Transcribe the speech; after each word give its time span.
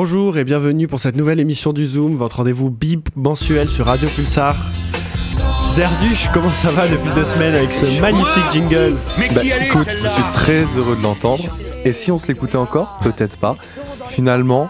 Bonjour 0.00 0.38
et 0.38 0.44
bienvenue 0.44 0.86
pour 0.86 1.00
cette 1.00 1.16
nouvelle 1.16 1.40
émission 1.40 1.72
du 1.72 1.84
Zoom, 1.84 2.14
votre 2.14 2.36
rendez-vous 2.36 2.70
bip 2.70 3.08
mensuel 3.16 3.68
sur 3.68 3.86
Radio 3.86 4.08
Pulsar. 4.08 4.54
Zerduche, 5.68 6.28
comment 6.32 6.52
ça 6.52 6.70
va 6.70 6.86
depuis 6.86 7.12
deux 7.16 7.24
semaines 7.24 7.56
avec 7.56 7.74
ce 7.74 8.00
magnifique 8.00 8.44
jingle 8.52 8.94
Bah 9.34 9.42
écoute, 9.42 9.88
je 9.90 10.06
suis 10.06 10.22
très 10.34 10.62
heureux 10.76 10.94
de 10.94 11.02
l'entendre. 11.02 11.52
Et 11.84 11.92
si 11.92 12.12
on 12.12 12.18
se 12.18 12.28
l'écoutait 12.28 12.54
encore? 12.54 13.00
Peut-être 13.02 13.38
pas. 13.38 13.56
Finalement, 14.08 14.68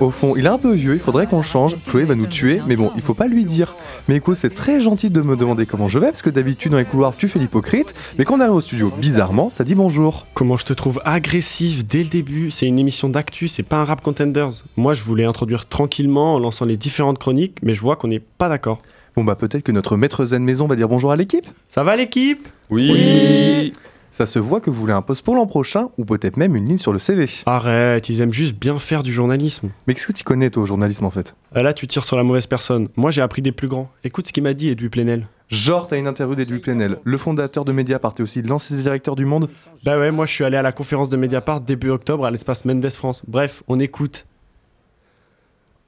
au 0.00 0.10
fond, 0.10 0.34
il 0.36 0.46
est 0.46 0.48
un 0.48 0.58
peu 0.58 0.72
vieux, 0.72 0.94
il 0.94 1.00
faudrait 1.00 1.26
qu'on 1.26 1.42
change. 1.42 1.76
Chloé 1.84 2.04
va 2.04 2.14
nous 2.14 2.26
tuer, 2.26 2.60
mais 2.66 2.76
bon, 2.76 2.90
il 2.96 3.02
faut 3.02 3.14
pas 3.14 3.26
lui 3.26 3.44
dire. 3.44 3.74
Mais 4.08 4.16
écoute, 4.16 4.36
c'est 4.36 4.54
très 4.54 4.80
gentil 4.80 5.10
de 5.10 5.20
me 5.20 5.36
demander 5.36 5.66
comment 5.66 5.88
je 5.88 5.98
vais, 5.98 6.06
parce 6.06 6.22
que 6.22 6.30
d'habitude 6.30 6.72
dans 6.72 6.78
les 6.78 6.84
couloirs 6.84 7.16
tu 7.16 7.28
fais 7.28 7.38
l'hypocrite, 7.38 7.94
mais 8.18 8.24
quand 8.24 8.36
on 8.36 8.40
arrive 8.40 8.54
au 8.54 8.60
studio, 8.60 8.92
bizarrement, 8.98 9.50
ça 9.50 9.64
dit 9.64 9.74
bonjour. 9.74 10.26
Comment 10.34 10.56
je 10.56 10.64
te 10.64 10.72
trouve 10.72 11.00
agressif 11.04 11.86
dès 11.86 12.02
le 12.02 12.08
début 12.08 12.50
C'est 12.50 12.66
une 12.66 12.78
émission 12.78 13.08
d'actu, 13.08 13.48
c'est 13.48 13.62
pas 13.62 13.76
un 13.76 13.84
rap 13.84 14.00
contenders. 14.02 14.64
Moi 14.76 14.94
je 14.94 15.02
voulais 15.02 15.24
introduire 15.24 15.66
tranquillement 15.66 16.34
en 16.34 16.38
lançant 16.38 16.64
les 16.64 16.76
différentes 16.76 17.18
chroniques, 17.18 17.58
mais 17.62 17.74
je 17.74 17.80
vois 17.80 17.96
qu'on 17.96 18.08
n'est 18.08 18.20
pas 18.20 18.48
d'accord. 18.48 18.78
Bon 19.16 19.24
bah 19.24 19.34
peut-être 19.34 19.62
que 19.62 19.72
notre 19.72 19.96
maître 19.96 20.24
zen 20.24 20.44
maison 20.44 20.66
va 20.66 20.76
dire 20.76 20.88
bonjour 20.88 21.10
à 21.10 21.16
l'équipe. 21.16 21.46
Ça 21.66 21.82
va 21.82 21.96
l'équipe? 21.96 22.48
Oui. 22.70 23.72
Ça 24.10 24.26
se 24.26 24.38
voit 24.38 24.60
que 24.60 24.70
vous 24.70 24.80
voulez 24.80 24.92
un 24.92 25.02
poste 25.02 25.24
pour 25.24 25.34
l'an 25.36 25.46
prochain, 25.46 25.90
ou 25.98 26.04
peut-être 26.04 26.36
même 26.36 26.56
une 26.56 26.64
ligne 26.66 26.78
sur 26.78 26.92
le 26.92 26.98
CV. 26.98 27.28
Arrête, 27.46 28.08
ils 28.08 28.20
aiment 28.20 28.32
juste 28.32 28.56
bien 28.56 28.78
faire 28.78 29.02
du 29.02 29.12
journalisme. 29.12 29.70
Mais 29.86 29.94
qu'est-ce 29.94 30.06
que 30.06 30.12
tu 30.12 30.24
connais 30.24 30.50
toi 30.50 30.62
au 30.62 30.66
journalisme 30.66 31.04
en 31.04 31.10
fait? 31.10 31.34
Ah, 31.54 31.62
Là 31.62 31.72
tu 31.72 31.86
tires 31.86 32.04
sur 32.04 32.16
la 32.16 32.22
mauvaise 32.22 32.46
personne. 32.46 32.88
Moi 32.96 33.10
j'ai 33.10 33.22
appris 33.22 33.42
des 33.42 33.52
plus 33.52 33.68
grands. 33.68 33.90
Écoute 34.04 34.26
ce 34.26 34.32
qu'il 34.32 34.42
m'a 34.42 34.54
dit 34.54 34.68
Edoui 34.70 34.88
Plenel. 34.88 35.26
Genre, 35.48 35.88
t'as 35.88 35.96
une 35.96 36.06
interview 36.06 36.34
d'Edoui 36.34 36.58
Plenel, 36.58 36.98
le 37.02 37.16
fondateur 37.16 37.64
de 37.64 37.72
Mediapart 37.72 38.12
et 38.18 38.22
aussi 38.22 38.42
l'ancien 38.42 38.76
directeur 38.76 39.16
du 39.16 39.24
Monde. 39.24 39.48
Bah 39.82 39.98
ouais, 39.98 40.10
moi 40.10 40.26
je 40.26 40.32
suis 40.34 40.44
allé 40.44 40.58
à 40.58 40.62
la 40.62 40.72
conférence 40.72 41.08
de 41.08 41.16
Mediapart 41.16 41.62
début 41.62 41.88
octobre 41.88 42.26
à 42.26 42.30
l'espace 42.30 42.66
Mendes 42.66 42.90
France. 42.90 43.22
Bref, 43.26 43.62
on 43.66 43.80
écoute. 43.80 44.26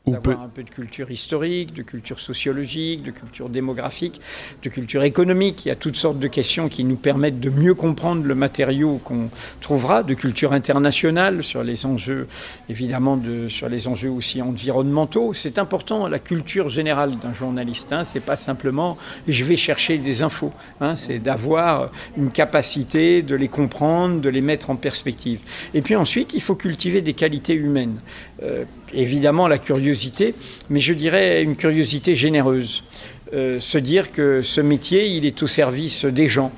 Peut- 0.06 0.32
un 0.32 0.48
peu 0.48 0.62
de 0.62 0.70
culture 0.70 1.10
historique, 1.10 1.74
de 1.74 1.82
culture 1.82 2.18
sociologique, 2.18 3.02
de 3.02 3.10
culture 3.10 3.48
démographique, 3.50 4.20
de 4.62 4.68
culture 4.70 5.02
économique. 5.02 5.66
Il 5.66 5.68
y 5.68 5.70
a 5.70 5.76
toutes 5.76 5.94
sortes 5.94 6.18
de 6.18 6.26
questions 6.26 6.68
qui 6.70 6.84
nous 6.84 6.96
permettent 6.96 7.38
de 7.38 7.50
mieux 7.50 7.74
comprendre 7.74 8.24
le 8.24 8.34
matériau 8.34 8.98
qu'on 9.04 9.28
trouvera, 9.60 10.02
de 10.02 10.14
culture 10.14 10.52
internationale 10.54 11.44
sur 11.44 11.62
les 11.62 11.84
enjeux, 11.84 12.26
évidemment, 12.70 13.18
de, 13.18 13.48
sur 13.48 13.68
les 13.68 13.88
enjeux 13.88 14.10
aussi 14.10 14.40
environnementaux. 14.40 15.34
C'est 15.34 15.58
important, 15.58 16.08
la 16.08 16.18
culture 16.18 16.70
générale 16.70 17.18
d'un 17.18 17.34
journaliste. 17.34 17.92
Hein, 17.92 18.02
c'est 18.02 18.20
pas 18.20 18.36
simplement 18.36 18.96
je 19.28 19.44
vais 19.44 19.56
chercher 19.56 19.98
des 19.98 20.22
infos. 20.22 20.52
Hein, 20.80 20.96
c'est 20.96 21.18
d'avoir 21.18 21.90
une 22.16 22.30
capacité 22.30 23.22
de 23.22 23.34
les 23.36 23.48
comprendre, 23.48 24.20
de 24.20 24.28
les 24.30 24.40
mettre 24.40 24.70
en 24.70 24.76
perspective. 24.76 25.40
Et 25.74 25.82
puis 25.82 25.94
ensuite, 25.94 26.32
il 26.34 26.40
faut 26.40 26.56
cultiver 26.56 27.02
des 27.02 27.14
qualités 27.14 27.54
humaines. 27.54 28.00
Euh, 28.42 28.64
évidemment 28.94 29.48
la 29.48 29.58
curiosité, 29.58 30.34
mais 30.70 30.80
je 30.80 30.94
dirais 30.94 31.42
une 31.42 31.56
curiosité 31.56 32.14
généreuse. 32.14 32.82
Euh, 33.32 33.60
se 33.60 33.78
dire 33.78 34.10
que 34.10 34.42
ce 34.42 34.60
métier, 34.60 35.06
il 35.06 35.24
est 35.24 35.40
au 35.44 35.46
service 35.46 36.04
des 36.04 36.26
gens 36.26 36.50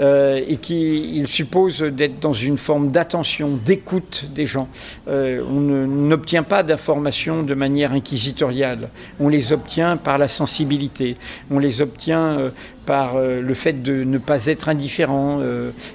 euh, 0.00 0.40
et 0.46 0.56
qu'il 0.56 1.26
suppose 1.26 1.82
d'être 1.82 2.20
dans 2.20 2.32
une 2.32 2.58
forme 2.58 2.92
d'attention, 2.92 3.58
d'écoute 3.64 4.26
des 4.32 4.46
gens. 4.46 4.68
Euh, 5.08 5.42
on 5.48 5.60
n'obtient 5.60 6.44
pas 6.44 6.62
d'informations 6.62 7.42
de 7.42 7.54
manière 7.54 7.90
inquisitoriale, 7.90 8.90
on 9.18 9.28
les 9.28 9.52
obtient 9.52 9.96
par 9.96 10.16
la 10.16 10.28
sensibilité, 10.28 11.16
on 11.50 11.58
les 11.58 11.82
obtient 11.82 12.38
euh, 12.38 12.50
par 12.86 13.16
le 13.16 13.54
fait 13.54 13.80
de 13.80 14.02
ne 14.02 14.18
pas 14.18 14.46
être 14.46 14.68
indifférent. 14.68 15.40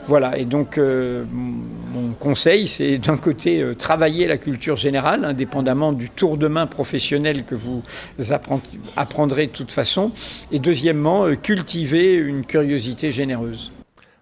voilà, 0.08 0.38
et 0.38 0.46
donc 0.46 0.78
mon 0.78 2.14
conseil, 2.18 2.70
c'est 2.70 2.98
d'un 2.98 3.18
côté 3.18 3.62
travailler 3.78 4.26
la 4.26 4.38
culture 4.38 4.78
générale, 4.78 5.26
indépendamment 5.26 5.92
du 5.92 6.10
tour 6.10 6.38
de 6.38 6.48
main 6.48 6.66
professionnel 6.66 7.44
que 7.44 7.56
vous 7.56 7.84
appren- 8.20 8.62
apprendrez 8.96 9.48
de 9.48 9.52
toute 9.52 9.74
façon, 9.74 10.14
et 10.52 10.60
deuxièmement, 10.60 11.26
euh, 11.26 11.36
cultiver 11.36 12.14
une 12.16 12.46
curiosité 12.46 13.12
généreuse. 13.12 13.72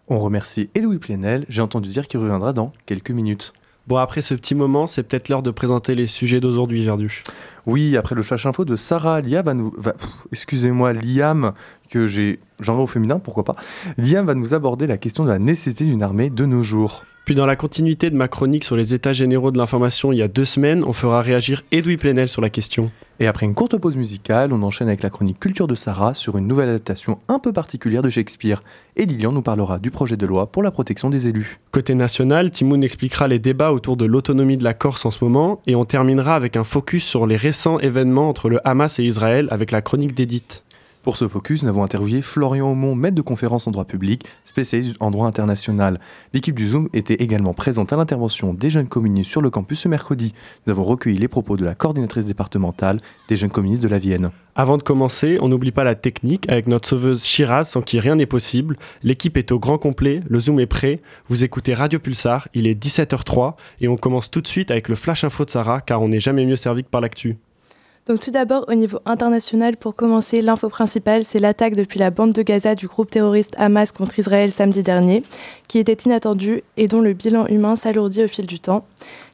On 0.08 0.20
remercie 0.20 0.70
Edoui 0.76 1.00
Plenel, 1.00 1.46
j'ai 1.50 1.62
entendu 1.62 1.90
dire 1.90 2.08
qu'il 2.08 2.20
reviendra 2.20 2.54
dans 2.54 2.72
quelques 2.86 3.12
minutes. 3.12 3.54
Bon, 3.88 3.98
après 3.98 4.24
ce 4.24 4.34
petit 4.34 4.56
moment, 4.56 4.88
c'est 4.88 5.04
peut-être 5.04 5.30
l'heure 5.30 5.44
de 5.44 5.52
présenter 5.52 5.94
les 5.94 6.08
sujets 6.08 6.40
d'aujourd'hui, 6.40 6.82
Gerduche. 6.82 7.24
Oui, 7.68 7.96
après 7.98 8.16
le 8.16 8.24
flash 8.24 8.48
info 8.48 8.66
de 8.66 8.76
Sarah, 8.76 9.22
Lia 9.22 9.44
va 9.44 9.54
nous. 9.54 9.72
va- 9.78 9.94
Excusez-moi, 10.32 10.94
Liam, 10.94 11.54
que 11.92 12.08
j'ai. 12.08 12.40
Genre 12.62 12.80
au 12.80 12.88
féminin, 12.88 13.20
pourquoi 13.20 13.44
pas. 13.44 13.56
Liam 14.00 14.26
va 14.26 14.34
nous 14.34 14.56
aborder 14.56 14.88
la 14.88 14.98
question 14.98 15.24
de 15.24 15.30
la 15.30 15.38
nécessité 15.38 15.86
d'une 15.86 16.02
armée 16.02 16.32
de 16.32 16.46
nos 16.48 16.64
jours. 16.64 17.04
Puis 17.26 17.34
dans 17.34 17.48
la 17.48 17.56
continuité 17.56 18.12
de 18.12 18.16
ma 18.16 18.28
chronique 18.28 18.64
sur 18.64 18.76
les 18.76 18.94
états 18.94 19.12
généraux 19.12 19.50
de 19.50 19.58
l'information 19.58 20.12
il 20.12 20.20
y 20.20 20.22
a 20.22 20.28
deux 20.28 20.46
semaines, 20.46 20.84
on 20.84 20.94
fera 20.94 21.24
réagir 21.24 21.64
Edoui 21.72 21.98
Plenel 21.98 22.30
sur 22.30 22.40
la 22.40 22.52
question. 22.52 22.92
Et 23.20 23.26
après 23.26 23.48
une 23.48 23.56
courte 23.56 23.78
pause 23.78 23.98
musicale, 23.98 24.54
on 24.54 24.62
enchaîne 24.62 24.90
avec 24.90 25.02
la 25.02 25.10
chronique 25.10 25.40
culture 25.40 25.66
de 25.66 25.74
Sarah 25.74 26.14
sur 26.14 26.38
une 26.38 26.46
nouvelle 26.46 26.70
adaptation 26.70 27.18
un 27.28 27.40
peu 27.40 27.52
particulière 27.52 28.04
de 28.04 28.12
Shakespeare. 28.12 28.62
Et 28.96 29.08
Lilian 29.08 29.32
nous 29.32 29.42
parlera 29.42 29.80
du 29.80 29.90
projet 29.90 30.18
de 30.18 30.26
loi 30.28 30.46
pour 30.46 30.62
la 30.62 30.70
protection 30.70 31.10
des 31.10 31.28
élus. 31.28 31.60
Côté 31.72 31.96
national, 31.96 32.52
Timoun 32.52 32.84
expliquera 32.84 33.28
les 33.28 33.40
débats 33.40 33.72
autour 33.72 33.98
de 33.98 34.06
l'autonomie 34.06 34.58
de 34.58 34.64
la 34.64 34.76
Corse 34.76 35.06
en 35.08 35.12
ce 35.12 35.24
moment, 35.24 35.62
et 35.66 35.76
on 35.76 35.86
terminera 35.86 36.36
avec 36.36 36.56
un 36.58 36.64
focus 36.64 37.06
sur 37.06 37.26
les 37.26 37.38
récents 37.38 37.80
événements 37.80 38.30
entre 38.30 38.50
le 38.50 38.60
Hamas 38.68 39.00
et 39.00 39.04
Israël 39.04 39.48
avec 39.50 39.72
la 39.72 39.82
chronique 39.82 40.14
d'Edith. 40.14 40.65
Pour 41.06 41.18
ce 41.18 41.28
focus, 41.28 41.62
nous 41.62 41.70
avons 41.70 41.84
interviewé 41.84 42.24
Florian 42.24 42.72
Aumont, 42.72 42.96
maître 42.96 43.14
de 43.14 43.22
conférence 43.22 43.68
en 43.68 43.72
droit 43.72 43.86
public, 43.86 44.26
spécialiste 44.44 44.96
en 45.00 45.12
droit 45.12 45.28
international. 45.28 46.00
L'équipe 46.34 46.56
du 46.56 46.68
Zoom 46.68 46.90
était 46.94 47.14
également 47.14 47.54
présente 47.54 47.94
à 47.94 47.96
l'intervention 47.96 48.56
des 48.56 48.72
jeunes 48.72 48.88
communistes 48.88 49.30
sur 49.30 49.44
le 49.44 49.52
campus 49.52 49.82
ce 49.82 49.88
mercredi. 49.88 50.34
Nous 50.66 50.72
avons 50.72 50.84
recueilli 50.84 51.20
les 51.20 51.28
propos 51.28 51.58
de 51.58 51.64
la 51.64 51.76
coordinatrice 51.76 52.26
départementale 52.26 53.02
des 53.28 53.36
jeunes 53.36 53.52
communistes 53.52 53.84
de 53.84 53.88
la 53.88 54.00
Vienne. 54.00 54.32
Avant 54.56 54.78
de 54.78 54.82
commencer, 54.82 55.38
on 55.42 55.48
n'oublie 55.48 55.72
pas 55.72 55.84
la 55.84 55.94
technique 55.94 56.50
avec 56.50 56.66
notre 56.66 56.90
sauveuse 56.90 57.24
Shiraz 57.24 57.66
sans 57.66 57.84
qui 57.84 58.00
rien 58.00 58.16
n'est 58.16 58.26
possible. 58.26 58.76
L'équipe 59.04 59.38
est 59.38 59.52
au 59.52 59.60
grand 59.60 59.78
complet, 59.78 60.24
le 60.28 60.40
Zoom 60.40 60.60
est 60.60 60.66
prêt. 60.66 61.02
Vous 61.28 61.44
écoutez 61.44 61.76
Radio 61.76 62.00
Pulsar, 62.00 62.48
il 62.56 62.66
est 62.66 62.84
17h03 62.84 63.54
et 63.80 63.88
on 63.88 63.96
commence 63.96 64.32
tout 64.32 64.42
de 64.42 64.48
suite 64.48 64.72
avec 64.72 64.90
le 64.90 64.96
flash 64.96 65.24
info 65.24 65.46
de 65.46 65.52
Sarah 65.52 65.82
car 65.82 66.02
on 66.02 66.08
n'est 66.08 66.20
jamais 66.20 66.48
mieux 66.48 66.56
servi 66.56 66.84
que 66.84 66.90
par 66.90 67.02
l'actu. 67.02 67.38
Donc 68.08 68.20
tout 68.20 68.30
d'abord, 68.30 68.66
au 68.68 68.76
niveau 68.76 69.00
international, 69.08 69.78
pour 69.78 69.96
commencer, 69.96 70.44
l'info 70.44 70.70
principale, 70.70 71.24
c'est 71.24 71.40
l'attaque 71.40 71.76
depuis 71.76 71.98
la 71.98 72.12
bande 72.12 72.34
de 72.34 72.44
Gaza 72.44 72.76
du 72.76 72.88
groupe 72.88 73.10
terroriste 73.10 73.56
Hamas 73.58 73.92
contre 73.92 74.20
Israël 74.20 74.52
samedi 74.52 74.84
dernier, 74.84 75.24
qui 75.68 75.80
était 75.80 75.94
inattendue 75.94 76.64
et 76.78 76.88
dont 76.88 77.02
le 77.02 77.14
bilan 77.14 77.48
humain 77.48 77.76
s'alourdit 77.76 78.24
au 78.24 78.28
fil 78.28 78.46
du 78.46 78.60
temps. 78.60 78.86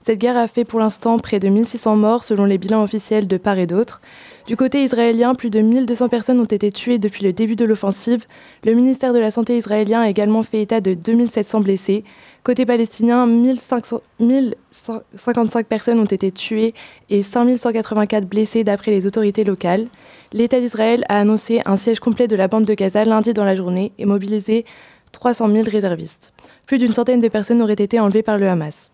Cette 0.06 0.20
guerre 0.20 0.38
a 0.38 0.48
fait 0.48 0.64
pour 0.64 0.80
l'instant 0.80 1.20
près 1.20 1.42
de 1.42 1.50
1600 1.50 1.98
morts 1.98 2.24
selon 2.24 2.46
les 2.46 2.58
bilans 2.58 2.82
officiels 2.82 3.28
de 3.28 3.36
part 3.36 3.58
et 3.58 3.68
d'autre. 3.68 4.00
Du 4.48 4.58
côté 4.58 4.84
israélien, 4.84 5.36
plus 5.36 5.52
de 5.52 5.60
1200 5.60 6.10
personnes 6.10 6.40
ont 6.40 6.46
été 6.46 6.72
tuées 6.72 6.98
depuis 6.98 7.24
le 7.24 7.32
début 7.32 7.56
de 7.56 7.64
l'offensive. 7.64 8.26
Le 8.64 8.74
ministère 8.74 9.14
de 9.14 9.20
la 9.20 9.30
Santé 9.30 9.56
israélien 9.56 10.02
a 10.02 10.10
également 10.10 10.42
fait 10.42 10.62
état 10.62 10.82
de 10.82 10.96
2700 10.96 11.62
blessés. 11.62 12.04
Côté 12.44 12.66
palestinien, 12.66 13.28
1500 13.28 14.02
1055 14.20 15.68
personnes 15.68 16.00
ont 16.00 16.06
été 16.06 16.32
tuées 16.32 16.74
et 17.10 17.22
5184 17.22 18.26
blessés 18.26 18.64
d'après 18.64 18.90
les 18.90 19.06
autorités 19.06 19.44
locales. 19.44 19.88
L'État 20.34 20.60
d'Israël 20.60 21.06
a 21.08 21.20
annoncé 21.20 21.62
un 21.66 21.78
siège 21.78 22.00
complet 22.00 22.28
de 22.28 22.36
la 22.36 22.48
bande 22.48 22.66
de 22.66 22.74
Gaza 22.74 23.06
lundi 23.06 23.34
dans 23.34 23.46
la 23.46 23.56
journée 23.56 23.92
et 24.00 24.06
mobilisé 24.06 24.66
300 25.12 25.50
000 25.50 25.64
réservistes. 25.70 26.34
Plus 26.66 26.80
d'une 26.80 26.94
centaine 26.94 27.20
de 27.20 27.28
personnes 27.28 27.62
auraient 27.62 27.74
été 27.74 28.00
enlevées 28.00 28.24
par 28.24 28.40
le 28.40 28.50
Hamas. 28.50 28.92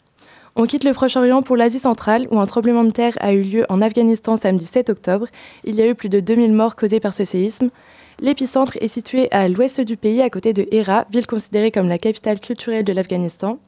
On 0.59 0.65
quitte 0.65 0.85
le 0.85 0.93
Proche-Orient 0.93 1.43
pour 1.43 1.55
l'Asie 1.55 1.77
centrale 1.77 2.27
où 2.31 2.39
un 2.39 2.47
tremblement 2.47 2.83
de 2.83 2.89
terre 2.89 3.15
a 3.19 3.31
eu 3.31 3.43
lieu 3.43 3.65
en 3.69 3.79
Afghanistan 3.79 4.37
samedi 4.37 4.65
7 4.65 4.89
octobre. 4.89 5.27
Il 5.65 5.75
y 5.75 5.83
a 5.83 5.87
eu 5.87 5.93
plus 5.93 6.09
de 6.09 6.19
2000 6.19 6.51
morts 6.51 6.75
causés 6.75 6.99
par 6.99 7.13
ce 7.13 7.25
séisme. 7.25 7.69
L'épicentre 8.21 8.75
est 8.81 8.87
situé 8.87 9.31
à 9.31 9.47
l'ouest 9.47 9.81
du 9.81 9.97
pays, 9.97 10.19
à 10.19 10.31
côté 10.31 10.53
de 10.53 10.67
Héra, 10.71 11.05
ville 11.11 11.27
considérée 11.27 11.69
comme 11.69 11.87
la 11.87 11.99
capitale 11.99 12.39
culturelle 12.39 12.83
de 12.83 12.91
l'Afghanistan. 12.91 13.59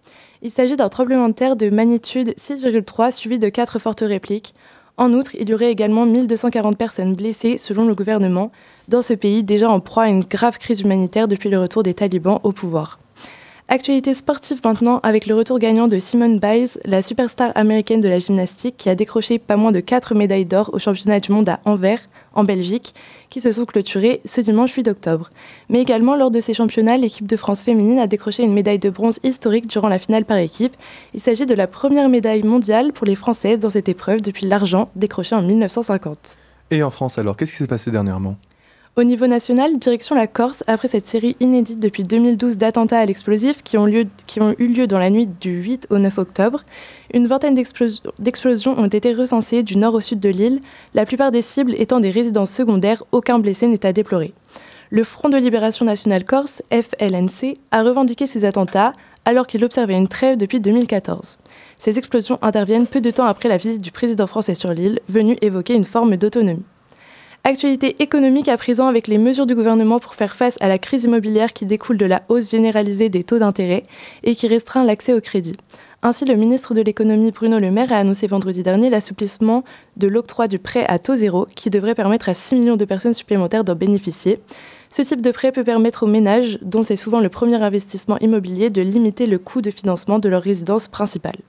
Il 0.41 0.49
s'agit 0.49 0.78
d'un 0.78 0.89
tremblement 0.89 1.28
de 1.28 1.33
terre 1.33 1.55
de 1.55 1.69
magnitude 1.69 2.33
6,3 2.35 3.11
suivi 3.11 3.38
de 3.38 3.49
quatre 3.49 3.78
fortes 3.78 4.01
répliques. 4.01 4.55
En 4.97 5.13
outre, 5.13 5.35
il 5.40 5.47
y 5.47 5.53
aurait 5.53 5.72
également 5.72 6.08
1240 6.08 6.75
personnes 6.75 7.14
blessées 7.14 7.59
selon 7.59 7.85
le 7.85 7.93
gouvernement 7.93 8.52
dans 8.87 9.03
ce 9.03 9.14
pays 9.14 9.43
déjà 9.43 9.69
en 9.69 9.79
proie 9.79 10.05
à 10.05 10.08
une 10.08 10.23
grave 10.23 10.58
crise 10.58 10.81
humanitaire 10.81 11.28
depuis 11.28 11.52
le 11.52 11.59
retour 11.59 11.84
des 11.84 11.93
talibans 11.93 12.40
au 12.41 12.52
pouvoir. 12.52 12.97
Actualité 13.71 14.16
sportive 14.16 14.61
maintenant 14.66 14.99
avec 15.03 15.27
le 15.27 15.35
retour 15.35 15.59
gagnant 15.59 15.87
de 15.87 15.99
Simone 15.99 16.39
Biles, 16.39 16.79
la 16.85 17.03
superstar 17.03 17.51
américaine 17.53 18.01
de 18.01 18.09
la 18.09 18.17
gymnastique 18.17 18.77
qui 18.77 18.89
a 18.89 18.95
décroché 18.95 19.37
pas 19.37 19.57
moins 19.57 19.71
de 19.71 19.79
4 19.79 20.16
médailles 20.16 20.47
d'or 20.47 20.71
au 20.73 20.79
championnat 20.79 21.19
du 21.19 21.31
monde 21.31 21.49
à 21.49 21.59
Anvers, 21.66 21.99
en 22.33 22.43
Belgique, 22.43 22.95
qui 23.29 23.41
se 23.41 23.51
sont 23.51 23.66
clôturées 23.66 24.21
ce 24.25 24.41
dimanche 24.41 24.73
8 24.73 24.87
octobre. 24.87 25.29
Mais 25.69 25.79
également 25.79 26.16
lors 26.16 26.31
de 26.31 26.39
ces 26.39 26.55
championnats, 26.55 26.97
l'équipe 26.97 27.27
de 27.27 27.37
France 27.37 27.61
féminine 27.61 27.99
a 27.99 28.07
décroché 28.07 28.41
une 28.41 28.53
médaille 28.53 28.79
de 28.79 28.89
bronze 28.89 29.19
historique 29.21 29.67
durant 29.67 29.87
la 29.87 29.99
finale 29.99 30.25
par 30.25 30.37
équipe. 30.37 30.75
Il 31.13 31.19
s'agit 31.19 31.45
de 31.45 31.53
la 31.53 31.67
première 31.67 32.09
médaille 32.09 32.41
mondiale 32.41 32.91
pour 32.91 33.05
les 33.05 33.13
Françaises 33.13 33.59
dans 33.59 33.69
cette 33.69 33.87
épreuve 33.87 34.21
depuis 34.21 34.47
l'argent 34.47 34.89
décroché 34.95 35.35
en 35.35 35.43
1950. 35.43 36.39
Et 36.71 36.81
en 36.81 36.89
France 36.89 37.19
alors, 37.19 37.37
qu'est-ce 37.37 37.51
qui 37.51 37.57
s'est 37.59 37.67
passé 37.67 37.91
dernièrement? 37.91 38.35
Au 38.99 39.05
niveau 39.05 39.28
national, 39.28 39.79
direction 39.79 40.13
la 40.13 40.28
Corse, 40.28 40.61
après 40.67 40.90
cette 40.90 41.07
série 41.07 41.37
inédite 41.40 41.79
depuis 41.79 42.03
2012 42.03 42.57
d'attentats 42.57 42.99
à 42.99 43.05
l'explosif 43.05 43.63
qui, 43.63 43.78
ont 43.78 43.87
eu 43.87 44.09
lieu 44.59 44.87
dans 44.87 44.99
la 44.99 45.09
nuit 45.09 45.25
du 45.25 45.51
8 45.51 45.87
au 45.90 45.99
9 45.99 46.17
octobre, 46.17 46.66
une 47.13 47.25
vingtaine 47.25 47.55
d'explosions 47.55 48.78
ont 48.78 48.87
été 48.87 49.13
recensées 49.13 49.63
du 49.63 49.78
nord 49.78 49.93
au 49.93 50.01
sud 50.01 50.19
de 50.19 50.28
l'île, 50.28 50.59
la 50.96 51.05
plupart 51.05 51.31
des 51.31 51.41
cibles 51.41 51.75
étant 51.78 52.01
des 52.01 52.09
résidences 52.09 52.51
secondaires, 52.51 53.05
aucun 53.13 53.40
blessé 53.40 53.67
n'est 53.67 53.85
à 53.85 53.93
déplorer. 53.93 54.34
Le 54.90 55.05
Front 55.05 55.29
de 55.29 55.37
Libération 55.37 55.85
Nationale 55.85 56.25
Corse, 56.25 56.61
FLNC, 56.69 57.57
a 57.72 57.84
revendiqué 57.84 58.28
ces 58.28 58.43
attentats 58.43 58.91
alors 59.23 59.47
qu'il 59.47 59.63
observait 59.63 59.95
une 59.95 60.09
trêve 60.09 60.35
depuis 60.35 60.59
2014. 60.59 61.37
Ces 61.78 61.97
explosions 61.97 62.37
interviennent 62.41 62.85
peu 62.85 62.99
de 62.99 63.11
temps 63.11 63.28
après 63.28 63.47
la 63.47 63.55
visite 63.55 63.81
du 63.81 63.93
président 63.93 64.28
français 64.28 64.55
sur 64.55 64.73
l'île, 64.73 64.99
venu 65.07 65.37
évoquer 65.41 65.75
une 65.75 65.85
forme 65.85 66.17
d'autonomie. 66.17 66.66
Actualité 67.46 67.96
économique 68.03 68.50
à 68.50 68.58
présent 68.58 68.88
avec 68.88 69.08
les 69.08 69.18
mesures 69.18 69.46
du 69.46 69.56
gouvernement 69.56 70.00
pour 70.00 70.14
faire 70.14 70.36
face 70.36 70.58
à 70.59 70.68
la 70.68 70.78
crise 70.78 71.06
immobilière 71.06 71.53
qui 71.53 71.66
découle 71.66 71.97
de 71.97 72.06
la 72.06 72.22
hausse 72.28 72.52
généralisée 72.52 73.08
des 73.08 73.24
taux 73.24 73.40
d'intérêt 73.40 73.84
et 74.24 74.36
qui 74.36 74.47
restreint 74.47 74.84
l'accès 74.84 75.14
au 75.14 75.22
crédit. 75.22 75.56
Ainsi, 76.03 76.26
le 76.26 76.36
ministre 76.36 76.74
de 76.74 76.82
l'économie 76.82 77.32
Bruno 77.32 77.58
Le 77.58 77.72
Maire 77.72 77.94
a 77.94 77.97
annoncé 77.97 78.28
vendredi 78.28 78.62
dernier 78.62 78.90
l'assouplissement 78.90 79.64
de 79.96 80.08
l'octroi 80.08 80.47
du 80.47 80.59
prêt 80.59 80.86
à 80.90 81.00
taux 81.00 81.16
zéro 81.16 81.47
qui 81.56 81.70
devrait 81.70 81.96
permettre 81.96 82.28
à 82.28 82.34
6 82.34 82.56
millions 82.56 82.78
de 82.78 82.86
personnes 82.86 83.14
supplémentaires 83.14 83.64
d'en 83.64 83.76
bénéficier. 83.76 84.40
Ce 84.90 85.02
type 85.02 85.22
de 85.22 85.32
prêt 85.32 85.52
peut 85.53 85.64
permettre 85.64 86.03
aux 86.03 86.08
ménages, 86.08 86.59
dont 86.62 86.84
c'est 86.84 86.96
souvent 86.97 87.22
le 87.22 87.30
premier 87.30 87.62
investissement 87.62 88.18
immobilier, 88.20 88.70
de 88.70 88.82
limiter 88.82 89.26
le 89.26 89.40
coût 89.40 89.62
de 89.62 89.72
financement 89.72 90.20
de 90.20 90.30
leur 90.30 90.41
résidence 90.41 90.88
principale. 90.88 91.40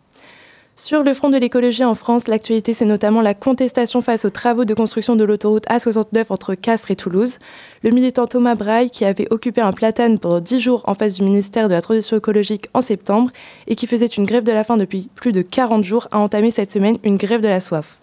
Sur 0.76 1.02
le 1.02 1.12
front 1.12 1.28
de 1.28 1.36
l'écologie 1.36 1.84
en 1.84 1.94
France, 1.94 2.26
l'actualité, 2.26 2.72
c'est 2.72 2.86
notamment 2.86 3.20
la 3.20 3.34
contestation 3.34 4.00
face 4.00 4.24
aux 4.24 4.30
travaux 4.30 4.64
de 4.64 4.72
construction 4.72 5.14
de 5.14 5.24
l'autoroute 5.24 5.66
A69 5.66 6.26
entre 6.30 6.54
Castres 6.54 6.90
et 6.90 6.96
Toulouse. 6.96 7.38
Le 7.82 7.90
militant 7.90 8.26
Thomas 8.26 8.54
Braille, 8.54 8.90
qui 8.90 9.04
avait 9.04 9.30
occupé 9.30 9.60
un 9.60 9.72
platane 9.72 10.18
pendant 10.18 10.40
10 10.40 10.58
jours 10.58 10.82
en 10.86 10.94
face 10.94 11.14
du 11.14 11.24
ministère 11.24 11.68
de 11.68 11.74
la 11.74 11.82
Transition 11.82 12.16
écologique 12.16 12.68
en 12.72 12.80
septembre 12.80 13.30
et 13.66 13.76
qui 13.76 13.86
faisait 13.86 14.06
une 14.06 14.24
grève 14.24 14.42
de 14.42 14.52
la 14.52 14.64
faim 14.64 14.78
depuis 14.78 15.10
plus 15.14 15.32
de 15.32 15.42
40 15.42 15.84
jours, 15.84 16.08
a 16.12 16.18
entamé 16.18 16.50
cette 16.50 16.72
semaine 16.72 16.96
une 17.04 17.18
grève 17.18 17.42
de 17.42 17.48
la 17.48 17.60
soif. 17.60 17.98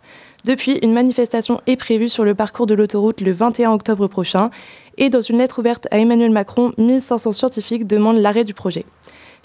Depuis, 0.46 0.78
une 0.82 0.94
manifestation 0.94 1.60
est 1.66 1.76
prévue 1.76 2.10
sur 2.10 2.24
le 2.24 2.36
parcours 2.36 2.68
de 2.68 2.74
l'autoroute 2.74 3.22
le 3.22 3.32
21 3.32 3.72
octobre 3.72 4.08
prochain 4.08 4.50
et 4.98 5.10
dans 5.10 5.22
une 5.22 5.40
lettre 5.40 5.60
ouverte 5.60 5.88
à 5.92 5.98
Emmanuel 5.98 6.32
Macron, 6.32 6.74
1500 6.78 7.32
scientifiques 7.32 7.88
demandent 7.88 8.20
l'arrêt 8.20 8.44
du 8.44 8.54
projet. 8.54 8.86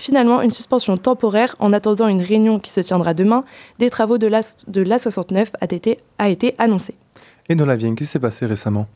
Finalement, 0.02 0.42
une 0.42 0.50
suspension 0.50 0.96
temporaire 0.96 1.54
en 1.60 1.72
attendant 1.72 2.08
une 2.08 2.22
réunion 2.22 2.58
qui 2.58 2.72
se 2.72 2.80
tiendra 2.80 3.14
demain 3.14 3.44
des 3.78 3.88
travaux 3.88 4.18
de 4.18 4.26
l'A69 4.26 5.46
a 5.60 5.64
été, 5.72 5.98
a 6.18 6.28
été 6.28 6.56
annoncée. 6.58 6.96
Et 7.48 7.54
dans 7.54 7.66
la 7.66 7.76
Vienne, 7.76 7.94
qu'est-ce 7.94 8.08
qui 8.08 8.12
s'est 8.14 8.18
passé 8.18 8.46
récemment? 8.46 8.88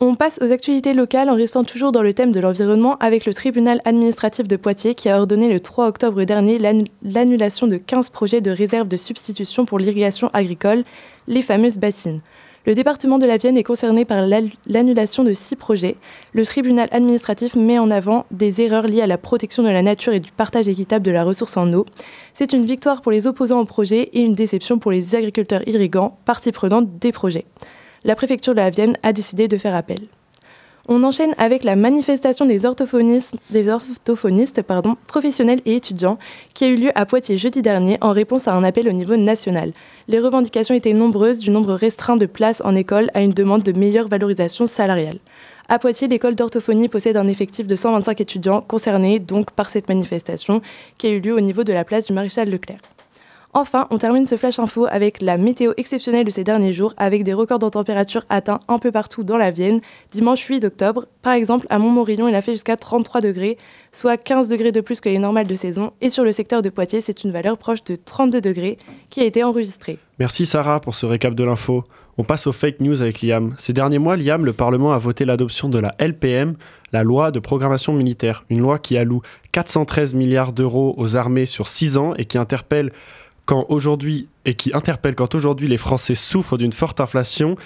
On 0.00 0.14
passe 0.14 0.40
aux 0.40 0.50
actualités 0.50 0.94
locales 0.94 1.28
en 1.28 1.34
restant 1.34 1.62
toujours 1.62 1.92
dans 1.92 2.00
le 2.00 2.14
thème 2.14 2.32
de 2.32 2.40
l'environnement 2.40 2.96
avec 3.00 3.26
le 3.26 3.34
tribunal 3.34 3.82
administratif 3.84 4.48
de 4.48 4.56
Poitiers 4.56 4.94
qui 4.94 5.10
a 5.10 5.18
ordonné 5.18 5.52
le 5.52 5.60
3 5.60 5.88
octobre 5.88 6.24
dernier 6.24 6.58
l'annulation 7.02 7.66
de 7.66 7.76
15 7.76 8.08
projets 8.08 8.40
de 8.40 8.50
réserve 8.50 8.88
de 8.88 8.96
substitution 8.96 9.66
pour 9.66 9.78
l'irrigation 9.78 10.30
agricole, 10.32 10.84
les 11.28 11.42
fameuses 11.42 11.76
bassines. 11.76 12.20
Le 12.66 12.74
département 12.74 13.18
de 13.18 13.26
la 13.26 13.36
Vienne 13.36 13.58
est 13.58 13.62
concerné 13.62 14.06
par 14.06 14.26
l'annulation 14.26 15.22
de 15.22 15.34
six 15.34 15.54
projets. 15.54 15.96
Le 16.32 16.46
tribunal 16.46 16.88
administratif 16.92 17.56
met 17.56 17.78
en 17.78 17.90
avant 17.90 18.24
des 18.30 18.62
erreurs 18.62 18.86
liées 18.86 19.02
à 19.02 19.06
la 19.06 19.18
protection 19.18 19.62
de 19.62 19.68
la 19.68 19.82
nature 19.82 20.14
et 20.14 20.20
du 20.20 20.32
partage 20.32 20.66
équitable 20.66 21.04
de 21.04 21.10
la 21.10 21.24
ressource 21.24 21.58
en 21.58 21.70
eau. 21.74 21.84
C'est 22.32 22.54
une 22.54 22.64
victoire 22.64 23.02
pour 23.02 23.12
les 23.12 23.26
opposants 23.26 23.60
au 23.60 23.66
projet 23.66 24.08
et 24.14 24.22
une 24.22 24.34
déception 24.34 24.78
pour 24.78 24.92
les 24.92 25.14
agriculteurs 25.14 25.68
irrigants, 25.68 26.16
partie 26.24 26.52
prenante 26.52 26.98
des 26.98 27.12
projets. 27.12 27.44
La 28.02 28.16
préfecture 28.16 28.54
de 28.54 28.60
la 28.60 28.70
Vienne 28.70 28.96
a 29.02 29.12
décidé 29.12 29.46
de 29.46 29.58
faire 29.58 29.74
appel. 29.74 29.98
On 30.86 31.02
enchaîne 31.02 31.34
avec 31.38 31.64
la 31.64 31.76
manifestation 31.76 32.44
des 32.44 32.66
orthophonistes, 32.66 33.34
professionnels 35.06 35.60
et 35.64 35.76
étudiants 35.76 36.18
qui 36.52 36.64
a 36.64 36.68
eu 36.68 36.76
lieu 36.76 36.90
à 36.94 37.06
Poitiers 37.06 37.38
jeudi 37.38 37.62
dernier 37.62 37.96
en 38.02 38.12
réponse 38.12 38.48
à 38.48 38.54
un 38.54 38.62
appel 38.64 38.86
au 38.88 38.92
niveau 38.92 39.16
national. 39.16 39.72
Les 40.08 40.20
revendications 40.20 40.74
étaient 40.74 40.92
nombreuses, 40.92 41.38
du 41.38 41.48
nombre 41.50 41.72
restreint 41.72 42.18
de 42.18 42.26
places 42.26 42.60
en 42.66 42.74
école 42.74 43.10
à 43.14 43.22
une 43.22 43.32
demande 43.32 43.62
de 43.62 43.72
meilleure 43.72 44.08
valorisation 44.08 44.66
salariale. 44.66 45.20
À 45.70 45.78
Poitiers, 45.78 46.08
l'école 46.08 46.34
d'orthophonie 46.34 46.90
possède 46.90 47.16
un 47.16 47.28
effectif 47.28 47.66
de 47.66 47.76
125 47.76 48.20
étudiants 48.20 48.60
concernés 48.60 49.18
donc 49.18 49.52
par 49.52 49.70
cette 49.70 49.88
manifestation 49.88 50.60
qui 50.98 51.06
a 51.06 51.10
eu 51.10 51.20
lieu 51.20 51.34
au 51.34 51.40
niveau 51.40 51.64
de 51.64 51.72
la 51.72 51.84
place 51.84 52.08
du 52.08 52.12
maréchal 52.12 52.50
Leclerc. 52.50 52.80
Enfin, 53.56 53.86
on 53.90 53.98
termine 53.98 54.26
ce 54.26 54.36
flash 54.36 54.58
info 54.58 54.88
avec 54.90 55.22
la 55.22 55.38
météo 55.38 55.74
exceptionnelle 55.76 56.24
de 56.24 56.30
ces 56.30 56.42
derniers 56.42 56.72
jours, 56.72 56.92
avec 56.96 57.22
des 57.22 57.32
records 57.32 57.60
de 57.60 57.68
température 57.68 58.24
atteints 58.28 58.58
un 58.66 58.80
peu 58.80 58.90
partout 58.90 59.22
dans 59.22 59.36
la 59.36 59.52
Vienne. 59.52 59.80
Dimanche 60.10 60.44
8 60.44 60.64
octobre, 60.64 61.06
par 61.22 61.34
exemple, 61.34 61.64
à 61.70 61.78
Montmorillon, 61.78 62.26
il 62.26 62.34
a 62.34 62.42
fait 62.42 62.50
jusqu'à 62.50 62.76
33 62.76 63.20
degrés, 63.20 63.56
soit 63.92 64.16
15 64.16 64.48
degrés 64.48 64.72
de 64.72 64.80
plus 64.80 65.00
que 65.00 65.08
les 65.08 65.18
normales 65.18 65.46
de 65.46 65.54
saison. 65.54 65.92
Et 66.00 66.10
sur 66.10 66.24
le 66.24 66.32
secteur 66.32 66.62
de 66.62 66.68
Poitiers, 66.68 67.00
c'est 67.00 67.22
une 67.22 67.30
valeur 67.30 67.56
proche 67.56 67.84
de 67.84 67.94
32 67.94 68.40
degrés 68.40 68.76
qui 69.08 69.20
a 69.20 69.24
été 69.24 69.44
enregistrée. 69.44 69.98
Merci 70.18 70.46
Sarah 70.46 70.80
pour 70.80 70.96
ce 70.96 71.06
récap 71.06 71.34
de 71.34 71.44
l'info. 71.44 71.84
On 72.18 72.24
passe 72.24 72.48
aux 72.48 72.52
fake 72.52 72.80
news 72.80 73.02
avec 73.02 73.22
Liam. 73.22 73.54
Ces 73.58 73.72
derniers 73.72 73.98
mois, 73.98 74.16
Liam, 74.16 74.44
le 74.44 74.52
Parlement 74.52 74.92
a 74.92 74.98
voté 74.98 75.24
l'adoption 75.24 75.68
de 75.68 75.78
la 75.78 75.92
LPM, 75.98 76.56
la 76.92 77.04
loi 77.04 77.30
de 77.30 77.40
programmation 77.40 77.92
militaire. 77.92 78.44
Une 78.50 78.60
loi 78.60 78.78
qui 78.80 78.96
alloue 78.96 79.22
413 79.52 80.14
milliards 80.14 80.52
d'euros 80.52 80.94
aux 80.96 81.16
armées 81.16 81.46
sur 81.46 81.68
6 81.68 81.96
ans 81.98 82.14
et 82.16 82.24
qui 82.24 82.38
interpelle 82.38 82.92
quand 83.46 83.66
aujourd'hui 83.68 84.28
et 84.44 84.54
qui 84.54 84.72
interpelle 84.74 85.14
quand 85.14 85.34
aujourd'hui 85.34 85.68
les 85.68 85.76
Français 85.76 86.14
souffrent 86.14 86.56
d'une 86.56 86.72
forte 86.72 87.00
inflation, 87.00 87.56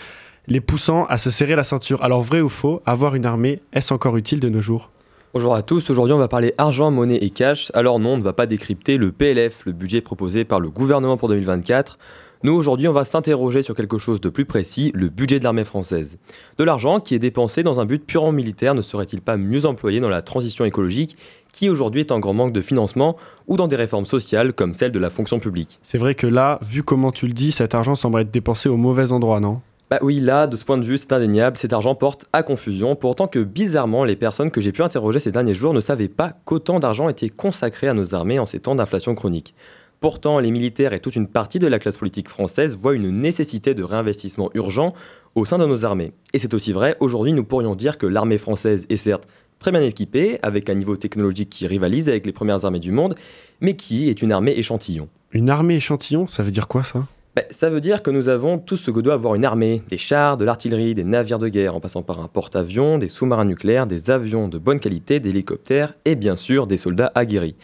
les 0.46 0.60
poussant 0.60 1.04
à 1.06 1.19
se 1.19 1.30
serrer 1.30 1.56
la 1.56 1.64
ceinture. 1.64 2.02
Alors 2.02 2.22
vrai 2.22 2.40
ou 2.40 2.48
faux, 2.48 2.82
avoir 2.86 3.14
une 3.14 3.26
armée, 3.26 3.60
est-ce 3.72 3.92
encore 3.92 4.16
utile 4.16 4.40
de 4.40 4.48
nos 4.48 4.60
jours? 4.60 4.90
Bonjour 5.34 5.54
à 5.54 5.62
tous, 5.62 5.90
aujourd'hui 5.90 6.14
on 6.14 6.19
va 6.19 6.28
parler 6.28 6.54
argent, 6.56 6.90
monnaie 6.90 7.19
et 7.19 7.30
cash. 7.30 7.70
Alors 7.75 8.00
non, 8.00 8.14
on 8.14 8.16
ne 8.16 8.22
va 8.22 8.32
pas 8.32 8.46
décrypter 8.46 8.96
le 8.96 9.12
PLF, 9.12 9.62
le 9.66 9.72
budget 9.72 10.00
proposé 10.00 10.44
par 10.44 10.58
le 10.58 10.70
gouvernement 10.70 11.16
pour 11.16 11.28
2024. 11.28 11.98
Nous, 12.44 12.52
aujourd'hui, 12.52 12.86
on 12.86 12.92
va 12.92 13.04
s'interroger 13.04 13.64
sur 13.64 13.75
quelque 13.75 13.98
chose 13.98 14.20
de 14.20 14.28
plus 14.28 14.44
précis, 14.44 14.92
le 14.94 15.08
budget 15.08 15.40
de 15.40 15.44
l'armée 15.44 15.64
française. 15.64 16.19
De 16.56 16.62
l'argent 16.62 17.00
qui 17.00 17.16
est 17.16 17.19
dépensé 17.19 17.64
dans 17.64 17.80
un 17.80 17.84
but 17.84 18.04
purement 18.04 18.30
militaire 18.30 18.76
ne 18.76 18.82
serait-il 18.82 19.22
pas 19.22 19.36
mieux 19.36 19.66
employé 19.66 19.98
dans 19.98 20.08
la 20.08 20.22
transition 20.22 20.64
écologique 20.64 21.16
qui 21.53 21.69
aujourd'hui 21.69 22.00
est 22.00 22.12
en 22.12 22.21
grand 22.21 22.35
manque 22.35 22.53
de 22.53 22.61
financement 22.61 23.17
ou 23.47 23.56
dans 23.56 23.69
des 23.69 23.77
réformes 23.77 24.06
sociales 24.06 24.53
comme 24.53 24.75
celle 24.75 24.93
de 24.93 24.99
la 24.99 25.11
fonction 25.11 25.39
publique 25.39 25.79
C'est 25.83 25.99
vrai 25.99 26.15
que 26.15 26.27
là, 26.27 26.59
vu 26.62 26.83
comment 26.83 27.12
tu 27.12 27.27
le 27.27 27.33
dis, 27.33 27.53
cet 27.53 27.75
argent 27.75 27.95
semble 27.95 28.21
être 28.21 28.31
dépensé 28.31 28.69
au 28.69 28.77
mauvais 28.77 29.12
endroit, 29.12 29.41
non? 29.41 29.61
Bah 29.91 29.99
oui, 30.03 30.21
là, 30.21 30.47
de 30.47 30.55
ce 30.55 30.67
point 30.67 30.77
de 30.77 30.85
vue, 30.85 30.99
c'est 30.99 31.15
indéniable, 31.15 31.56
cet 31.56 31.73
argent 31.73 31.95
porte 31.95 32.27
à 32.35 32.43
confusion, 32.43 32.95
pourtant 32.95 33.27
que 33.27 33.39
bizarrement, 33.39 34.05
les 34.05 34.17
personnes 34.17 34.50
que 34.50 34.61
j'ai 34.61 34.71
pu 34.71 34.83
interroger 34.83 35.19
ces 35.19 35.31
derniers 35.31 35.55
jours 35.55 35.73
ne 35.73 35.81
savaient 35.81 36.09
pas 36.09 36.35
qu'autant 36.45 36.79
d'argent 36.79 37.09
était 37.09 37.31
consacré 37.31 37.89
à 37.89 37.95
nos 37.95 38.15
armées 38.15 38.39
en 38.39 38.45
ces 38.45 38.61
temps 38.61 38.75
d'inflation 38.75 39.15
chronique. 39.15 39.55
Pourtant, 40.00 40.39
les 40.41 40.50
militaires 40.50 40.93
et 40.93 41.00
toute 41.00 41.17
une 41.17 41.27
partie 41.27 41.59
de 41.59 41.67
la 41.67 41.79
classe 41.79 41.97
politique 41.97 42.29
française 42.29 42.77
voient 42.77 42.95
une 42.95 43.11
nécessité 43.11 43.75
de 43.75 43.83
réinvestissement 43.83 44.50
urgent 44.55 44.93
au 45.35 45.45
sein 45.45 45.59
de 45.59 45.67
nos 45.67 45.85
armées. 45.85 46.12
Et 46.35 46.38
c'est 46.38 46.55
aussi 46.55 46.73
vrai, 46.73 46.97
aujourd'hui 47.00 47.33
nous 47.33 47.43
pourrions 47.45 47.75
dire 47.75 47.99
que 47.99 48.07
l'armée 48.07 48.38
française 48.38 48.87
est 48.90 48.97
certes 48.97 49.26
très 49.59 49.71
bien 49.71 49.83
équipée, 49.83 50.38
avec 50.43 50.71
un 50.71 50.75
niveau 50.75 50.97
technologique 50.97 51.50
qui 51.50 51.67
rivalise 51.67 52.09
avec 52.09 52.27
les 52.27 52.33
premières 52.33 52.65
armées 52.65 52.79
du 52.79 52.93
monde, 52.93 53.15
mais 53.61 53.75
qui 53.75 54.09
est 54.09 54.23
une 54.23 54.33
armée 54.33 54.53
échantillon. 54.53 55.09
Une 55.33 55.50
armée 55.50 55.77
échantillon, 55.77 56.29
ça 56.29 56.43
veut 56.43 56.50
dire 56.50 56.69
quoi 56.69 56.85
ça? 56.85 57.05
Ben, 57.37 57.45
ça 57.50 57.71
veut 57.71 57.81
dire 57.81 58.03
que 58.03 58.11
nous 58.11 58.29
avons 58.29 58.59
tout 58.59 58.77
ce 58.77 58.91
que 58.91 59.00
doit 59.00 59.15
avoir 59.15 59.35
une 59.35 59.45
armée, 59.45 59.83
des 59.88 59.99
chars, 59.99 60.37
de 60.37 60.45
l'artillerie, 60.45 60.95
des 60.95 61.05
navires 61.05 61.38
de 61.38 61.49
guerre, 61.49 61.77
en 61.77 61.81
passant 61.81 62.03
par 62.03 62.21
un 62.21 62.27
porte-avions, 62.27 62.99
des 62.99 63.09
sous-marins 63.09 63.45
nucléaires, 63.45 63.87
des 63.87 64.11
avions 64.11 64.49
de 64.49 64.59
bonne 64.59 64.81
qualité, 64.81 65.21
des 65.21 65.31
hélicoptères 65.31 65.95
et 66.05 66.17
bien 66.17 66.35
sûr 66.35 66.67
des 66.67 66.77
soldats 66.77 67.12
aguerris. 67.15 67.55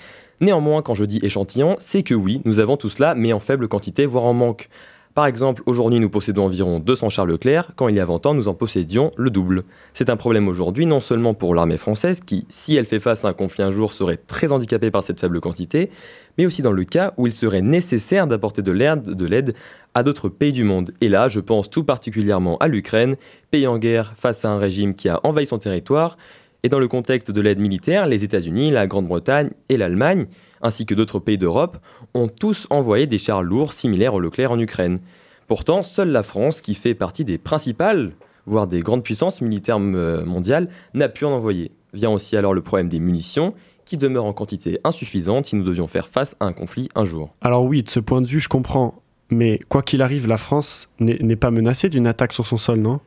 Néanmoins, 0.40 0.82
quand 0.82 0.94
je 0.94 1.04
dis 1.04 1.18
échantillon, 1.22 1.76
c'est 1.80 2.02
que 2.02 2.14
oui, 2.14 2.42
nous 2.44 2.60
avons 2.60 2.76
tout 2.76 2.88
cela, 2.88 3.14
mais 3.14 3.32
en 3.32 3.40
faible 3.40 3.66
quantité, 3.66 4.04
voire 4.04 4.24
en 4.24 4.34
manque. 4.34 4.68
Par 5.14 5.26
exemple, 5.26 5.62
aujourd'hui 5.66 6.00
nous 6.00 6.10
possédons 6.10 6.46
environ 6.46 6.80
200 6.80 7.08
chars 7.08 7.26
Leclerc, 7.26 7.70
quand 7.76 7.86
il 7.86 7.94
y 7.94 8.00
a 8.00 8.04
20 8.04 8.26
ans 8.26 8.34
nous 8.34 8.48
en 8.48 8.54
possédions 8.54 9.12
le 9.16 9.30
double. 9.30 9.62
C'est 9.92 10.10
un 10.10 10.16
problème 10.16 10.48
aujourd'hui 10.48 10.86
non 10.86 10.98
seulement 10.98 11.34
pour 11.34 11.54
l'armée 11.54 11.76
française, 11.76 12.18
qui, 12.20 12.46
si 12.48 12.74
elle 12.74 12.84
fait 12.84 12.98
face 12.98 13.24
à 13.24 13.28
un 13.28 13.32
conflit 13.32 13.62
un 13.62 13.70
jour, 13.70 13.92
serait 13.92 14.16
très 14.16 14.50
handicapée 14.50 14.90
par 14.90 15.04
cette 15.04 15.20
faible 15.20 15.40
quantité, 15.40 15.90
mais 16.36 16.46
aussi 16.46 16.62
dans 16.62 16.72
le 16.72 16.82
cas 16.82 17.14
où 17.16 17.28
il 17.28 17.32
serait 17.32 17.62
nécessaire 17.62 18.26
d'apporter 18.26 18.60
de 18.60 18.72
l'aide 18.72 19.54
à 19.94 20.02
d'autres 20.02 20.28
pays 20.28 20.52
du 20.52 20.64
monde. 20.64 20.92
Et 21.00 21.08
là, 21.08 21.28
je 21.28 21.38
pense 21.38 21.70
tout 21.70 21.84
particulièrement 21.84 22.58
à 22.58 22.66
l'Ukraine, 22.66 23.14
pays 23.52 23.68
en 23.68 23.78
guerre 23.78 24.14
face 24.16 24.44
à 24.44 24.48
un 24.48 24.58
régime 24.58 24.96
qui 24.96 25.08
a 25.08 25.20
envahi 25.22 25.46
son 25.46 25.58
territoire, 25.58 26.18
et 26.64 26.68
dans 26.68 26.80
le 26.80 26.88
contexte 26.88 27.30
de 27.30 27.40
l'aide 27.40 27.60
militaire, 27.60 28.08
les 28.08 28.24
États-Unis, 28.24 28.72
la 28.72 28.88
Grande-Bretagne 28.88 29.50
et 29.68 29.76
l'Allemagne, 29.76 30.26
ainsi 30.62 30.86
que 30.86 30.94
d'autres 30.94 31.18
pays 31.18 31.38
d'Europe, 31.38 31.78
ont 32.14 32.28
tous 32.28 32.66
envoyé 32.70 33.06
des 33.06 33.18
chars 33.18 33.42
lourds 33.42 33.72
similaires 33.72 34.14
au 34.14 34.20
Leclerc 34.20 34.52
en 34.52 34.58
Ukraine. 34.58 34.98
Pourtant, 35.46 35.82
seule 35.82 36.10
la 36.10 36.22
France, 36.22 36.60
qui 36.60 36.74
fait 36.74 36.94
partie 36.94 37.24
des 37.24 37.38
principales, 37.38 38.12
voire 38.46 38.66
des 38.66 38.80
grandes 38.80 39.02
puissances 39.02 39.40
militaires 39.40 39.78
euh, 39.80 40.24
mondiales, 40.24 40.68
n'a 40.94 41.08
pu 41.08 41.24
en 41.24 41.32
envoyer. 41.32 41.72
Vient 41.92 42.10
aussi 42.10 42.36
alors 42.36 42.54
le 42.54 42.62
problème 42.62 42.88
des 42.88 43.00
munitions, 43.00 43.54
qui 43.84 43.96
demeurent 43.98 44.24
en 44.24 44.32
quantité 44.32 44.78
insuffisante 44.84 45.46
si 45.46 45.56
nous 45.56 45.64
devions 45.64 45.86
faire 45.86 46.08
face 46.08 46.36
à 46.40 46.46
un 46.46 46.52
conflit 46.52 46.88
un 46.94 47.04
jour. 47.04 47.34
Alors 47.42 47.64
oui, 47.64 47.82
de 47.82 47.90
ce 47.90 48.00
point 48.00 48.22
de 48.22 48.26
vue, 48.26 48.40
je 48.40 48.48
comprends. 48.48 49.02
Mais 49.30 49.58
quoi 49.68 49.82
qu'il 49.82 50.02
arrive, 50.02 50.26
la 50.26 50.38
France 50.38 50.88
n'est 51.00 51.36
pas 51.36 51.50
menacée 51.50 51.88
d'une 51.88 52.06
attaque 52.06 52.32
sur 52.32 52.46
son 52.46 52.56
sol, 52.56 52.78
non? 52.78 53.00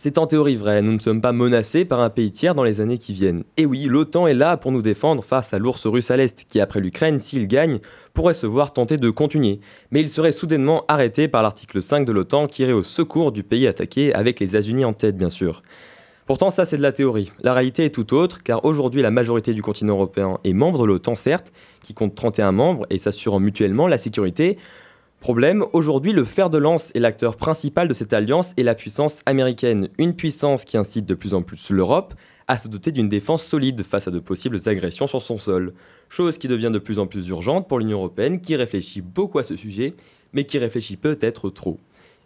C'est 0.00 0.18
en 0.18 0.28
théorie 0.28 0.54
vrai, 0.54 0.80
nous 0.80 0.92
ne 0.92 1.00
sommes 1.00 1.20
pas 1.20 1.32
menacés 1.32 1.84
par 1.84 1.98
un 1.98 2.08
pays 2.08 2.30
tiers 2.30 2.54
dans 2.54 2.62
les 2.62 2.80
années 2.80 2.98
qui 2.98 3.12
viennent. 3.12 3.42
Et 3.56 3.66
oui, 3.66 3.86
l'OTAN 3.86 4.28
est 4.28 4.34
là 4.34 4.56
pour 4.56 4.70
nous 4.70 4.80
défendre 4.80 5.24
face 5.24 5.52
à 5.52 5.58
l'ours 5.58 5.88
russe 5.88 6.12
à 6.12 6.16
l'Est, 6.16 6.44
qui 6.48 6.60
après 6.60 6.78
l'Ukraine, 6.78 7.18
s'il 7.18 7.48
gagne, 7.48 7.80
pourrait 8.14 8.34
se 8.34 8.46
voir 8.46 8.72
tenter 8.72 8.96
de 8.96 9.10
continuer. 9.10 9.58
Mais 9.90 10.00
il 10.00 10.08
serait 10.08 10.30
soudainement 10.30 10.84
arrêté 10.86 11.26
par 11.26 11.42
l'article 11.42 11.82
5 11.82 12.06
de 12.06 12.12
l'OTAN 12.12 12.46
qui 12.46 12.62
irait 12.62 12.70
au 12.70 12.84
secours 12.84 13.32
du 13.32 13.42
pays 13.42 13.66
attaqué, 13.66 14.14
avec 14.14 14.38
les 14.38 14.50
États-Unis 14.50 14.84
en 14.84 14.92
tête 14.92 15.16
bien 15.16 15.30
sûr. 15.30 15.64
Pourtant 16.26 16.50
ça 16.50 16.64
c'est 16.64 16.76
de 16.76 16.82
la 16.82 16.92
théorie. 16.92 17.32
La 17.42 17.52
réalité 17.52 17.86
est 17.86 17.90
tout 17.90 18.14
autre, 18.14 18.44
car 18.44 18.64
aujourd'hui 18.64 19.02
la 19.02 19.10
majorité 19.10 19.52
du 19.52 19.62
continent 19.62 19.94
européen 19.94 20.38
est 20.44 20.52
membre 20.52 20.82
de 20.82 20.86
l'OTAN 20.86 21.16
certes, 21.16 21.52
qui 21.82 21.92
compte 21.92 22.14
31 22.14 22.52
membres 22.52 22.86
et 22.90 22.98
s'assurant 22.98 23.40
mutuellement 23.40 23.88
la 23.88 23.98
sécurité, 23.98 24.58
Problème, 25.20 25.64
aujourd'hui 25.72 26.12
le 26.12 26.24
fer 26.24 26.48
de 26.48 26.58
lance 26.58 26.92
et 26.94 27.00
l'acteur 27.00 27.36
principal 27.36 27.88
de 27.88 27.94
cette 27.94 28.12
alliance 28.12 28.52
est 28.56 28.62
la 28.62 28.76
puissance 28.76 29.18
américaine, 29.26 29.88
une 29.98 30.14
puissance 30.14 30.64
qui 30.64 30.76
incite 30.76 31.06
de 31.06 31.14
plus 31.14 31.34
en 31.34 31.42
plus 31.42 31.70
l'Europe 31.70 32.14
à 32.46 32.56
se 32.56 32.68
doter 32.68 32.92
d'une 32.92 33.08
défense 33.08 33.44
solide 33.44 33.82
face 33.82 34.06
à 34.06 34.12
de 34.12 34.20
possibles 34.20 34.60
agressions 34.66 35.08
sur 35.08 35.22
son 35.22 35.38
sol, 35.38 35.74
chose 36.08 36.38
qui 36.38 36.46
devient 36.46 36.70
de 36.72 36.78
plus 36.78 37.00
en 37.00 37.08
plus 37.08 37.28
urgente 37.28 37.68
pour 37.68 37.80
l'Union 37.80 37.98
européenne 37.98 38.40
qui 38.40 38.54
réfléchit 38.54 39.00
beaucoup 39.00 39.40
à 39.40 39.42
ce 39.42 39.56
sujet, 39.56 39.94
mais 40.32 40.44
qui 40.44 40.56
réfléchit 40.56 40.96
peut-être 40.96 41.50
trop. 41.50 41.78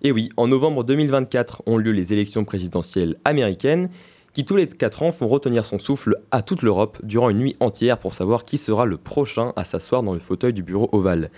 Et 0.03 0.13
oui, 0.13 0.29
en 0.37 0.47
novembre 0.47 0.85
2024 0.85 1.63
ont 1.65 1.79
lieu 1.79 1.93
les 1.93 2.13
élections 2.13 2.45
présidentielles 2.45 3.17
américaines, 3.25 3.89
qui 4.35 4.45
tous 4.45 4.57
les 4.57 4.69
4 4.69 5.03
ans 5.03 5.13
font 5.13 5.29
retenir 5.29 5.65
son 5.65 5.79
souffle 5.79 6.17
à 6.31 6.43
toute 6.43 6.63
l'Europe 6.63 6.99
durant 7.03 7.31
une 7.31 7.39
nuit 7.39 7.57
entière 7.61 7.99
pour 7.99 8.15
savoir 8.15 8.45
qui 8.45 8.59
sera 8.59 8.85
le 8.85 8.99
prochain 8.99 9.53
à 9.57 9.65
s'asseoir 9.65 10.03
dans 10.03 10.15
le 10.15 10.21
fauteuil 10.21 10.53
du 10.53 10.63
bureau 10.63 10.89
ovale. 10.93 11.31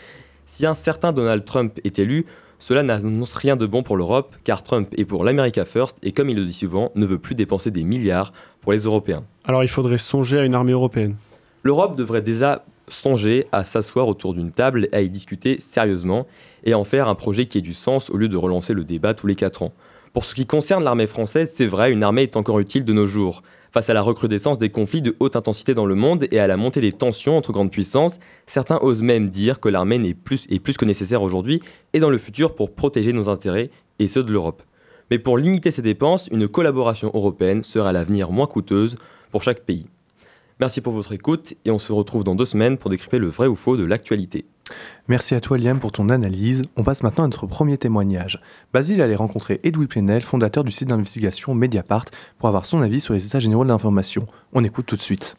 Si 0.47 0.67
un 0.67 0.75
certain 0.75 1.13
Donald 1.13 1.45
Trump 1.45 1.79
est 1.85 1.99
élu, 1.99 2.27
cela 2.59 2.83
n'annonce 2.83 3.35
rien 3.35 3.57
de 3.57 3.67
bon 3.67 3.83
pour 3.83 3.97
l'Europe, 3.97 4.35
car 4.45 4.63
Trump 4.63 4.89
est 4.97 5.05
pour 5.05 5.25
l'America 5.25 5.65
First 5.65 5.99
et 6.03 6.13
comme 6.13 6.31
il 6.31 6.37
le 6.37 6.45
dit 6.45 6.53
souvent, 6.53 6.93
ne 6.95 7.07
veut 7.07 7.19
plus 7.19 7.35
dépenser 7.35 7.71
des 7.71 7.85
milliards 7.85 8.33
pour 8.61 8.73
les 8.73 8.79
Européens. 8.79 9.25
Alors 9.45 9.63
il 9.63 9.69
faudrait 9.69 9.99
songer 9.99 10.39
à 10.39 10.45
une 10.45 10.55
armée 10.55 10.73
européenne. 10.73 11.17
L'Europe 11.63 11.97
devrait 11.97 12.23
déjà 12.23 12.65
songer 12.89 13.47
à 13.53 13.65
s'asseoir 13.65 14.09
autour 14.09 14.35
d'une 14.35 14.51
table 14.51 14.89
et 14.93 14.97
à 14.97 15.01
y 15.01 15.09
discuter 15.09 15.59
sérieusement 15.61 16.27
et 16.65 16.75
en 16.75 16.85
faire 16.85 17.09
un 17.09 17.15
projet 17.15 17.47
qui 17.47 17.59
ait 17.59 17.63
du 17.63 17.75
sens 17.75 18.11
au 18.11 18.17
lieu 18.17 18.29
de 18.29 18.37
relancer 18.37 18.75
le 18.75 18.85
débat 18.85 19.15
tous 19.15 19.27
les 19.27 19.35
4 19.35 19.63
ans. 19.63 19.73
Pour 20.13 20.25
ce 20.25 20.35
qui 20.35 20.47
concerne 20.47 20.85
l'armée 20.85 21.07
française, 21.07 21.53
c'est 21.57 21.67
vrai, 21.67 21.91
une 21.91 22.05
armée 22.05 22.23
est 22.23 22.37
encore 22.37 22.61
utile 22.61 22.85
de 22.85 22.93
nos 22.93 23.07
jours. 23.07 23.43
Face 23.75 23.91
à 23.91 23.95
la 23.95 24.03
recrudescence 24.03 24.59
des 24.59 24.71
conflits 24.71 25.03
de 25.03 25.17
haute 25.19 25.35
intensité 25.35 25.75
dans 25.75 25.85
le 25.85 25.97
monde 25.97 26.29
et 26.31 26.39
à 26.39 26.47
la 26.47 26.57
montée 26.57 26.81
des 26.81 26.93
tensions 26.93 27.37
entre 27.37 27.51
grandes 27.51 27.73
puissances, 27.73 28.21
certains 28.47 28.79
osent 28.79 29.03
même 29.03 29.31
dire 29.31 29.59
que 29.59 29.69
l'armée 29.69 29.97
est 29.97 30.15
plus, 30.15 30.77
que 30.77 30.85
nécessaire 30.85 31.23
aujourd'hui 31.23 31.61
et 31.93 31.99
dans 31.99 32.09
le 32.09 32.19
futur 32.19 32.55
pour 32.55 32.73
protéger 32.73 33.13
nos 33.13 33.29
intérêts 33.29 33.71
et 33.99 34.07
ceux 34.07 34.23
de 34.23 34.31
l'Europe. 34.31 34.63
Mais 35.11 35.19
pour 35.19 35.39
limiter 35.39 35.73
ces 35.73 35.83
dépenses, 35.83 36.29
une 36.31 36.47
collaboration 36.47 37.11
européenne 37.15 37.65
sera 37.65 37.89
à 37.89 37.93
l'avenir 37.93 38.31
moins 38.31 38.47
coûteuse 38.47 38.95
pour 39.33 39.43
chaque 39.43 39.65
pays. 39.65 39.87
Merci 40.61 40.81
pour 40.81 40.93
votre 40.93 41.11
écoute 41.11 41.55
et 41.65 41.73
on 41.73 41.81
se 41.81 41.93
retrouve 41.93 42.23
dans 42.23 42.37
deux 42.37 42.45
semaines 42.45 42.79
pour 42.79 42.91
décrypter 42.91 43.19
le 43.19 43.27
vrai 43.27 43.49
ou 43.49 43.57
faux 43.57 43.77
de 43.77 43.85
l'actualité. 43.85 44.45
Merci 45.09 45.35
à 45.35 45.41
toi 45.41 45.59
Liam 45.59 45.81
pour 45.81 45.93
ton 45.93 46.09
analyse. 46.09 46.63
On 46.77 46.85
passe 46.85 47.03
maintenant 47.03 47.25
à 47.25 47.27
notre 47.29 47.47
premier 47.47 47.77
témoignage. 47.77 48.41
Basile 48.73 49.03
allait 49.03 49.15
rencontrer 49.15 49.61
Edoui 49.65 49.87
Plenel, 49.87 50.23
fondateur 50.23 50.65
du 50.65 50.71
site 50.71 50.89
d'investigation 50.89 51.55
Mediapart, 51.55 52.07
pour 52.39 52.49
avoir 52.49 52.67
son 52.67 52.81
avis 52.81 53.01
sur 53.01 53.15
les 53.15 53.27
états 53.27 53.41
généraux 53.41 53.65
de 53.65 53.69
l'information. 53.69 54.27
On 54.53 54.65
écoute 54.65 54.87
tout 54.87 54.97
de 54.97 55.03
suite. 55.03 55.37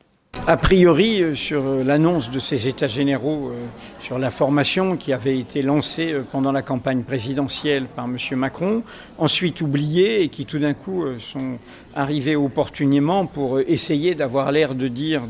A 0.48 0.58
priori, 0.58 1.24
euh, 1.24 1.34
sur 1.34 1.63
euh, 1.65 1.84
l'annonce 1.84 2.29
de 2.29 2.38
ces 2.38 2.67
états 2.67 2.86
généraux 2.86 3.50
euh, 3.50 3.65
sur 4.00 4.20
la 4.20 4.29
formation 4.29 4.96
qui 4.96 5.12
avait 5.12 5.39
été 5.39 5.63
lancée 5.63 6.15
pendant 6.32 6.51
la 6.51 6.62
campagne 6.62 7.01
présidentielle 7.01 7.86
par 7.88 8.05
M. 8.05 8.17
Macron, 8.38 8.84
ensuite 9.17 9.62
oubliée 9.62 10.22
et 10.22 10.29
qui 10.29 10.46
tout 10.46 10.60
d'un 10.60 10.75
coup 10.75 11.03
sont 11.20 11.58
arrivés 11.96 12.36
opportunément 12.36 13.25
pour 13.25 13.60
essayer 13.60 14.13
d'avoir 14.13 14.51
l'air 14.51 14.75
de 14.75 14.88
dire 14.88 15.24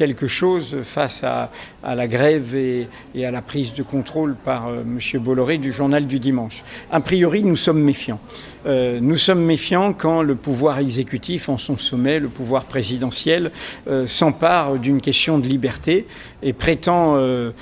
quelque 0.00 0.28
chose 0.28 0.78
face 0.82 1.22
à, 1.24 1.50
la 1.84 2.08
grève 2.08 2.56
et, 2.56 2.88
à 3.22 3.30
la 3.30 3.42
prise 3.42 3.74
de 3.74 3.82
contrôle 3.82 4.34
par 4.34 4.68
euh, 4.68 4.80
M. 4.80 5.20
Bolloré 5.20 5.58
du 5.58 5.74
journal 5.74 6.06
du 6.06 6.18
dimanche. 6.18 6.64
A 6.90 7.00
priori, 7.00 7.42
nous 7.42 7.54
sommes 7.54 7.82
méfiants. 7.82 8.18
Euh, 8.64 8.98
nous 9.02 9.18
sommes 9.18 9.44
méfiants 9.44 9.92
quand 9.92 10.22
le 10.22 10.36
pouvoir 10.36 10.78
exécutif, 10.78 11.50
en 11.50 11.58
son 11.58 11.76
sommet, 11.76 12.18
le 12.18 12.28
pouvoir 12.28 12.64
présidentiel, 12.64 13.50
euh, 13.88 14.06
s'empare 14.06 14.76
d'une 14.76 15.02
question 15.02 15.38
de 15.38 15.46
liberté 15.46 16.06
et 16.42 16.52
prétend 16.52 17.16
euh, 17.16 17.52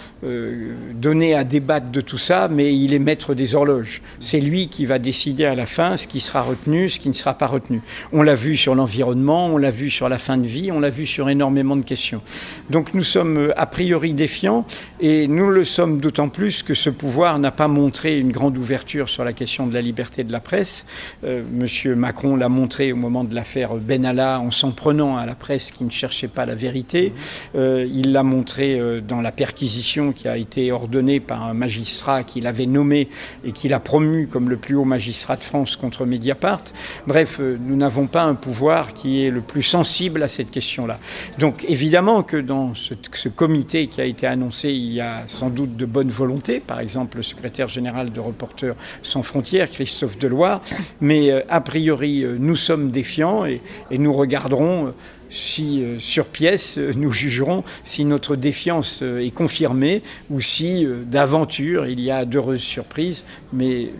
donner 0.94 1.34
à 1.34 1.44
débattre 1.44 1.90
de 1.90 2.00
tout 2.00 2.18
ça, 2.18 2.48
mais 2.48 2.74
il 2.74 2.94
est 2.94 2.98
maître 2.98 3.34
des 3.34 3.54
horloges. 3.54 4.02
C'est 4.20 4.40
lui 4.40 4.68
qui 4.68 4.86
va 4.86 4.98
décider 4.98 5.44
à 5.44 5.54
la 5.54 5.66
fin 5.66 5.96
ce 5.96 6.06
qui 6.06 6.20
sera 6.20 6.42
retenu, 6.42 6.88
ce 6.88 7.00
qui 7.00 7.08
ne 7.08 7.14
sera 7.14 7.34
pas 7.34 7.46
retenu. 7.46 7.80
On 8.12 8.22
l'a 8.22 8.34
vu 8.34 8.56
sur 8.56 8.74
l'environnement, 8.74 9.46
on 9.46 9.56
l'a 9.56 9.70
vu 9.70 9.90
sur 9.90 10.08
la 10.08 10.18
fin 10.18 10.36
de 10.36 10.46
vie, 10.46 10.70
on 10.72 10.80
l'a 10.80 10.90
vu 10.90 11.06
sur 11.06 11.28
énormément 11.28 11.76
de 11.76 11.84
questions. 11.84 12.22
Donc 12.70 12.94
nous 12.94 13.02
sommes 13.02 13.52
a 13.56 13.66
priori 13.66 14.12
défiants 14.12 14.66
et 15.00 15.28
nous 15.28 15.50
le 15.50 15.64
sommes 15.64 16.00
d'autant 16.00 16.28
plus 16.28 16.62
que 16.62 16.74
ce 16.74 16.90
pouvoir 16.90 17.38
n'a 17.38 17.50
pas 17.50 17.68
montré 17.68 18.18
une 18.18 18.32
grande 18.32 18.58
ouverture 18.58 19.08
sur 19.08 19.24
la 19.24 19.32
question 19.32 19.66
de 19.66 19.74
la 19.74 19.80
liberté 19.80 20.24
de 20.24 20.32
la 20.32 20.40
presse 20.40 20.86
euh, 21.24 21.42
Monsieur 21.52 21.94
Macron 21.94 22.36
l'a 22.36 22.48
montré 22.48 22.92
au 22.92 22.96
moment 22.96 23.24
de 23.24 23.34
l'affaire 23.34 23.74
Benalla 23.74 24.40
en 24.40 24.50
s'en 24.50 24.70
prenant 24.70 25.16
à 25.16 25.26
la 25.26 25.34
presse 25.34 25.70
qui 25.70 25.84
ne 25.84 25.90
cherchait 25.90 26.28
pas 26.28 26.46
la 26.46 26.54
vérité. 26.54 27.12
Euh, 27.54 27.86
il 27.90 28.12
l'a 28.12 28.22
montré 28.22 28.67
euh, 28.76 29.00
dans 29.00 29.20
la 29.20 29.32
perquisition 29.32 30.12
qui 30.12 30.28
a 30.28 30.36
été 30.36 30.72
ordonnée 30.72 31.20
par 31.20 31.44
un 31.44 31.54
magistrat 31.54 32.24
qu'il 32.24 32.46
avait 32.46 32.66
nommé 32.66 33.08
et 33.44 33.52
qu'il 33.52 33.72
a 33.72 33.80
promu 33.80 34.26
comme 34.26 34.50
le 34.50 34.56
plus 34.56 34.74
haut 34.74 34.84
magistrat 34.84 35.36
de 35.36 35.44
France 35.44 35.76
contre 35.76 36.04
Mediapart. 36.04 36.64
Bref, 37.06 37.40
nous 37.40 37.76
n'avons 37.76 38.06
pas 38.06 38.22
un 38.22 38.34
pouvoir 38.34 38.94
qui 38.94 39.24
est 39.24 39.30
le 39.30 39.40
plus 39.40 39.62
sensible 39.62 40.22
à 40.22 40.28
cette 40.28 40.50
question-là. 40.50 40.98
Donc 41.38 41.64
évidemment 41.68 42.22
que 42.22 42.36
dans 42.36 42.74
ce, 42.74 42.94
comité 43.28 43.86
qui 43.86 44.00
a 44.00 44.04
été 44.04 44.26
annoncé, 44.26 44.70
il 44.70 44.92
y 44.92 45.00
a 45.00 45.24
sans 45.26 45.50
doute 45.50 45.76
de 45.76 45.86
bonne 45.86 46.08
volonté. 46.08 46.60
Par 46.60 46.80
exemple, 46.80 47.18
le 47.18 47.22
secrétaire 47.22 47.68
général 47.68 48.10
de 48.10 48.20
Reporters 48.20 48.74
sans 49.02 49.22
frontières, 49.22 49.70
Christophe 49.70 50.18
Deloire, 50.18 50.62
mais 51.00 51.30
euh, 51.30 51.42
a 51.48 51.60
priori, 51.60 52.24
euh, 52.24 52.36
nous 52.38 52.56
sommes 52.56 52.90
défiants 52.90 53.44
et, 53.44 53.60
nous 53.90 54.12
regarderons 54.12 54.94
euh, 55.30 55.96
si 55.98 56.00
sur 56.00 56.26
pièce 56.26 56.78
nous 56.78 57.12
jugerons 57.12 57.64
si 57.84 58.04
notre 58.04 58.36
défiance 58.36 59.02
est 59.02 59.34
confirmée 59.34 60.02
ou 60.30 60.40
si 60.40 60.86
d'aventure 61.06 61.86
il 61.86 62.00
y 62.00 62.10
a 62.10 62.24
d'heureuses 62.24 62.60
surprises, 62.60 63.24
mais 63.52 63.90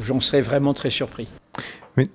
j'en 0.00 0.20
serais 0.20 0.40
vraiment 0.40 0.74
très 0.74 0.90
surpris. 0.90 1.28
Mais, 1.96 2.08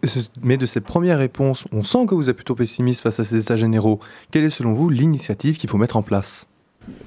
mais, 0.43 0.57
de 0.57 0.65
cette 0.65 0.83
première 0.83 1.17
réponse, 1.17 1.65
on 1.71 1.83
sent 1.83 2.05
que 2.05 2.13
vous 2.13 2.29
êtes 2.29 2.35
plutôt 2.35 2.55
pessimiste 2.55 3.01
face 3.01 3.19
à 3.21 3.23
ces 3.23 3.37
états 3.37 3.55
généraux. 3.55 3.99
Quelle 4.29 4.43
est 4.43 4.49
selon 4.49 4.73
vous 4.73 4.89
l'initiative 4.89 5.57
qu'il 5.57 5.69
faut 5.69 5.77
mettre 5.77 5.95
en 5.95 6.03
place? 6.03 6.47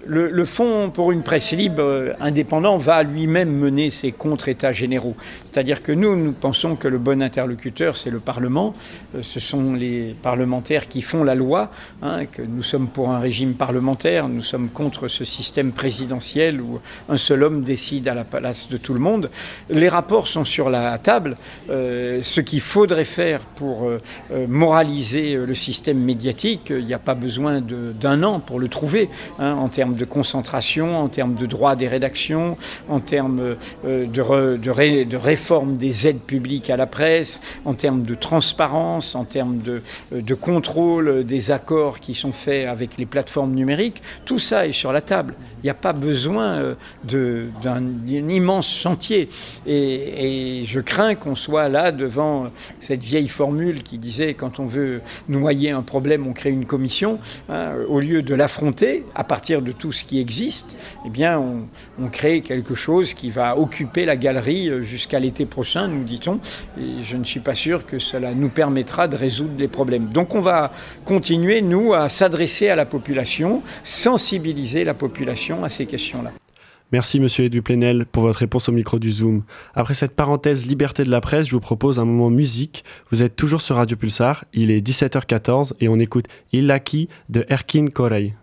Le, 0.06 0.30
le, 0.30 0.44
Fonds 0.44 0.90
pour 0.90 1.12
une 1.12 1.22
presse 1.22 1.52
libre 1.52 1.82
euh, 1.82 2.12
indépendant 2.20 2.76
va 2.76 3.02
lui-même 3.02 3.50
mener 3.50 3.90
ses 3.90 4.12
contre-états 4.12 4.72
généraux. 4.72 5.14
C'est-à-dire 5.50 5.82
que 5.82 5.92
nous, 5.92 6.16
nous 6.16 6.32
pensons 6.32 6.76
que 6.76 6.88
le 6.88 6.98
bon 6.98 7.22
interlocuteur, 7.22 7.96
c'est 7.96 8.10
le 8.10 8.18
Parlement. 8.18 8.72
Euh, 9.14 9.22
ce 9.22 9.40
sont 9.40 9.74
les 9.74 10.14
parlementaires 10.20 10.88
qui 10.88 11.02
font 11.02 11.24
la 11.24 11.34
loi, 11.34 11.70
hein, 12.02 12.26
que 12.26 12.42
nous 12.42 12.62
sommes 12.62 12.88
pour 12.88 13.10
un 13.10 13.20
régime 13.20 13.54
parlementaire, 13.54 14.28
nous 14.28 14.42
sommes 14.42 14.68
contre 14.68 15.08
ce 15.08 15.24
système 15.24 15.72
présidentiel 15.72 16.60
où 16.60 16.80
un 17.08 17.16
seul 17.16 17.42
homme 17.42 17.62
décide 17.62 18.08
à 18.08 18.14
la 18.14 18.24
place 18.24 18.68
de 18.68 18.76
tout 18.76 18.94
le 18.94 19.00
monde. 19.00 19.30
Les 19.70 19.88
rapports 19.88 20.26
sont 20.26 20.44
sur 20.44 20.68
la 20.68 20.98
table. 20.98 21.36
Euh, 21.70 22.20
ce 22.22 22.40
qu'il 22.40 22.60
faudrait 22.60 23.04
faire 23.04 23.40
pour 23.40 23.90
moraliser 24.48 25.34
le 25.34 25.54
système 25.54 25.98
médiatique, 25.98 26.70
il 26.70 26.84
n'y 26.84 26.94
a 26.94 26.98
pas 26.98 27.14
besoin 27.14 27.60
d'un 27.60 28.22
an 28.22 28.40
pour 28.40 28.58
le 28.58 28.68
trouver. 28.68 29.08
Hein, 29.38 29.56
termes 29.72 29.94
de 29.94 30.04
concentration, 30.04 30.98
en 30.98 31.08
termes 31.08 31.34
de 31.34 31.46
droit 31.46 31.74
des 31.74 31.88
rédactions, 31.88 32.56
en 32.88 33.00
termes 33.00 33.56
euh, 33.84 34.06
de, 34.06 34.56
de, 34.56 35.16
réforme 35.16 35.76
des 35.76 36.06
aides 36.06 36.20
publiques 36.20 36.70
à 36.70 36.76
la 36.76 36.86
presse, 36.86 37.40
en 37.64 37.74
termes 37.74 38.02
de 38.02 38.14
transparence, 38.14 39.16
en 39.16 39.24
termes 39.24 39.58
de, 39.58 39.82
euh, 40.12 40.20
de 40.20 40.34
contrôle 40.34 41.24
des 41.24 41.50
accords 41.50 41.98
qui 41.98 42.14
sont 42.14 42.32
faits 42.32 42.68
avec 42.68 42.98
les 42.98 43.06
plateformes 43.06 43.54
numériques. 43.54 44.02
Tout 44.24 44.38
ça 44.38 44.66
est 44.66 44.72
sur 44.72 44.92
la 44.92 45.00
table. 45.00 45.34
Il 45.62 45.66
n'y 45.66 45.70
a 45.70 45.74
pas 45.74 45.92
besoin 45.92 46.74
euh, 47.12 47.48
d'un 47.62 47.82
immense 48.08 48.68
chantier. 48.68 49.30
Et, 49.66 50.60
et 50.60 50.64
je 50.64 50.80
crains 50.80 51.14
qu'on 51.14 51.34
soit 51.34 51.68
là 51.68 51.92
devant 51.92 52.50
cette 52.78 53.02
vieille 53.02 53.28
formule 53.28 53.82
qui 53.82 53.98
disait 53.98 54.34
quand 54.34 54.60
on 54.60 54.66
veut 54.66 55.00
noyer 55.28 55.70
un 55.70 55.82
problème, 55.82 56.26
on 56.26 56.32
crée 56.32 56.50
une 56.50 56.66
commission, 56.66 57.18
hein, 57.48 57.72
au 57.88 58.00
lieu 58.00 58.22
de 58.22 58.34
l'affronter 58.34 59.04
à 59.14 59.24
partir 59.24 59.61
de 59.62 59.72
tout 59.72 59.92
ce 59.92 60.04
qui 60.04 60.20
existe, 60.20 60.76
eh 61.06 61.10
bien, 61.10 61.38
on, 61.38 62.08
crée 62.08 62.42
quelque 62.42 62.74
chose 62.74 63.14
qui 63.14 63.30
va 63.30 63.56
occuper 63.56 64.04
la 64.04 64.16
galerie 64.16 64.68
euh, 64.68 64.82
jusqu'à 64.82 65.18
l'été 65.18 65.46
prochain, 65.46 65.88
nous 65.88 66.04
dit-on. 66.04 66.40
Et 66.78 67.02
je 67.02 67.16
ne 67.16 67.24
suis 67.24 67.40
pas 67.40 67.54
sûr 67.54 67.86
que 67.86 67.98
cela 67.98 68.34
nous 68.34 68.50
permettra 68.50 69.08
de 69.08 69.16
résoudre 69.16 69.54
les 69.56 69.68
problèmes. 69.68 70.08
Donc, 70.08 70.34
on 70.34 70.40
va 70.40 70.72
continuer, 71.04 71.62
nous, 71.62 71.94
à 71.94 72.08
s'adresser 72.08 72.68
à 72.68 72.76
la 72.76 72.84
population, 72.84 73.62
sensibiliser 73.82 74.84
la 74.84 74.94
population 74.94 75.64
à 75.64 75.68
ces 75.68 75.86
questions-là. 75.86 76.32
Merci 76.92 77.20
Monsieur 77.20 77.46
Edu 77.46 77.62
Plenel 77.62 78.04
pour 78.04 78.24
votre 78.24 78.40
réponse 78.40 78.68
au 78.68 78.72
micro 78.72 78.98
du 78.98 79.10
Zoom. 79.10 79.44
Après 79.74 79.94
cette 79.94 80.14
parenthèse 80.14 80.66
liberté 80.66 81.04
de 81.04 81.10
la 81.10 81.22
presse, 81.22 81.46
je 81.46 81.52
vous 81.52 81.60
propose 81.60 81.98
un 81.98 82.04
moment 82.04 82.28
musique. 82.28 82.84
Vous 83.10 83.22
êtes 83.22 83.34
toujours 83.34 83.62
sur 83.62 83.76
Radio 83.76 83.96
Pulsar, 83.96 84.44
il 84.52 84.70
est 84.70 84.86
17h14 84.86 85.72
et 85.80 85.88
on 85.88 85.98
écoute 85.98 86.26
Illaki 86.52 87.08
de 87.30 87.46
Erkin 87.48 87.86
Korey. 87.86 88.34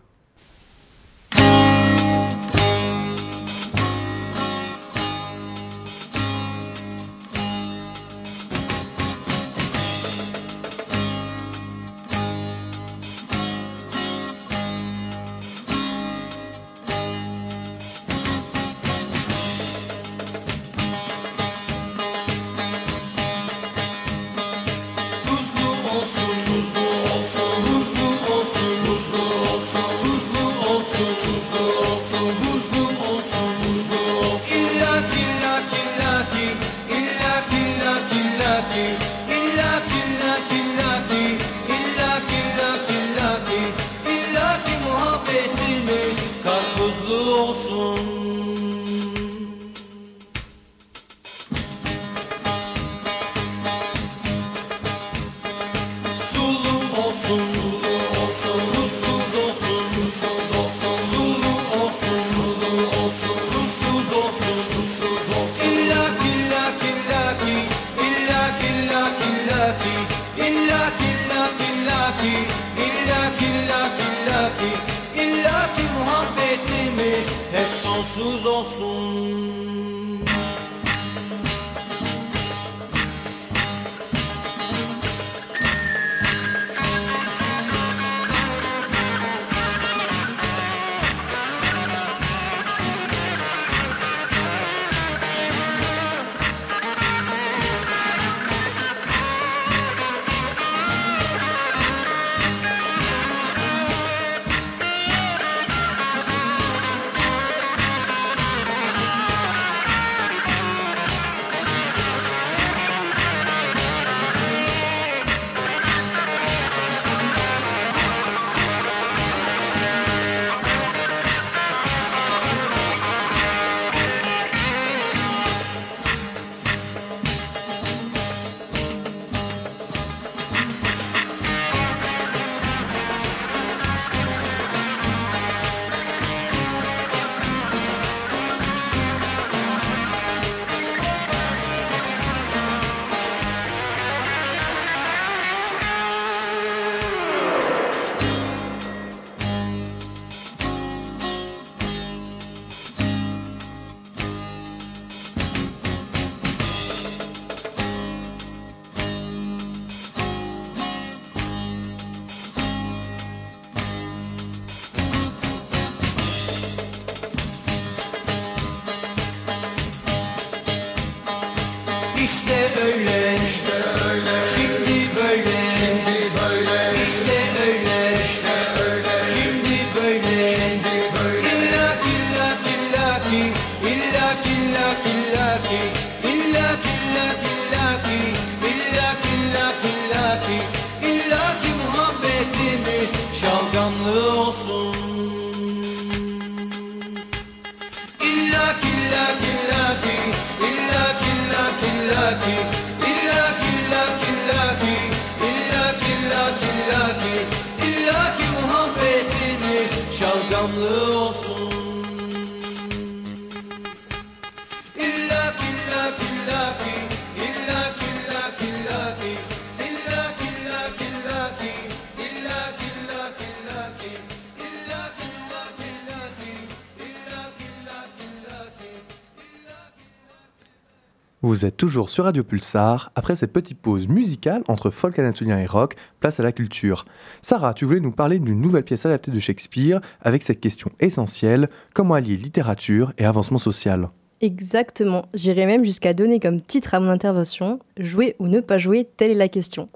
Vous 231.50 231.66
êtes 231.66 231.78
toujours 231.78 232.12
sur 232.12 232.26
Radio 232.26 232.44
Pulsar. 232.44 233.12
Après 233.16 233.34
cette 233.34 233.52
petite 233.52 233.80
pause 233.80 234.08
musicale 234.08 234.62
entre 234.68 234.92
folk 234.92 235.18
anatolien 235.18 235.58
et 235.58 235.66
rock, 235.66 235.96
place 236.20 236.40
à 236.40 236.44
la 236.44 236.52
culture. 236.52 237.06
Sarah, 237.42 237.74
tu 237.74 237.86
voulais 237.86 238.00
nous 238.00 238.12
parler 238.12 238.38
d'une 238.38 238.62
nouvelle 238.62 238.84
pièce 238.84 239.08
adaptée 239.08 239.32
de 239.32 239.40
Shakespeare 239.40 240.00
avec 240.22 240.44
cette 240.44 240.60
question 240.60 240.92
essentielle 241.00 241.68
comment 241.96 242.14
allier 242.14 242.36
littérature 242.36 243.14
et 243.18 243.26
avancement 243.26 243.58
social? 243.58 244.12
Exactement. 244.42 245.26
J'irais 245.34 245.66
même 245.66 245.84
jusqu'à 245.84 246.14
donner 246.14 246.40
comme 246.40 246.62
titre 246.62 246.94
à 246.94 247.00
mon 247.00 247.10
intervention 247.10 247.80
Jouer 247.98 248.36
ou 248.38 248.48
ne 248.48 248.60
pas 248.60 248.78
jouer, 248.78 249.08
telle 249.18 249.32
est 249.32 249.34
la 249.34 249.50
question. 249.50 249.90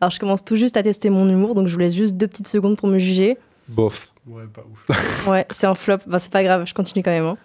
Alors 0.00 0.10
je 0.10 0.18
commence 0.18 0.44
tout 0.44 0.56
juste 0.56 0.76
à 0.76 0.82
tester 0.82 1.08
mon 1.08 1.28
humour, 1.28 1.54
donc 1.54 1.68
je 1.68 1.74
vous 1.74 1.78
laisse 1.78 1.94
juste 1.94 2.16
deux 2.16 2.26
petites 2.26 2.48
secondes 2.48 2.76
pour 2.76 2.88
me 2.88 2.98
juger. 2.98 3.38
Bof. 3.68 4.12
Ouais, 4.26 4.42
pas 4.52 4.64
ouf. 4.68 5.28
ouais, 5.28 5.46
c'est 5.50 5.68
un 5.68 5.76
flop. 5.76 5.98
Bah, 6.08 6.18
c'est 6.18 6.32
pas 6.32 6.42
grave, 6.42 6.64
je 6.66 6.74
continue 6.74 7.04
quand 7.04 7.12
même. 7.12 7.26
Hein. 7.26 7.38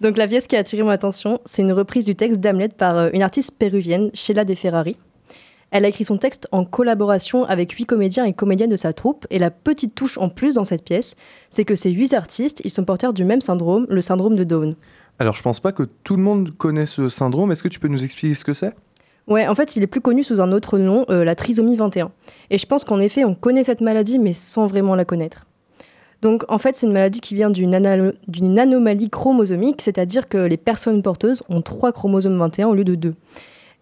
Donc 0.00 0.16
la 0.18 0.26
pièce 0.26 0.46
qui 0.46 0.56
a 0.56 0.60
attiré 0.60 0.82
mon 0.82 0.90
attention, 0.90 1.40
c'est 1.44 1.62
une 1.62 1.72
reprise 1.72 2.04
du 2.04 2.14
texte 2.14 2.40
d'Hamlet 2.40 2.68
par 2.68 2.96
euh, 2.96 3.10
une 3.12 3.22
artiste 3.22 3.56
péruvienne, 3.58 4.10
Sheila 4.14 4.44
De 4.44 4.54
Ferrari. 4.54 4.96
Elle 5.70 5.84
a 5.84 5.88
écrit 5.88 6.04
son 6.04 6.18
texte 6.18 6.46
en 6.52 6.64
collaboration 6.64 7.44
avec 7.44 7.72
huit 7.72 7.86
comédiens 7.86 8.24
et 8.24 8.32
comédiennes 8.32 8.70
de 8.70 8.76
sa 8.76 8.92
troupe, 8.92 9.26
et 9.30 9.38
la 9.38 9.50
petite 9.50 9.94
touche 9.94 10.18
en 10.18 10.28
plus 10.28 10.54
dans 10.54 10.64
cette 10.64 10.84
pièce, 10.84 11.16
c'est 11.50 11.64
que 11.64 11.74
ces 11.74 11.90
huit 11.90 12.14
artistes, 12.14 12.60
ils 12.64 12.70
sont 12.70 12.84
porteurs 12.84 13.12
du 13.12 13.24
même 13.24 13.40
syndrome, 13.40 13.86
le 13.88 14.00
syndrome 14.00 14.36
de 14.36 14.44
Down. 14.44 14.76
Alors 15.18 15.34
je 15.34 15.42
pense 15.42 15.60
pas 15.60 15.72
que 15.72 15.82
tout 15.82 16.16
le 16.16 16.22
monde 16.22 16.56
connaît 16.56 16.86
ce 16.86 17.08
syndrome, 17.08 17.50
est-ce 17.50 17.62
que 17.62 17.68
tu 17.68 17.80
peux 17.80 17.88
nous 17.88 18.04
expliquer 18.04 18.34
ce 18.34 18.44
que 18.44 18.52
c'est? 18.52 18.72
Ouais, 19.26 19.48
en 19.48 19.54
fait, 19.54 19.74
il 19.76 19.82
est 19.82 19.86
plus 19.86 20.02
connu 20.02 20.22
sous 20.22 20.40
un 20.40 20.52
autre 20.52 20.78
nom, 20.78 21.06
euh, 21.08 21.24
la 21.24 21.34
trisomie 21.34 21.76
21. 21.76 22.12
Et 22.50 22.58
je 22.58 22.66
pense 22.66 22.84
qu'en 22.84 23.00
effet, 23.00 23.24
on 23.24 23.34
connaît 23.34 23.64
cette 23.64 23.80
maladie, 23.80 24.18
mais 24.18 24.34
sans 24.34 24.66
vraiment 24.66 24.94
la 24.94 25.06
connaître. 25.06 25.46
Donc 26.24 26.46
en 26.48 26.56
fait, 26.56 26.74
c'est 26.74 26.86
une 26.86 26.92
maladie 26.94 27.20
qui 27.20 27.34
vient 27.34 27.50
d'une 27.50 27.74
anomalie 28.58 29.10
chromosomique, 29.10 29.82
c'est-à-dire 29.82 30.26
que 30.26 30.38
les 30.38 30.56
personnes 30.56 31.02
porteuses 31.02 31.42
ont 31.50 31.60
trois 31.60 31.92
chromosomes 31.92 32.38
21 32.38 32.68
au 32.68 32.74
lieu 32.74 32.82
de 32.82 32.94
deux. 32.94 33.14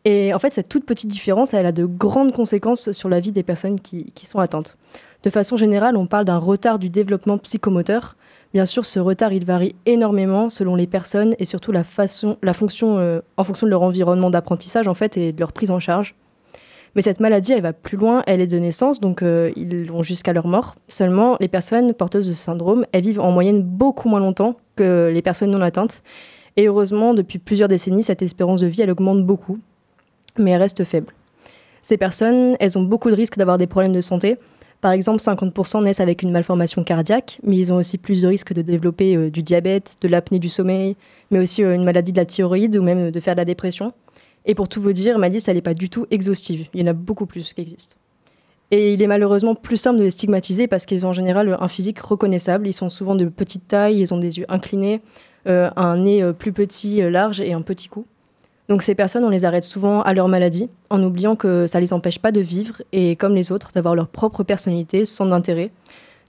Et 0.05 0.35
en 0.35 0.41
fait, 0.41 0.51
cette 0.51 0.69
toute 0.69 0.85
petite 0.85 1.09
différence, 1.09 1.55
elle 1.55 1.67
a 1.67 1.71
de 1.71 1.87
grandes 1.87 2.33
conséquences 2.33 2.91
sur 2.91 3.09
la 3.09 3.21
vie 3.21 3.31
des 3.31 3.45
personnes 3.45 3.79
qui, 3.79 4.13
sont 4.27 4.41
atteintes. 4.41 4.77
De 5.23 5.31
façon 5.31 5.57
générale, 5.57 5.97
on 5.97 6.07
parle 6.07 6.25
d'un 6.25 6.39
retard 6.39 6.81
du 6.81 6.89
développement 6.89 7.39
psychomoteur. 7.39 8.17
Bien 8.55 8.67
sûr, 8.67 8.87
ce 8.87 8.99
retard, 8.99 9.33
il 9.33 9.45
varie 9.45 9.77
énormément 9.87 10.51
selon 10.51 10.75
les 10.75 10.89
personnes 10.89 11.37
et 11.39 11.45
surtout 11.45 11.71
la 11.71 11.85
façon, 11.85 12.39
la 12.43 12.55
fonction, 12.55 12.99
euh, 12.99 13.21
en 13.37 13.45
fonction 13.45 13.69
de 13.69 13.71
leur 13.71 13.83
environnement 13.83 14.31
d'apprentissage 14.31 14.89
en 14.89 14.95
fait 14.95 15.17
et 15.17 15.31
de 15.31 15.39
leur 15.39 15.53
prise 15.53 15.71
en 15.71 15.79
charge. 15.79 16.17
Mais 16.95 17.03
cette 17.03 17.21
maladie, 17.21 17.53
elle 17.53 17.63
va 17.63 17.73
plus 17.73 17.97
loin, 17.97 18.23
elle 18.27 18.41
est 18.41 18.47
de 18.47 18.59
naissance, 18.59 19.01
donc 19.01 19.23
euh, 19.23 19.51
ils 19.57 19.91
vont 19.91 20.03
jusqu'à 20.03 20.33
leur 20.33 20.47
mort. 20.47 20.75
Seulement, 20.89 21.37
les 21.41 21.49
personnes 21.49 21.95
porteuses 21.95 22.29
de 22.29 22.35
ce 22.35 22.43
syndrome, 22.43 22.85
elles 22.93 23.03
vivent 23.03 23.21
en 23.21 23.31
moyenne 23.31 23.63
beaucoup 23.63 24.09
moins 24.09 24.21
longtemps 24.21 24.57
que 24.77 25.11
les 25.13 25.23
personnes 25.23 25.51
non 25.51 25.63
atteintes. 25.63 26.03
Et 26.57 26.67
heureusement, 26.67 27.15
depuis 27.15 27.39
plusieurs 27.39 27.69
décennies, 27.69 28.03
cette 28.03 28.21
espérance 28.21 28.61
de 28.61 28.67
vie, 28.67 28.83
elle 28.83 28.91
augmente 28.91 29.25
beaucoup, 29.25 29.59
mais 30.39 30.51
elle 30.51 30.61
reste 30.61 30.85
faible. 30.85 31.15
Ces 31.81 31.97
personnes, 31.97 32.57
elles 32.61 32.79
ont 32.79 32.83
beaucoup 32.83 33.11
de 33.11 33.15
risques 33.15 33.39
d'avoir 33.39 33.59
des 33.59 33.67
problèmes 33.67 33.95
de 33.95 34.03
santé. 34.03 34.39
Par 34.83 34.93
exemple, 34.93 35.23
50% 35.23 35.85
naissent 35.85 36.01
avec 36.01 36.23
une 36.23 36.31
malformation 36.31 36.85
cardiaque, 36.85 37.39
mais 37.43 37.57
ils 37.57 37.73
ont 37.73 37.77
aussi 37.77 37.99
plus 37.99 38.21
de 38.21 38.29
risques 38.29 38.53
de 38.53 38.63
développer 38.63 39.17
euh, 39.17 39.31
du 39.31 39.43
diabète, 39.43 39.97
de 40.01 40.09
l'apnée 40.09 40.41
du 40.41 40.49
sommeil, 40.49 40.97
mais 41.31 41.39
aussi 41.39 41.63
euh, 41.63 41.75
une 41.75 41.85
maladie 41.85 42.13
de 42.13 42.19
la 42.19 42.25
thyroïde 42.27 42.77
ou 42.77 42.83
même 42.83 43.11
de 43.11 43.21
faire 43.21 43.35
de 43.35 43.41
la 43.41 43.45
dépression. 43.45 43.93
Et 44.47 44.55
pour 44.55 44.69
tout 44.69 44.81
vous 44.81 44.93
dire, 44.93 45.19
ma 45.19 45.29
liste, 45.29 45.49
n'est 45.49 45.61
pas 45.61 45.75
du 45.75 45.89
tout 45.89 46.07
exhaustive. 46.11 46.67
Il 46.75 46.81
y 46.81 46.85
en 46.85 46.89
a 46.89 46.93
beaucoup 46.93 47.27
plus 47.27 47.53
qui 47.53 47.61
existent. 47.61 47.97
Et 48.73 48.95
il 48.95 49.03
est 49.03 49.07
malheureusement 49.07 49.55
plus 49.55 49.77
simple 49.77 49.99
de 49.99 50.05
les 50.05 50.11
stigmatiser 50.11 50.67
parce 50.67 50.87
qu'ils 50.87 51.05
ont 51.05 51.11
en 51.11 51.13
général 51.13 51.57
un 51.61 51.69
physique 51.69 51.99
reconnaissable. 52.01 52.67
Ils 52.67 52.73
sont 52.73 52.89
souvent 52.89 53.15
de 53.15 53.27
petite 53.27 53.69
taille, 53.69 54.01
ils 54.01 54.15
ont 54.15 54.19
des 54.19 54.39
yeux 54.39 54.47
inclinés, 54.49 55.03
euh, 55.47 55.71
un 55.77 55.99
nez 55.99 56.23
euh, 56.23 56.33
plus 56.33 56.53
petit, 56.53 57.03
euh, 57.03 57.11
large 57.11 57.43
et 57.43 57.53
un 57.53 57.61
petit 57.61 57.89
cou. 57.89 58.07
Donc 58.71 58.83
ces 58.83 58.95
personnes, 58.95 59.25
on 59.25 59.29
les 59.29 59.45
arrête 59.45 59.65
souvent 59.65 60.01
à 60.01 60.15
leur 60.15 60.27
maladie, 60.27 60.71
en 60.89 61.03
oubliant 61.03 61.37
que 61.37 61.67
ça 61.67 61.79
ne 61.79 61.83
les 61.83 61.93
empêche 61.93 62.19
pas 62.19 62.33
de 62.33 62.41
vivre 62.41 62.81
et, 62.93 63.17
comme 63.17 63.35
les 63.35 63.53
autres, 63.53 63.73
d'avoir 63.75 63.95
leur 63.95 64.09
propre 64.09 64.43
personnalité, 64.43 65.05
sans 65.05 65.31
intérêt. 65.33 65.71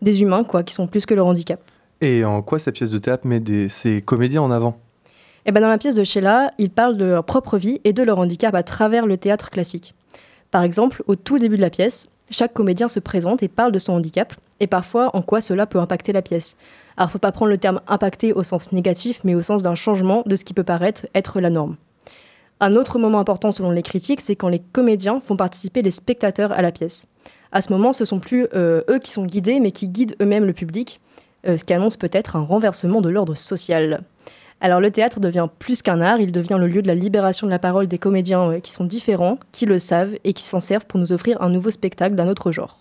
Des 0.01 0.21
humains, 0.21 0.43
quoi, 0.43 0.63
qui 0.63 0.73
sont 0.73 0.87
plus 0.87 1.05
que 1.05 1.13
leur 1.13 1.27
handicap. 1.27 1.61
Et 2.01 2.25
en 2.25 2.41
quoi 2.41 2.59
cette 2.59 2.75
pièce 2.75 2.89
de 2.89 2.97
théâtre 2.97 3.25
met 3.25 3.41
ces 3.69 4.01
comédiens 4.01 4.41
en 4.41 4.51
avant? 4.51 4.77
Et 5.45 5.49
eh 5.49 5.51
ben 5.51 5.59
dans 5.59 5.67
la 5.67 5.77
pièce 5.77 5.95
de 5.95 6.05
Sheila, 6.05 6.51
ils 6.57 6.69
parlent 6.69 6.95
de 6.95 7.03
leur 7.03 7.25
propre 7.25 7.57
vie 7.57 7.81
et 7.83 7.91
de 7.91 8.01
leur 8.01 8.17
handicap 8.17 8.55
à 8.55 8.63
travers 8.63 9.05
le 9.05 9.17
théâtre 9.17 9.49
classique. 9.49 9.93
Par 10.51 10.63
exemple, 10.63 11.03
au 11.07 11.17
tout 11.17 11.37
début 11.37 11.57
de 11.57 11.61
la 11.61 11.69
pièce, 11.69 12.07
chaque 12.29 12.53
comédien 12.53 12.87
se 12.87 13.01
présente 13.01 13.43
et 13.43 13.49
parle 13.49 13.73
de 13.73 13.79
son 13.79 13.91
handicap, 13.91 14.33
et 14.61 14.67
parfois 14.67 15.13
en 15.13 15.21
quoi 15.21 15.41
cela 15.41 15.65
peut 15.65 15.79
impacter 15.79 16.13
la 16.13 16.21
pièce. 16.21 16.55
Alors, 16.95 17.11
faut 17.11 17.19
pas 17.19 17.33
prendre 17.33 17.51
le 17.51 17.57
terme 17.57 17.81
impacter 17.87 18.31
au 18.31 18.43
sens 18.43 18.71
négatif, 18.71 19.19
mais 19.25 19.35
au 19.35 19.41
sens 19.41 19.63
d'un 19.63 19.75
changement 19.75 20.23
de 20.25 20.37
ce 20.37 20.45
qui 20.45 20.53
peut 20.53 20.63
paraître 20.63 21.07
être 21.13 21.41
la 21.41 21.49
norme. 21.49 21.75
Un 22.61 22.75
autre 22.75 22.97
moment 22.97 23.19
important 23.19 23.51
selon 23.51 23.71
les 23.71 23.81
critiques, 23.81 24.21
c'est 24.21 24.37
quand 24.37 24.47
les 24.47 24.61
comédiens 24.71 25.19
font 25.19 25.35
participer 25.35 25.81
les 25.81 25.91
spectateurs 25.91 26.53
à 26.53 26.61
la 26.61 26.71
pièce. 26.71 27.05
À 27.51 27.61
ce 27.61 27.73
moment, 27.73 27.91
ce 27.91 28.05
sont 28.05 28.19
plus 28.19 28.47
euh, 28.55 28.81
eux 28.89 28.99
qui 28.99 29.11
sont 29.11 29.25
guidés, 29.25 29.59
mais 29.59 29.71
qui 29.71 29.89
guident 29.89 30.15
eux-mêmes 30.21 30.45
le 30.45 30.53
public, 30.53 31.01
euh, 31.47 31.57
ce 31.57 31.65
qui 31.65 31.73
annonce 31.73 31.97
peut-être 31.97 32.35
un 32.35 32.41
renversement 32.41 33.01
de 33.01 33.09
l'ordre 33.09 33.35
social. 33.35 34.03
Alors 34.63 34.79
le 34.79 34.91
théâtre 34.91 35.19
devient 35.19 35.49
plus 35.59 35.81
qu'un 35.81 35.99
art, 35.99 36.21
il 36.21 36.31
devient 36.31 36.55
le 36.57 36.67
lieu 36.67 36.81
de 36.81 36.87
la 36.87 36.95
libération 36.95 37.45
de 37.45 37.51
la 37.51 37.59
parole 37.59 37.87
des 37.87 37.97
comédiens 37.97 38.49
euh, 38.49 38.59
qui 38.61 38.71
sont 38.71 38.85
différents, 38.85 39.37
qui 39.51 39.65
le 39.65 39.77
savent 39.77 40.15
et 40.23 40.31
qui 40.31 40.43
s'en 40.43 40.61
servent 40.61 40.85
pour 40.85 41.01
nous 41.01 41.11
offrir 41.11 41.41
un 41.41 41.49
nouveau 41.49 41.69
spectacle 41.69 42.15
d'un 42.15 42.29
autre 42.29 42.53
genre. 42.53 42.79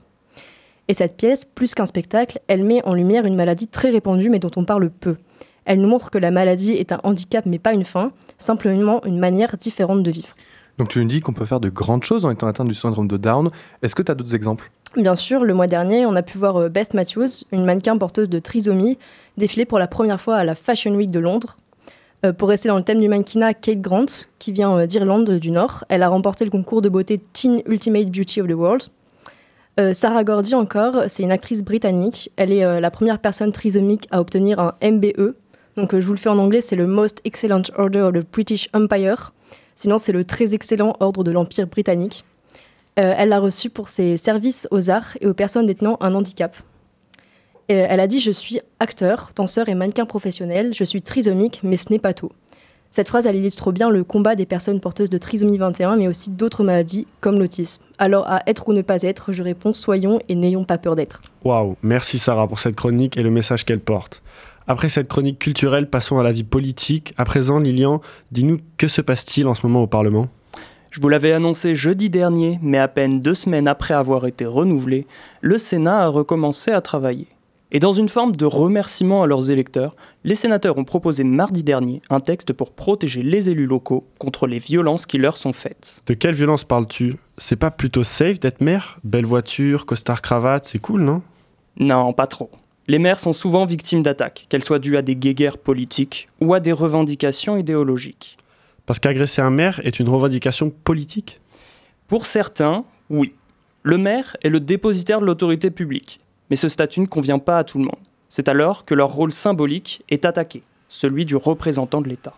Et 0.87 0.95
cette 0.95 1.16
pièce, 1.16 1.45
plus 1.45 1.75
qu'un 1.75 1.87
spectacle, 1.87 2.38
elle 2.47 2.62
met 2.62 2.87
en 2.87 2.95
lumière 2.95 3.27
une 3.27 3.35
maladie 3.35 3.66
très 3.66 3.90
répandue 3.90 4.31
mais 4.31 4.38
dont 4.38 4.51
on 4.55 4.64
parle 4.64 4.90
peu. 4.90 5.16
Elle 5.64 5.81
nous 5.81 5.88
montre 5.88 6.12
que 6.12 6.18
la 6.18 6.31
maladie 6.31 6.71
est 6.71 6.92
un 6.92 7.01
handicap 7.03 7.47
mais 7.47 7.59
pas 7.59 7.73
une 7.73 7.85
fin, 7.85 8.12
simplement 8.38 9.05
une 9.05 9.18
manière 9.18 9.57
différente 9.57 10.05
de 10.05 10.11
vivre. 10.12 10.37
Donc 10.79 10.88
tu 10.88 11.01
nous 11.01 11.09
dis 11.09 11.18
qu'on 11.18 11.33
peut 11.33 11.47
faire 11.47 11.59
de 11.59 11.68
grandes 11.68 12.05
choses 12.05 12.25
en 12.25 12.31
étant 12.31 12.47
atteint 12.47 12.64
du 12.64 12.75
syndrome 12.75 13.09
de 13.09 13.16
Down. 13.16 13.51
Est-ce 13.83 13.97
que 13.97 14.03
tu 14.03 14.12
as 14.12 14.14
d'autres 14.14 14.37
exemples? 14.37 14.71
Bien 14.97 15.16
sûr, 15.16 15.42
le 15.42 15.53
mois 15.53 15.66
dernier, 15.66 16.07
on 16.07 16.14
a 16.14 16.23
pu 16.23 16.38
voir 16.38 16.57
euh, 16.59 16.68
Beth 16.68 16.95
Matthews, 16.95 17.45
une 17.51 17.64
mannequin 17.64 17.97
porteuse 17.99 18.29
de 18.29 18.38
trisomie, 18.38 18.99
défiler 19.37 19.64
pour 19.64 19.81
la 19.81 19.88
première 19.88 20.21
fois 20.21 20.37
à 20.37 20.45
la 20.45 20.55
Fashion 20.55 20.95
Week 20.95 21.11
de 21.11 21.18
Londres. 21.18 21.57
Euh, 22.25 22.33
pour 22.33 22.49
rester 22.49 22.69
dans 22.69 22.77
le 22.77 22.85
thème 22.85 23.01
du 23.01 23.09
mannequinat, 23.09 23.55
Kate 23.55 23.81
Grant, 23.81 24.07
qui 24.39 24.53
vient 24.53 24.79
euh, 24.79 24.87
d'Irlande 24.87 25.29
du 25.29 25.51
Nord, 25.51 25.85
elle 25.89 26.05
a 26.05 26.09
remporté 26.09 26.45
le 26.45 26.53
concours 26.53 26.81
de 26.81 26.89
beauté 26.89 27.21
Teen 27.33 27.63
Ultimate 27.67 28.11
Beauty 28.11 28.41
of 28.41 28.47
the 28.47 28.53
World. 28.53 28.83
Euh, 29.81 29.93
Sarah 29.93 30.23
Gordy 30.23 30.55
encore, 30.55 31.05
c'est 31.09 31.25
une 31.25 31.33
actrice 31.33 31.63
britannique. 31.63 32.31
Elle 32.37 32.53
est 32.53 32.81
la 32.81 32.91
première 32.91 33.19
personne 33.19 33.51
trisomique 33.51 34.07
à 34.11 34.21
obtenir 34.21 34.61
un 34.61 34.75
MBE. 34.83 35.35
Donc 35.77 35.99
je 35.99 36.07
vous 36.07 36.13
le 36.13 36.19
fais 36.19 36.29
en 36.29 36.39
anglais, 36.39 36.61
c'est 36.61 36.77
le 36.77 36.87
Most 36.87 37.21
Excellent 37.25 37.63
Order 37.77 38.01
of 38.01 38.13
the 38.13 38.31
British 38.31 38.69
Empire. 38.75 39.33
Sinon, 39.75 39.99
c'est 39.99 40.13
le 40.13 40.25
très 40.25 40.55
excellent 40.55 40.95
ordre 41.01 41.25
de 41.25 41.31
l'Empire 41.31 41.67
britannique. 41.67 42.25
elle 42.97 43.31
l'a 43.31 43.41
reçu 43.41 43.71
pour 43.71 43.89
ses 43.89 44.19
services 44.19 44.69
aux 44.71 44.91
arts 44.91 45.17
et 45.23 45.27
aux 45.27 45.33
personnes 45.33 45.65
détenant 45.65 45.97
un 46.01 46.15
handicap 46.15 46.55
elle 47.73 48.01
a 48.01 48.07
dit 48.07 48.21
Je 48.21 48.31
suis 48.31 48.61
acteur, 48.81 49.31
danseur 49.37 49.69
et 49.69 49.75
mannequin 49.75 50.05
professionnel, 50.05 50.73
je 50.75 50.85
suis 50.85 51.03
trisomique, 51.03 51.61
mais 51.63 51.77
ce 51.77 51.91
n'est 51.91 51.99
pas 51.99 52.15
tout. 52.15 52.31
Cette 52.91 53.09
phrase, 53.09 53.27
elle 53.27 53.37
illustre 53.37 53.73
bien 53.73 53.89
le 53.89 54.05
combat 54.05 54.35
des 54.35 54.45
personnes 54.45 54.79
porteuses 54.79 55.09
de 55.09 55.17
trisomie 55.17 55.57
21, 55.57 55.97
mais 55.97 56.09
aussi 56.09 56.29
d'autres 56.29 56.63
maladies, 56.63 57.07
comme 57.23 57.39
l'autisme. 57.39 57.83
Alors, 57.97 58.31
à 58.31 58.43
être 58.47 58.69
ou 58.69 58.75
ne 58.75 58.83
pas 58.83 59.01
être, 59.01 59.33
je 59.33 59.43
réponds 59.43 59.73
soyons 59.73 60.21
et 60.29 60.35
n'ayons 60.35 60.65
pas 60.65 60.77
peur 60.77 60.95
d'être. 60.95 61.23
Waouh, 61.43 61.77
merci 61.83 62.19
Sarah 62.19 62.47
pour 62.47 62.59
cette 62.59 62.77
chronique 62.77 63.17
et 63.17 63.23
le 63.23 63.31
message 63.31 63.65
qu'elle 63.65 63.81
porte. 63.81 64.23
Après 64.67 64.91
cette 64.91 65.09
chronique 65.09 65.39
culturelle, 65.39 65.89
passons 65.89 66.19
à 66.19 66.23
la 66.23 66.33
vie 66.33 66.45
politique. 66.45 67.15
À 67.17 67.25
présent, 67.25 67.59
Lilian, 67.61 68.03
dis-nous 68.31 68.59
que 68.77 68.89
se 68.89 69.01
passe-t-il 69.01 69.47
en 69.49 69.55
ce 69.55 69.67
moment 69.67 69.83
au 69.83 69.87
Parlement? 69.87 70.29
Je 70.91 71.01
vous 71.01 71.09
l'avais 71.09 71.33
annoncé 71.33 71.75
jeudi 71.75 72.11
dernier, 72.11 72.59
mais 72.61 72.79
à 72.79 72.89
peine 72.89 73.23
deux 73.23 73.33
semaines 73.33 73.69
après 73.69 73.95
avoir 73.95 74.27
été 74.27 74.45
renouvelé, 74.45 75.07
le 75.41 75.57
Sénat 75.57 76.01
a 76.01 76.09
recommencé 76.09 76.71
à 76.71 76.83
travailler. 76.83 77.29
Et 77.75 77.81
dans 77.81 77.95
une 77.95 78.11
forme 78.11 78.37
de 78.37 78.45
remerciement 78.45 79.23
à 79.23 79.27
leurs 79.27 79.51
électeurs, 79.51 79.97
les 80.25 80.35
sénateurs 80.35 80.77
ont 80.77 80.85
proposé 80.85 81.25
mardi 81.25 81.65
dernier 81.65 82.03
un 82.11 82.21
texte 82.21 82.53
pour 82.53 82.73
protéger 82.73 83.23
les 83.23 83.49
élus 83.49 83.67
locaux 83.67 84.07
contre 84.19 84.47
les 84.47 84.59
violences 84.59 85.07
qui 85.07 85.17
leur 85.17 85.39
sont 85.39 85.55
faites. 85.55 86.03
De 86.07 86.13
quelle 86.13 86.35
violence 86.35 86.65
parles-tu? 86.65 87.15
C'est 87.39 87.57
pas 87.57 87.71
plutôt 87.71 88.05
safe 88.05 88.39
d'être 88.39 88.61
maire? 88.61 88.99
Belle 89.05 89.25
voiture, 89.25 89.87
costard 89.87 90.21
cravate, 90.21 90.67
c'est 90.67 90.81
cool, 90.81 91.01
non? 91.01 91.23
Non, 91.79 92.13
pas 92.13 92.27
trop. 92.27 92.51
Les 92.89 92.99
maires 92.99 93.21
sont 93.21 93.33
souvent 93.33 93.65
victimes 93.65 94.03
d'attaques, 94.03 94.45
qu'elles 94.51 94.65
soient 94.65 94.79
dues 94.79 94.99
à 94.99 95.03
des 95.03 95.17
guéguerres 95.17 95.57
politiques 95.57 96.29
ou 96.43 96.53
à 96.53 96.61
des 96.61 96.73
revendications 96.73 97.57
idéologiques. 97.57 98.37
Parce 98.85 98.99
qu'agresser 98.99 99.41
un 99.41 99.51
maire 99.51 99.81
est 99.83 99.99
une 99.99 100.11
revendication 100.11 100.69
politique? 100.69 101.41
Pour 102.07 102.27
certains, 102.27 102.85
oui. 103.09 103.33
Le 103.83 103.97
maire 103.97 104.37
est 104.43 104.51
le 104.51 104.61
dépositaire 104.61 105.21
de 105.21 105.27
l'autorité 105.27 105.71
publique 105.71 106.21
mais 106.53 106.57
ce 106.57 106.69
statut 106.69 107.01
ne 107.01 107.07
convient 107.07 107.38
pas 107.38 107.57
à 107.57 107.65
tout 107.65 107.79
le 107.79 107.85
monde. 107.85 107.97
C'est 108.29 108.47
alors 108.47 108.85
que 108.85 108.93
leur 108.93 109.11
rôle 109.11 109.33
symbolique 109.33 110.05
est 110.11 110.27
attaqué, 110.27 110.62
celui 110.91 111.25
du 111.25 111.35
représentant 111.35 112.03
de 112.03 112.11
l'État. 112.11 112.35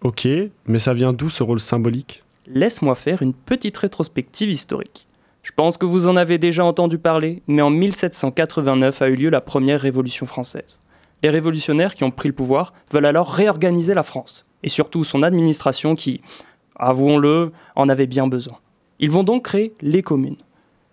Ok, 0.00 0.26
mais 0.64 0.78
ça 0.78 0.94
vient 0.94 1.12
d'où 1.12 1.28
ce 1.28 1.42
rôle 1.42 1.60
symbolique? 1.60 2.24
Laisse-moi 2.46 2.94
faire 2.94 3.20
une 3.20 3.34
petite 3.34 3.76
rétrospective 3.76 4.48
historique. 4.48 5.06
Je 5.42 5.52
pense 5.54 5.76
que 5.76 5.84
vous 5.84 6.08
en 6.08 6.16
avez 6.16 6.38
déjà 6.38 6.64
entendu 6.64 6.96
parler, 6.96 7.42
mais 7.46 7.60
en 7.60 7.68
1789 7.68 9.02
a 9.02 9.08
eu 9.10 9.16
lieu 9.16 9.28
la 9.28 9.42
première 9.42 9.82
Révolution 9.82 10.24
française. 10.24 10.80
Les 11.22 11.28
révolutionnaires 11.28 11.96
qui 11.96 12.04
ont 12.04 12.10
pris 12.10 12.28
le 12.28 12.34
pouvoir 12.34 12.72
veulent 12.90 13.04
alors 13.04 13.30
réorganiser 13.30 13.92
la 13.92 14.02
France, 14.02 14.46
et 14.62 14.70
surtout 14.70 15.04
son 15.04 15.22
administration 15.22 15.94
qui, 15.94 16.22
avouons-le, 16.74 17.52
en 17.76 17.90
avait 17.90 18.06
bien 18.06 18.28
besoin. 18.28 18.56
Ils 18.98 19.10
vont 19.10 19.24
donc 19.24 19.44
créer 19.44 19.74
les 19.82 20.00
communes. 20.00 20.38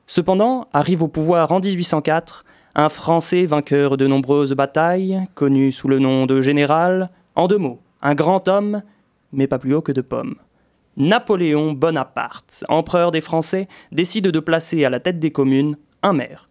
Cependant, 0.08 0.68
arrive 0.72 1.04
au 1.04 1.10
pouvoir 1.10 1.52
en 1.52 1.60
1804 1.60 2.46
un 2.76 2.90
Français 2.90 3.46
vainqueur 3.46 3.98
de 3.98 4.08
nombreuses 4.08 4.54
batailles, 4.54 5.22
connu 5.36 5.72
sous 5.72 5.90
le 5.90 6.00
nom 6.00 6.26
de 6.26 6.40
général, 6.40 7.10
en 7.36 7.48
deux 7.48 7.58
mots, 7.58 7.82
un 8.02 8.16
grand 8.16 8.48
homme, 8.48 8.82
mais 9.34 9.48
pas 9.48 9.60
plus 9.60 9.76
haut 9.76 9.82
que 9.82 9.92
de 9.92 10.02
pommes. 10.02 10.36
Napoléon 10.96 11.74
Bonaparte, 11.74 12.64
empereur 12.70 13.12
des 13.12 13.22
Français, 13.22 13.68
décide 13.92 14.28
de 14.28 14.40
placer 14.40 14.86
à 14.86 14.90
la 14.90 15.00
tête 15.00 15.20
des 15.20 15.32
communes 15.32 15.76
un 16.02 16.14
maire. 16.14 16.50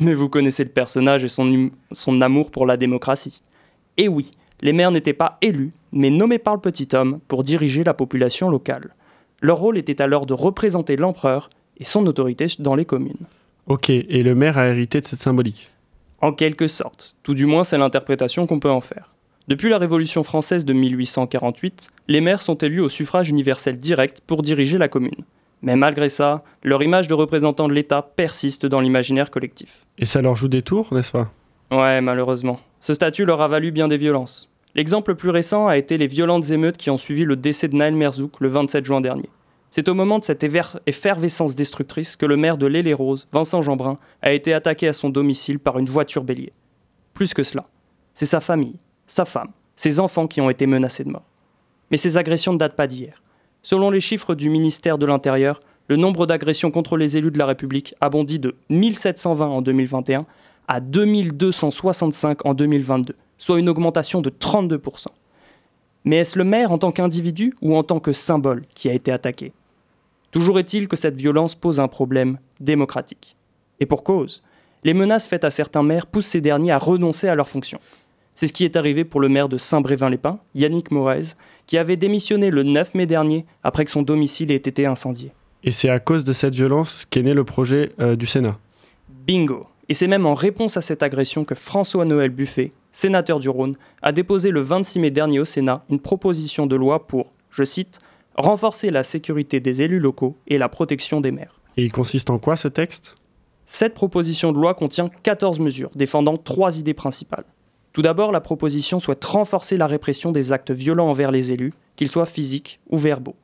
Mais 0.00 0.14
vous 0.14 0.28
connaissez 0.28 0.64
le 0.64 0.70
personnage 0.70 1.24
et 1.24 1.28
son, 1.28 1.70
son 1.92 2.20
amour 2.20 2.50
pour 2.50 2.66
la 2.66 2.76
démocratie. 2.76 3.42
Et 3.96 4.08
oui, 4.08 4.32
les 4.60 4.72
maires 4.72 4.90
n'étaient 4.90 5.12
pas 5.12 5.30
élus, 5.40 5.72
mais 5.92 6.10
nommés 6.10 6.38
par 6.38 6.54
le 6.54 6.60
petit 6.60 6.88
homme 6.94 7.20
pour 7.28 7.44
diriger 7.44 7.84
la 7.84 7.94
population 7.94 8.50
locale. 8.50 8.94
Leur 9.40 9.58
rôle 9.58 9.78
était 9.78 10.02
alors 10.02 10.26
de 10.26 10.34
représenter 10.34 10.96
l'empereur 10.96 11.48
et 11.78 11.84
son 11.84 12.06
autorité 12.06 12.46
dans 12.58 12.74
les 12.74 12.84
communes. 12.84 13.26
Ok, 13.66 13.90
et 13.90 14.22
le 14.22 14.34
maire 14.34 14.58
a 14.58 14.68
hérité 14.68 15.00
de 15.00 15.06
cette 15.06 15.20
symbolique 15.20 15.70
En 16.20 16.32
quelque 16.32 16.68
sorte, 16.68 17.14
tout 17.22 17.34
du 17.34 17.46
moins 17.46 17.64
c'est 17.64 17.78
l'interprétation 17.78 18.46
qu'on 18.46 18.60
peut 18.60 18.70
en 18.70 18.80
faire. 18.80 19.12
Depuis 19.48 19.70
la 19.70 19.78
Révolution 19.78 20.22
française 20.22 20.64
de 20.64 20.72
1848, 20.74 21.88
les 22.08 22.20
maires 22.20 22.42
sont 22.42 22.56
élus 22.56 22.80
au 22.80 22.88
suffrage 22.88 23.30
universel 23.30 23.78
direct 23.78 24.20
pour 24.26 24.42
diriger 24.42 24.76
la 24.76 24.88
commune. 24.88 25.24
Mais 25.62 25.74
malgré 25.74 26.08
ça, 26.08 26.44
leur 26.62 26.82
image 26.82 27.08
de 27.08 27.14
représentant 27.14 27.66
de 27.66 27.72
l'État 27.72 28.02
persiste 28.02 28.66
dans 28.66 28.80
l'imaginaire 28.80 29.30
collectif. 29.30 29.86
Et 29.98 30.04
ça 30.04 30.20
leur 30.20 30.36
joue 30.36 30.48
des 30.48 30.62
tours, 30.62 30.92
n'est-ce 30.92 31.12
pas? 31.12 31.32
Ouais, 31.70 32.00
malheureusement. 32.00 32.60
Ce 32.80 32.94
statut 32.94 33.24
leur 33.24 33.40
a 33.40 33.48
valu 33.48 33.72
bien 33.72 33.88
des 33.88 33.96
violences. 33.96 34.50
L'exemple 34.74 35.12
le 35.12 35.16
plus 35.16 35.30
récent 35.30 35.66
a 35.66 35.76
été 35.76 35.98
les 35.98 36.06
violentes 36.06 36.50
émeutes 36.50 36.76
qui 36.76 36.90
ont 36.90 36.98
suivi 36.98 37.24
le 37.24 37.34
décès 37.34 37.68
de 37.68 37.76
Naël 37.76 37.94
Merzouk 37.94 38.40
le 38.40 38.48
27 38.48 38.84
juin 38.84 39.00
dernier. 39.00 39.28
C'est 39.70 39.88
au 39.88 39.94
moment 39.94 40.18
de 40.18 40.24
cette 40.24 40.44
effervescence 40.86 41.54
destructrice 41.54 42.16
que 42.16 42.24
le 42.24 42.36
maire 42.36 42.56
de 42.56 42.66
l'Île-et-Rose, 42.66 43.28
Vincent 43.32 43.60
Jeanbrun, 43.60 43.96
a 44.22 44.32
été 44.32 44.54
attaqué 44.54 44.88
à 44.88 44.94
son 44.94 45.10
domicile 45.10 45.58
par 45.58 45.78
une 45.78 45.86
voiture 45.86 46.24
bélier. 46.24 46.52
Plus 47.12 47.34
que 47.34 47.44
cela, 47.44 47.68
c'est 48.14 48.26
sa 48.26 48.40
famille, 48.40 48.78
sa 49.06 49.24
femme, 49.24 49.50
ses 49.76 50.00
enfants 50.00 50.26
qui 50.26 50.40
ont 50.40 50.48
été 50.48 50.66
menacés 50.66 51.04
de 51.04 51.10
mort. 51.10 51.26
Mais 51.90 51.98
ces 51.98 52.16
agressions 52.16 52.54
ne 52.54 52.58
datent 52.58 52.76
pas 52.76 52.86
d'hier. 52.86 53.22
Selon 53.62 53.90
les 53.90 54.00
chiffres 54.00 54.34
du 54.34 54.48
ministère 54.48 54.98
de 54.98 55.06
l'Intérieur, 55.06 55.60
le 55.88 55.96
nombre 55.96 56.26
d'agressions 56.26 56.70
contre 56.70 56.96
les 56.96 57.16
élus 57.16 57.30
de 57.30 57.38
la 57.38 57.46
République 57.46 57.94
a 58.00 58.08
bondi 58.08 58.38
de 58.38 58.56
1720 58.70 59.46
en 59.46 59.62
2021 59.62 60.26
à 60.68 60.80
2265 60.80 62.44
en 62.46 62.54
2022, 62.54 63.16
soit 63.38 63.58
une 63.58 63.68
augmentation 63.68 64.20
de 64.20 64.30
32%. 64.30 65.06
Mais 66.04 66.16
est-ce 66.16 66.38
le 66.38 66.44
maire 66.44 66.72
en 66.72 66.78
tant 66.78 66.92
qu'individu 66.92 67.54
ou 67.60 67.76
en 67.76 67.82
tant 67.82 68.00
que 68.00 68.12
symbole 68.12 68.64
qui 68.74 68.88
a 68.88 68.92
été 68.92 69.10
attaqué? 69.10 69.52
Toujours 70.30 70.58
est-il 70.58 70.88
que 70.88 70.96
cette 70.96 71.16
violence 71.16 71.54
pose 71.54 71.80
un 71.80 71.88
problème 71.88 72.38
démocratique. 72.60 73.36
Et 73.80 73.86
pour 73.86 74.04
cause, 74.04 74.42
les 74.84 74.94
menaces 74.94 75.28
faites 75.28 75.44
à 75.44 75.50
certains 75.50 75.82
maires 75.82 76.06
poussent 76.06 76.26
ces 76.26 76.40
derniers 76.40 76.72
à 76.72 76.78
renoncer 76.78 77.28
à 77.28 77.34
leurs 77.34 77.48
fonctions. 77.48 77.80
C'est 78.34 78.46
ce 78.46 78.52
qui 78.52 78.64
est 78.64 78.76
arrivé 78.76 79.04
pour 79.04 79.20
le 79.20 79.28
maire 79.28 79.48
de 79.48 79.58
Saint-Brévin-les-Pins, 79.58 80.38
Yannick 80.54 80.90
Moraes, 80.92 81.34
qui 81.66 81.76
avait 81.76 81.96
démissionné 81.96 82.50
le 82.50 82.62
9 82.62 82.94
mai 82.94 83.06
dernier 83.06 83.46
après 83.64 83.84
que 83.84 83.90
son 83.90 84.02
domicile 84.02 84.52
ait 84.52 84.56
été 84.56 84.86
incendié. 84.86 85.32
Et 85.64 85.72
c'est 85.72 85.88
à 85.88 85.98
cause 85.98 86.22
de 86.22 86.32
cette 86.32 86.54
violence 86.54 87.04
qu'est 87.10 87.22
né 87.22 87.34
le 87.34 87.42
projet 87.42 87.90
euh, 87.98 88.14
du 88.14 88.26
Sénat. 88.26 88.56
Bingo 89.26 89.66
Et 89.88 89.94
c'est 89.94 90.06
même 90.06 90.24
en 90.24 90.34
réponse 90.34 90.76
à 90.76 90.82
cette 90.82 91.02
agression 91.02 91.44
que 91.44 91.56
François-Noël 91.56 92.30
Buffet, 92.30 92.70
sénateur 92.92 93.40
du 93.40 93.48
Rhône, 93.48 93.76
a 94.02 94.12
déposé 94.12 94.50
le 94.50 94.60
26 94.60 95.00
mai 95.00 95.10
dernier 95.10 95.40
au 95.40 95.44
Sénat 95.44 95.84
une 95.90 95.98
proposition 95.98 96.66
de 96.66 96.76
loi 96.76 97.08
pour, 97.08 97.32
je 97.50 97.64
cite, 97.64 97.98
renforcer 98.38 98.90
la 98.90 99.02
sécurité 99.02 99.58
des 99.58 99.82
élus 99.82 99.98
locaux 99.98 100.36
et 100.46 100.58
la 100.58 100.68
protection 100.68 101.20
des 101.20 101.32
maires. 101.32 101.60
Et 101.76 101.84
il 101.84 101.92
consiste 101.92 102.30
en 102.30 102.38
quoi 102.38 102.56
ce 102.56 102.68
texte? 102.68 103.16
Cette 103.66 103.94
proposition 103.94 104.52
de 104.52 104.58
loi 104.58 104.74
contient 104.74 105.10
14 105.22 105.60
mesures 105.60 105.90
défendant 105.94 106.36
trois 106.36 106.78
idées 106.78 106.94
principales. 106.94 107.44
Tout 107.92 108.00
d'abord, 108.00 108.30
la 108.30 108.40
proposition 108.40 109.00
souhaite 109.00 109.24
renforcer 109.24 109.76
la 109.76 109.88
répression 109.88 110.30
des 110.30 110.52
actes 110.52 110.70
violents 110.70 111.10
envers 111.10 111.32
les 111.32 111.52
élus, 111.52 111.74
qu'ils 111.96 112.08
soient 112.08 112.26
physiques 112.26 112.78
ou 112.90 112.96
verbaux. 112.96 113.34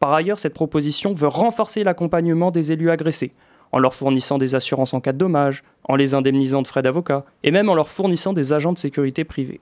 Par 0.00 0.12
ailleurs, 0.12 0.40
cette 0.40 0.54
proposition 0.54 1.12
veut 1.12 1.28
renforcer 1.28 1.84
l'accompagnement 1.84 2.50
des 2.50 2.72
élus 2.72 2.90
agressés, 2.90 3.32
en 3.70 3.78
leur 3.78 3.94
fournissant 3.94 4.38
des 4.38 4.56
assurances 4.56 4.92
en 4.92 5.00
cas 5.00 5.12
de 5.12 5.18
dommages, 5.18 5.62
en 5.84 5.94
les 5.94 6.14
indemnisant 6.14 6.62
de 6.62 6.66
frais 6.66 6.82
d'avocat, 6.82 7.24
et 7.44 7.52
même 7.52 7.68
en 7.68 7.74
leur 7.74 7.88
fournissant 7.88 8.32
des 8.32 8.52
agents 8.52 8.72
de 8.72 8.78
sécurité 8.78 9.24
privés. 9.24 9.60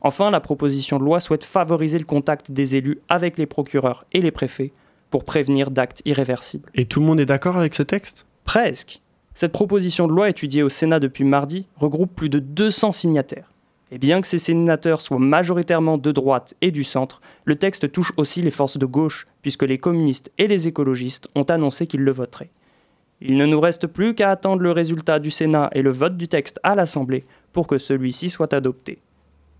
Enfin, 0.00 0.30
la 0.30 0.40
proposition 0.40 0.98
de 0.98 1.04
loi 1.04 1.20
souhaite 1.20 1.44
favoriser 1.44 1.98
le 1.98 2.04
contact 2.04 2.52
des 2.52 2.76
élus 2.76 2.98
avec 3.08 3.38
les 3.38 3.46
procureurs 3.46 4.04
et 4.12 4.20
les 4.20 4.30
préfets 4.30 4.72
pour 5.10 5.24
prévenir 5.24 5.70
d'actes 5.70 6.02
irréversibles. 6.04 6.68
Et 6.74 6.84
tout 6.84 7.00
le 7.00 7.06
monde 7.06 7.20
est 7.20 7.26
d'accord 7.26 7.56
avec 7.56 7.74
ce 7.74 7.82
texte? 7.82 8.26
Presque. 8.44 9.00
Cette 9.34 9.52
proposition 9.52 10.06
de 10.06 10.12
loi 10.12 10.30
étudiée 10.30 10.62
au 10.62 10.68
Sénat 10.68 11.00
depuis 11.00 11.24
mardi 11.24 11.66
regroupe 11.76 12.14
plus 12.14 12.28
de 12.28 12.38
200 12.38 12.92
signataires. 12.92 13.52
Et 13.92 13.98
bien 13.98 14.20
que 14.20 14.26
ces 14.26 14.38
sénateurs 14.38 15.00
soient 15.00 15.18
majoritairement 15.18 15.96
de 15.96 16.10
droite 16.10 16.54
et 16.60 16.72
du 16.72 16.82
centre, 16.82 17.20
le 17.44 17.54
texte 17.54 17.92
touche 17.92 18.12
aussi 18.16 18.42
les 18.42 18.50
forces 18.50 18.78
de 18.78 18.86
gauche, 18.86 19.28
puisque 19.42 19.62
les 19.62 19.78
communistes 19.78 20.32
et 20.38 20.48
les 20.48 20.66
écologistes 20.66 21.28
ont 21.36 21.44
annoncé 21.44 21.86
qu'ils 21.86 22.02
le 22.02 22.10
voteraient. 22.10 22.50
Il 23.20 23.38
ne 23.38 23.46
nous 23.46 23.60
reste 23.60 23.86
plus 23.86 24.14
qu'à 24.14 24.30
attendre 24.30 24.62
le 24.62 24.72
résultat 24.72 25.20
du 25.20 25.30
Sénat 25.30 25.70
et 25.72 25.82
le 25.82 25.90
vote 25.90 26.16
du 26.16 26.28
texte 26.28 26.58
à 26.64 26.74
l'Assemblée 26.74 27.24
pour 27.52 27.66
que 27.66 27.78
celui-ci 27.78 28.28
soit 28.28 28.52
adopté. 28.52 28.98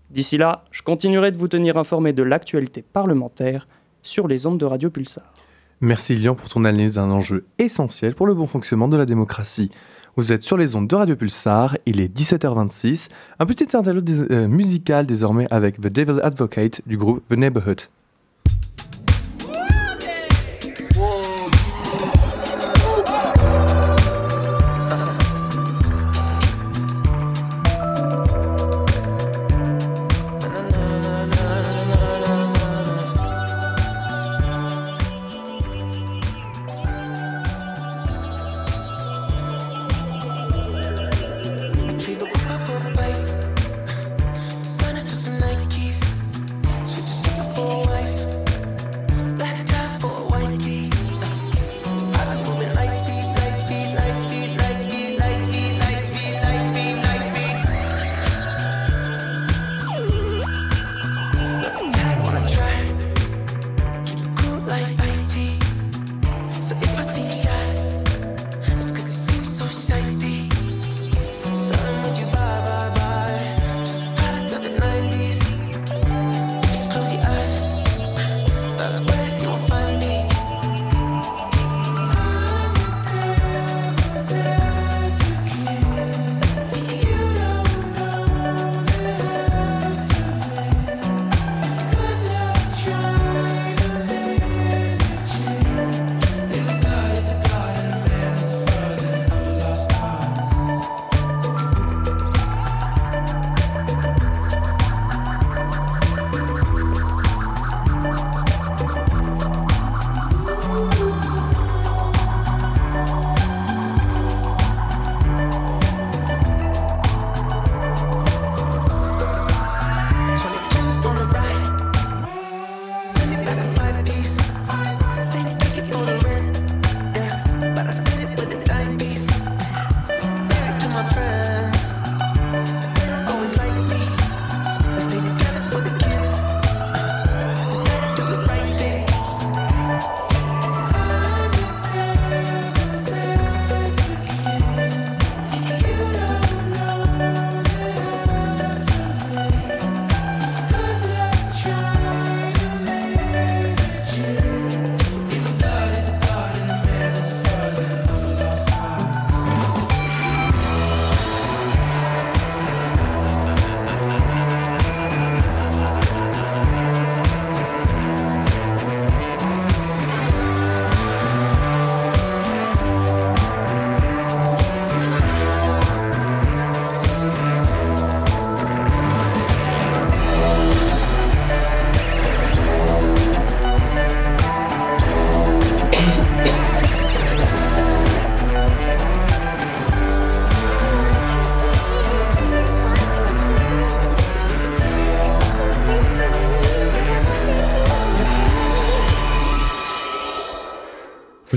D'ici 0.09 0.37
là, 0.37 0.63
je 0.71 0.81
continuerai 0.81 1.31
de 1.31 1.37
vous 1.37 1.47
tenir 1.47 1.77
informé 1.77 2.13
de 2.13 2.23
l'actualité 2.23 2.81
parlementaire 2.81 3.67
sur 4.01 4.27
les 4.27 4.45
ondes 4.45 4.57
de 4.57 4.65
Radio 4.65 4.89
Pulsar. 4.89 5.33
Merci 5.81 6.15
Lilian 6.15 6.33
pour 6.33 6.49
ton 6.49 6.63
analyse 6.63 6.95
d'un 6.95 7.11
enjeu 7.11 7.45
essentiel 7.59 8.15
pour 8.15 8.25
le 8.25 8.33
bon 8.33 8.47
fonctionnement 8.47 8.87
de 8.87 8.97
la 8.97 9.05
démocratie. 9.05 9.69
Vous 10.15 10.31
êtes 10.31 10.41
sur 10.41 10.57
les 10.57 10.75
ondes 10.75 10.87
de 10.87 10.95
Radio 10.95 11.15
Pulsar, 11.15 11.77
il 11.85 12.01
est 12.01 12.11
17h26, 12.11 13.09
un 13.37 13.45
petit 13.45 13.75
interlude 13.77 14.09
euh, 14.31 14.47
musical 14.47 15.05
désormais 15.05 15.47
avec 15.51 15.79
The 15.79 15.87
Devil 15.87 16.19
Advocate 16.23 16.81
du 16.87 16.97
groupe 16.97 17.21
The 17.27 17.37
Neighborhood. 17.37 17.81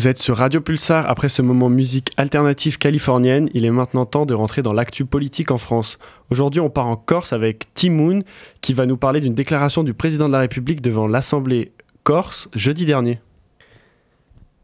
Vous 0.01 0.09
êtes 0.09 0.17
sur 0.17 0.39
Radio 0.39 0.63
Pulsar 0.63 1.11
après 1.11 1.29
ce 1.29 1.43
moment 1.43 1.69
musique 1.69 2.11
alternative 2.17 2.79
californienne. 2.79 3.51
Il 3.53 3.67
est 3.67 3.71
maintenant 3.71 4.07
temps 4.07 4.25
de 4.25 4.33
rentrer 4.33 4.63
dans 4.63 4.73
l'actu 4.73 5.05
politique 5.05 5.51
en 5.51 5.59
France. 5.59 5.99
Aujourd'hui, 6.31 6.63
on 6.63 6.71
part 6.71 6.87
en 6.87 6.97
Corse 6.97 7.35
avec 7.35 7.67
Timoun 7.75 8.23
qui 8.63 8.73
va 8.73 8.87
nous 8.87 8.97
parler 8.97 9.21
d'une 9.21 9.35
déclaration 9.35 9.85
du 9.85 9.93
président 9.93 10.27
de 10.27 10.33
la 10.33 10.39
République 10.39 10.81
devant 10.81 11.07
l'Assemblée 11.07 11.73
corse 12.03 12.49
jeudi 12.55 12.87
dernier. 12.87 13.21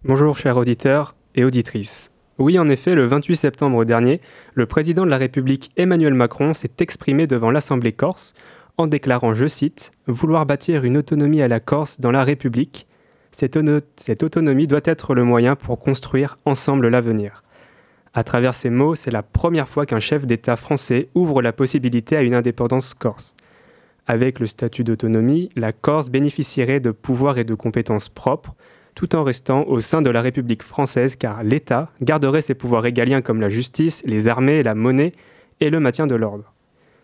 Bonjour 0.07 0.39
chers 0.39 0.57
auditeurs 0.57 1.15
et 1.35 1.45
auditrices. 1.45 2.11
Oui, 2.39 2.59
en 2.59 2.71
effet, 2.71 2.95
le 2.95 3.05
28 3.05 3.37
septembre 3.37 3.85
dernier, 3.85 4.23
le 4.55 4.65
président 4.65 5.05
de 5.05 5.11
la 5.11 5.19
République 5.19 5.71
Emmanuel 5.77 6.15
Macron 6.15 6.55
s'est 6.55 6.77
exprimé 6.79 7.27
devant 7.27 7.51
l'Assemblée 7.51 7.93
corse 7.93 8.33
en 8.79 8.87
déclarant, 8.87 9.35
je 9.35 9.47
cite, 9.47 9.93
vouloir 10.07 10.47
bâtir 10.47 10.85
une 10.85 10.97
autonomie 10.97 11.43
à 11.43 11.49
la 11.49 11.61
Corse 11.61 12.01
dans 12.01 12.11
la 12.11 12.25
République 12.25 12.87
cette, 13.37 14.23
autonomie 14.23 14.67
doit 14.67 14.81
être 14.85 15.15
le 15.15 15.23
moyen 15.23 15.57
pour 15.57 15.79
construire 15.79 16.39
ensemble 16.47 16.89
l'avenir. 16.89 17.43
À 18.15 18.25
travers 18.25 18.55
ces 18.55 18.71
mots, 18.71 18.95
c'est 18.95 19.11
la 19.11 19.23
première 19.23 19.69
fois 19.69 19.85
qu'un 19.85 20.01
chef 20.01 20.25
d'État 20.25 20.57
français 20.57 21.11
ouvre 21.15 21.43
la 21.43 21.53
possibilité 21.53 22.17
à 22.17 22.23
une 22.23 22.35
indépendance 22.35 22.95
corse. 22.95 23.35
Avec 24.07 24.41
le 24.41 24.47
statut 24.47 24.85
d'autonomie, 24.85 25.51
la 25.55 25.73
Corse 25.73 26.09
bénéficierait 26.09 26.81
de 26.81 26.93
pouvoirs 26.93 27.37
et 27.37 27.45
de 27.45 27.55
compétences 27.55 28.09
propres, 28.09 28.55
tout 28.95 29.15
en 29.15 29.23
restant 29.23 29.65
au 29.65 29.81
sein 29.81 30.01
de 30.01 30.09
la 30.09 30.23
République 30.23 30.63
française 30.63 31.17
car 31.17 31.43
l'État 31.43 31.91
garderait 32.01 32.41
ses 32.41 32.55
pouvoirs 32.55 32.85
régaliens 32.85 33.21
comme 33.21 33.43
la 33.43 33.51
justice, 33.51 34.03
les 34.07 34.29
armées, 34.29 34.63
la 34.63 34.75
monnaie 34.75 35.13
et 35.61 35.69
le 35.69 35.81
maintien 35.81 36.07
de 36.07 36.15
l'ordre. 36.15 36.55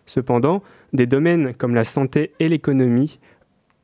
Cependant, 0.07 0.63
des 0.93 1.05
domaines 1.05 1.53
comme 1.53 1.75
la 1.75 1.83
santé 1.83 2.31
et 2.39 2.47
l'économie 2.47 3.19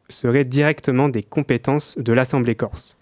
seraient 0.09 0.45
directement 0.45 1.09
des 1.09 1.23
compétences 1.23 1.97
de 1.97 2.13
l'Assemblée 2.13 2.55
corse. 2.55 2.97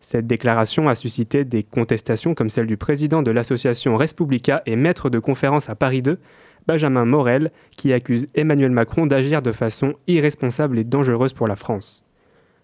Cette 0.00 0.26
déclaration 0.26 0.88
a 0.88 0.96
suscité 0.96 1.44
des 1.44 1.62
contestations 1.62 2.34
comme 2.34 2.50
celle 2.50 2.66
du 2.66 2.76
président 2.76 3.22
de 3.22 3.30
l'association 3.30 3.96
Respublica 3.96 4.62
et 4.66 4.74
maître 4.74 5.10
de 5.10 5.20
conférence 5.20 5.70
à 5.70 5.76
Paris 5.76 6.02
2, 6.02 6.18
Benjamin 6.66 7.04
Morel, 7.04 7.52
qui 7.76 7.92
accuse 7.92 8.26
Emmanuel 8.34 8.72
Macron 8.72 9.06
d'agir 9.06 9.42
de 9.42 9.52
façon 9.52 9.94
irresponsable 10.08 10.78
et 10.78 10.84
dangereuse 10.84 11.32
pour 11.32 11.46
la 11.46 11.56
France. 11.56 12.04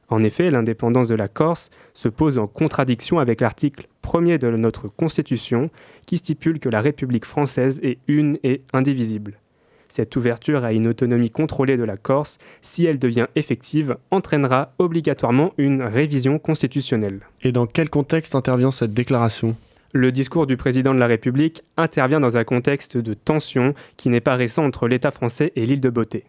En 0.09 0.23
effet, 0.23 0.51
l'indépendance 0.51 1.09
de 1.09 1.15
la 1.15 1.29
Corse 1.29 1.71
se 1.93 2.09
pose 2.09 2.39
en 2.39 2.47
contradiction 2.47 3.19
avec 3.19 3.41
l'article 3.41 3.87
1er 4.03 4.39
de 4.39 4.51
notre 4.51 4.89
Constitution 4.89 5.71
qui 6.07 6.17
stipule 6.17 6.59
que 6.59 6.69
la 6.69 6.81
République 6.81 7.27
française 7.27 7.79
est 7.83 7.99
une 8.09 8.39
et 8.43 8.63
indivisible. 8.73 9.39
Cette 9.89 10.17
ouverture 10.17 10.65
à 10.65 10.73
une 10.73 10.87
autonomie 10.87 11.31
contrôlée 11.31 11.77
de 11.77 11.85
la 11.85 11.97
Corse, 11.97 12.39
si 12.61 12.85
elle 12.85 12.99
devient 12.99 13.27
effective, 13.37 13.97
entraînera 14.11 14.73
obligatoirement 14.79 15.53
une 15.57 15.83
révision 15.83 16.39
constitutionnelle. 16.39 17.21
Et 17.43 17.53
dans 17.53 17.67
quel 17.67 17.91
contexte 17.91 18.35
intervient 18.35 18.71
cette 18.71 18.93
déclaration? 18.93 19.57
Le 19.95 20.13
discours 20.13 20.47
du 20.47 20.59
président 20.59 20.93
de 20.93 20.99
la 20.99 21.07
République 21.07 21.63
intervient 21.79 22.21
dans 22.21 22.37
un 22.37 22.45
contexte 22.45 22.99
de 22.99 23.15
tension 23.15 23.75
qui 23.97 24.11
n'est 24.11 24.21
pas 24.21 24.37
récent 24.37 24.65
entre 24.65 24.87
l'État 24.87 25.11
français 25.11 25.53
et 25.57 25.65
l'île 25.65 25.81
de 25.81 25.89
Beauté. 25.89 26.25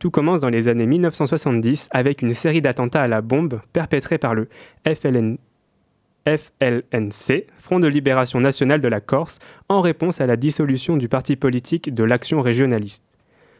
Tout 0.00 0.10
commence 0.10 0.40
dans 0.40 0.48
les 0.48 0.66
années 0.66 0.86
1970 0.86 1.88
avec 1.92 2.22
une 2.22 2.34
série 2.34 2.60
d'attentats 2.60 3.02
à 3.02 3.08
la 3.08 3.20
bombe 3.20 3.60
perpétrés 3.72 4.18
par 4.18 4.34
le 4.34 4.48
FLN, 4.84 5.36
FLNC, 6.36 7.46
Front 7.56 7.80
de 7.80 7.88
libération 7.88 8.40
nationale 8.40 8.80
de 8.80 8.88
la 8.88 9.00
Corse, 9.00 9.38
en 9.68 9.80
réponse 9.80 10.20
à 10.20 10.26
la 10.26 10.36
dissolution 10.36 10.96
du 10.96 11.08
parti 11.08 11.36
politique 11.36 11.94
de 11.94 12.04
l'Action 12.04 12.40
régionaliste. 12.40 13.04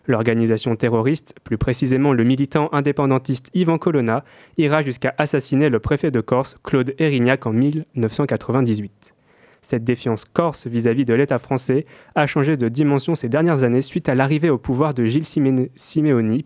L'organisation 0.06 0.74
terroriste, 0.76 1.34
plus 1.44 1.58
précisément 1.58 2.12
le 2.12 2.24
militant 2.24 2.68
indépendantiste 2.72 3.50
Ivan 3.54 3.78
Colonna, 3.78 4.24
ira 4.56 4.82
jusqu'à 4.82 5.14
assassiner 5.18 5.68
le 5.68 5.80
préfet 5.80 6.10
de 6.10 6.20
Corse, 6.20 6.56
Claude 6.62 6.94
Erignac, 6.98 7.46
en 7.46 7.52
1998. 7.52 9.14
Cette 9.60 9.84
défiance 9.84 10.24
corse 10.24 10.66
vis-à-vis 10.66 11.04
de 11.04 11.14
l'État 11.14 11.38
français 11.38 11.84
a 12.14 12.26
changé 12.26 12.56
de 12.56 12.68
dimension 12.68 13.14
ces 13.14 13.28
dernières 13.28 13.64
années 13.64 13.82
suite 13.82 14.08
à 14.08 14.14
l'arrivée 14.14 14.50
au 14.50 14.58
pouvoir 14.58 14.94
de 14.94 15.04
Gilles 15.04 15.24
Simeoni, 15.24 16.44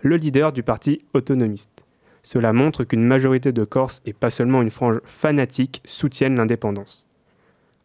le 0.00 0.16
leader 0.16 0.52
du 0.52 0.62
parti 0.62 1.02
autonomiste. 1.14 1.79
Cela 2.22 2.52
montre 2.52 2.84
qu'une 2.84 3.04
majorité 3.04 3.52
de 3.52 3.64
Corses, 3.64 4.02
et 4.06 4.12
pas 4.12 4.30
seulement 4.30 4.62
une 4.62 4.70
frange 4.70 5.00
fanatique, 5.04 5.80
soutiennent 5.84 6.36
l'indépendance. 6.36 7.06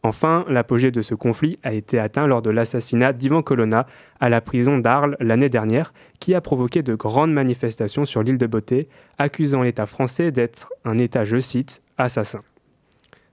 Enfin, 0.03 0.45
l'apogée 0.47 0.91
de 0.91 1.01
ce 1.01 1.15
conflit 1.15 1.57
a 1.63 1.73
été 1.73 1.97
atteint 1.97 2.27
lors 2.27 2.43
de 2.43 2.51
l'assassinat 2.51 3.11
d'Ivan 3.11 3.41
Colonna 3.41 3.87
à 4.19 4.29
la 4.29 4.39
prison 4.39 4.77
d'Arles 4.77 5.17
l'année 5.19 5.49
dernière, 5.49 5.93
qui 6.19 6.35
a 6.35 6.41
provoqué 6.41 6.83
de 6.83 6.93
grandes 6.93 7.33
manifestations 7.33 8.05
sur 8.05 8.21
l'île 8.21 8.37
de 8.37 8.45
Beauté, 8.45 8.87
accusant 9.17 9.63
l'État 9.63 9.87
français 9.87 10.31
d'être 10.31 10.71
un 10.83 10.99
État, 10.99 11.23
je 11.23 11.39
cite, 11.39 11.81
assassin. 11.97 12.43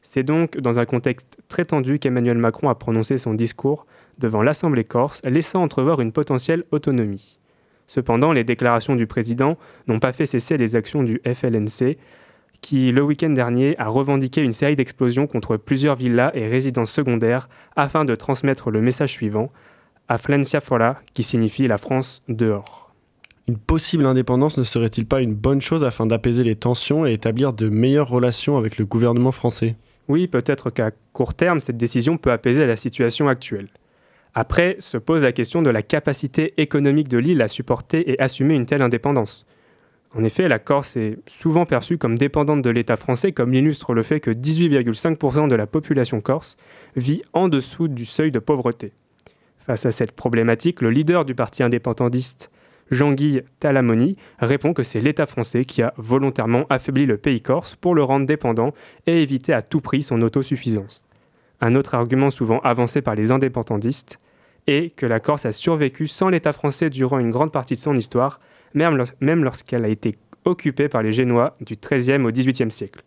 C'est 0.00 0.22
donc 0.22 0.56
dans 0.56 0.78
un 0.78 0.86
contexte 0.86 1.38
très 1.46 1.66
tendu 1.66 1.98
qu'Emmanuel 1.98 2.38
Macron 2.38 2.70
a 2.70 2.74
prononcé 2.74 3.18
son 3.18 3.34
discours 3.34 3.86
devant 4.18 4.42
l'Assemblée 4.42 4.84
corse, 4.84 5.20
laissant 5.24 5.62
entrevoir 5.62 6.00
une 6.00 6.12
potentielle 6.12 6.64
autonomie. 6.70 7.38
Cependant, 7.86 8.32
les 8.32 8.44
déclarations 8.44 8.96
du 8.96 9.06
président 9.06 9.58
n'ont 9.88 9.98
pas 9.98 10.12
fait 10.12 10.26
cesser 10.26 10.56
les 10.56 10.76
actions 10.76 11.02
du 11.02 11.20
FLNC, 11.26 11.98
qui, 12.60 12.92
le 12.92 13.02
week-end 13.02 13.30
dernier, 13.30 13.76
a 13.78 13.88
revendiqué 13.88 14.42
une 14.42 14.52
série 14.52 14.76
d'explosions 14.76 15.26
contre 15.26 15.56
plusieurs 15.56 15.96
villas 15.96 16.30
et 16.34 16.46
résidences 16.46 16.92
secondaires 16.92 17.48
afin 17.76 18.04
de 18.04 18.14
transmettre 18.14 18.70
le 18.70 18.80
message 18.80 19.10
suivant 19.10 19.50
à 20.08 20.18
Fora, 20.18 20.98
qui 21.14 21.22
signifie 21.22 21.66
la 21.66 21.78
France 21.78 22.22
dehors. 22.28 22.92
Une 23.48 23.56
possible 23.56 24.06
indépendance 24.06 24.56
ne 24.58 24.64
serait-il 24.64 25.06
pas 25.06 25.20
une 25.20 25.34
bonne 25.34 25.60
chose 25.60 25.84
afin 25.84 26.06
d'apaiser 26.06 26.44
les 26.44 26.54
tensions 26.54 27.06
et 27.06 27.12
établir 27.12 27.52
de 27.52 27.68
meilleures 27.68 28.08
relations 28.08 28.56
avec 28.56 28.78
le 28.78 28.84
gouvernement 28.84 29.32
français? 29.32 29.76
Oui, 30.08 30.28
peut-être 30.28 30.70
qu'à 30.70 30.90
court 31.12 31.34
terme, 31.34 31.58
cette 31.58 31.76
décision 31.76 32.18
peut 32.18 32.30
apaiser 32.30 32.66
la 32.66 32.76
situation 32.76 33.28
actuelle. 33.28 33.68
Après 34.34 34.76
se 34.78 34.96
pose 34.96 35.22
la 35.22 35.32
question 35.32 35.60
de 35.60 35.70
la 35.70 35.82
capacité 35.82 36.54
économique 36.56 37.08
de 37.08 37.18
l'île 37.18 37.42
à 37.42 37.48
supporter 37.48 38.10
et 38.10 38.18
assumer 38.20 38.54
une 38.54 38.66
telle 38.66 38.82
indépendance. 38.82 39.44
En 40.14 40.24
effet, 40.24 40.48
la 40.48 40.58
Corse 40.58 40.96
est 40.96 41.18
souvent 41.26 41.64
perçue 41.64 41.98
comme 41.98 42.18
dépendante 42.18 42.62
de 42.62 42.70
l'État 42.70 42.96
français, 42.96 43.32
comme 43.32 43.52
l'illustre 43.52 43.94
le 43.94 44.02
fait 44.02 44.20
que 44.20 44.30
18,5% 44.30 45.48
de 45.48 45.54
la 45.54 45.66
population 45.66 46.20
corse 46.20 46.56
vit 46.96 47.22
en 47.32 47.48
dessous 47.48 47.88
du 47.88 48.04
seuil 48.04 48.30
de 48.30 48.38
pauvreté. 48.38 48.92
Face 49.58 49.86
à 49.86 49.92
cette 49.92 50.12
problématique, 50.12 50.82
le 50.82 50.90
leader 50.90 51.24
du 51.24 51.34
parti 51.34 51.62
indépendantiste, 51.62 52.50
Jean-Guy 52.90 53.40
Talamoni, 53.60 54.16
répond 54.38 54.74
que 54.74 54.82
c'est 54.82 55.00
l'État 55.00 55.24
français 55.24 55.64
qui 55.64 55.82
a 55.82 55.94
volontairement 55.96 56.66
affaibli 56.68 57.06
le 57.06 57.16
pays 57.16 57.40
corse 57.40 57.74
pour 57.76 57.94
le 57.94 58.02
rendre 58.02 58.26
dépendant 58.26 58.74
et 59.06 59.22
éviter 59.22 59.54
à 59.54 59.62
tout 59.62 59.80
prix 59.80 60.02
son 60.02 60.20
autosuffisance. 60.20 61.04
Un 61.62 61.74
autre 61.74 61.94
argument 61.94 62.30
souvent 62.30 62.58
avancé 62.60 63.00
par 63.00 63.14
les 63.14 63.30
indépendantistes 63.30 64.18
est 64.66 64.94
que 64.94 65.06
la 65.06 65.20
Corse 65.20 65.46
a 65.46 65.52
survécu 65.52 66.06
sans 66.06 66.28
l'État 66.28 66.52
français 66.52 66.90
durant 66.90 67.18
une 67.18 67.30
grande 67.30 67.52
partie 67.52 67.74
de 67.74 67.80
son 67.80 67.94
histoire, 67.94 68.40
même 68.74 69.44
lorsqu'elle 69.44 69.84
a 69.84 69.88
été 69.88 70.16
occupée 70.44 70.88
par 70.88 71.02
les 71.02 71.12
Génois 71.12 71.56
du 71.60 71.76
XIIIe 71.76 72.22
au 72.24 72.30
XVIIIe 72.30 72.70
siècle. 72.70 73.02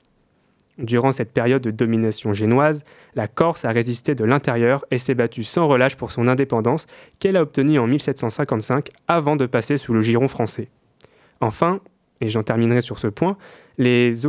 Durant 0.78 1.14
cette 1.14 1.32
période 1.32 1.62
de 1.62 1.72
domination 1.72 2.34
génoise, 2.34 2.84
la 3.16 3.30
Corse 3.30 3.64
a 3.64 3.72
résisté 3.72 4.14
de 4.14 4.26
l'intérieur 4.26 4.86
et 4.92 4.98
s'est 4.98 5.14
battue 5.14 5.46
sans 5.46 5.68
relâche 5.68 5.96
pour 5.96 6.12
son 6.12 6.28
indépendance 6.28 6.86
qu'elle 7.20 7.38
a 7.38 7.42
obtenue 7.42 7.80
en 7.80 7.88
1755 7.88 8.90
avant 9.08 9.38
de 9.38 9.46
passer 9.46 9.78
sous 9.78 9.94
le 9.94 10.02
giron 10.02 10.28
français. 10.28 10.68
Enfin, 11.40 11.80
et 12.20 12.28
j'en 12.28 12.44
terminerai 12.44 12.82
sur 12.82 13.00
ce 13.00 13.08
point, 13.08 13.38
les, 13.78 14.26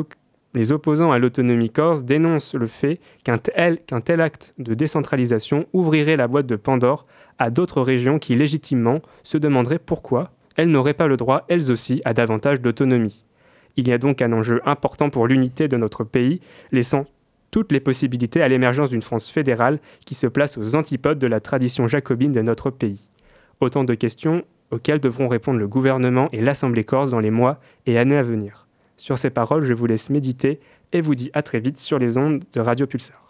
les 0.57 0.73
opposants 0.73 1.13
à 1.13 1.19
l'autonomie 1.19 1.69
corse 1.69 2.03
dénoncent 2.03 2.55
le 2.55 2.67
fait 2.67 2.99
qu'un 3.25 3.39
tel, 3.39 4.21
acte 4.21 4.55
de 4.59 4.75
décentralisation 4.75 5.67
ouvrirait 5.75 6.17
la 6.17 6.29
boîte 6.29 6.47
de 6.47 6.57
Pandore 6.57 7.07
à 7.39 7.51
d'autres 7.51 7.83
régions 7.83 8.19
qui 8.19 8.35
légitimement 8.35 9.03
se 9.23 9.37
demanderaient 9.37 9.79
pourquoi 9.79 10.33
elles 10.57 10.71
n'auraient 10.71 10.95
pas 10.95 11.09
le 11.09 11.19
droit, 11.19 11.45
elles 11.49 11.71
aussi, 11.71 12.01
à 12.07 12.15
davantage 12.15 12.63
d'autonomie. 12.63 13.27
Il 13.77 13.87
y 13.87 13.93
a 13.93 13.99
donc 13.99 14.23
un 14.23 14.33
enjeu 14.33 14.63
important 14.65 15.11
pour 15.11 15.27
l'unité 15.27 15.69
de 15.69 15.77
notre 15.77 16.03
pays, 16.03 16.41
laissant 16.73 17.05
toutes 17.51 17.71
les 17.71 17.81
possibilités 17.81 18.41
à 18.41 18.49
l'émergence 18.49 18.89
d'une 18.89 19.03
France 19.03 19.29
fédérale 19.29 19.79
qui 20.07 20.15
se 20.15 20.27
place 20.27 20.57
aux 20.57 20.75
antipodes 20.75 21.19
de 21.19 21.27
la 21.27 21.41
tradition 21.41 21.87
jacobine 21.87 22.33
de 22.33 22.41
notre 22.41 22.71
pays. 22.71 23.11
Autant 23.61 23.85
de 23.85 23.93
questions 23.93 24.43
auxquelles 24.71 25.01
devront 25.01 25.29
répondre 25.29 25.59
le 25.59 25.69
gouvernement 25.69 26.31
et 26.33 26.41
l'Assemblée 26.41 26.85
corse 26.85 27.11
dans 27.11 27.21
les 27.21 27.31
mois 27.31 27.61
et 27.85 27.99
années 27.99 28.17
à 28.17 28.23
venir. 28.23 28.66
Sur 28.97 29.19
ces 29.19 29.31
paroles, 29.31 29.65
je 29.65 29.75
vous 29.75 29.87
laisse 29.87 30.11
méditer 30.11 30.61
et 30.93 31.01
vous 31.01 31.15
dis 31.15 31.31
à 31.35 31.43
très 31.43 31.61
vite 31.61 31.79
sur 31.79 31.99
les 31.99 32.17
ondes 32.17 32.43
de 32.53 32.61
Radio 32.61 32.87
Pulsar. 32.87 33.23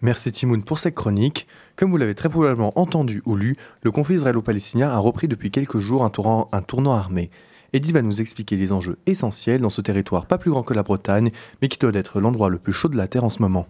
Merci 0.00 0.30
Timoun 0.30 0.62
pour 0.62 0.78
cette 0.78 0.94
chronique. 0.94 1.48
Comme 1.74 1.90
vous 1.90 1.96
l'avez 1.96 2.14
très 2.14 2.28
probablement 2.28 2.72
entendu 2.78 3.20
ou 3.26 3.34
lu, 3.34 3.56
le 3.82 3.90
conflit 3.90 4.14
israélo-palestinien 4.14 4.88
a 4.88 4.98
repris 4.98 5.26
depuis 5.26 5.50
quelques 5.50 5.78
jours 5.78 6.04
un, 6.04 6.10
tournant, 6.10 6.48
un 6.52 6.62
tournant 6.62 6.92
armé. 6.92 7.30
Edith 7.72 7.92
va 7.92 8.02
nous 8.02 8.20
expliquer 8.20 8.56
les 8.56 8.72
enjeux 8.72 8.98
essentiels 9.06 9.60
dans 9.60 9.70
ce 9.70 9.80
territoire 9.80 10.26
pas 10.26 10.38
plus 10.38 10.50
grand 10.50 10.62
que 10.62 10.72
la 10.72 10.84
Bretagne, 10.84 11.32
mais 11.60 11.68
qui 11.68 11.78
doit 11.78 11.92
être 11.94 12.20
l'endroit 12.20 12.48
le 12.48 12.58
plus 12.58 12.72
chaud 12.72 12.88
de 12.88 12.96
la 12.96 13.08
Terre 13.08 13.24
en 13.24 13.28
ce 13.28 13.42
moment. 13.42 13.66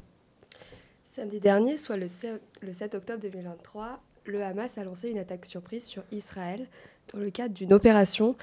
Samedi 1.03 1.41
dernier, 1.41 1.79
soit 1.79 1.97
le 1.97 2.07
7, 2.07 2.95
octobre 2.95 3.21
2023, 3.21 4.01
le 4.27 4.43
Hamas 4.45 4.77
a 4.79 4.85
lancé 4.85 5.09
une 5.09 5.19
attaque 5.19 5.47
surprise 5.47 5.85
sur 5.85 6.05
Israël 6.13 6.69
dans 7.13 7.19
le 7.19 7.31
cadre 7.31 7.55
d'une 7.55 7.73
opération 7.73 8.37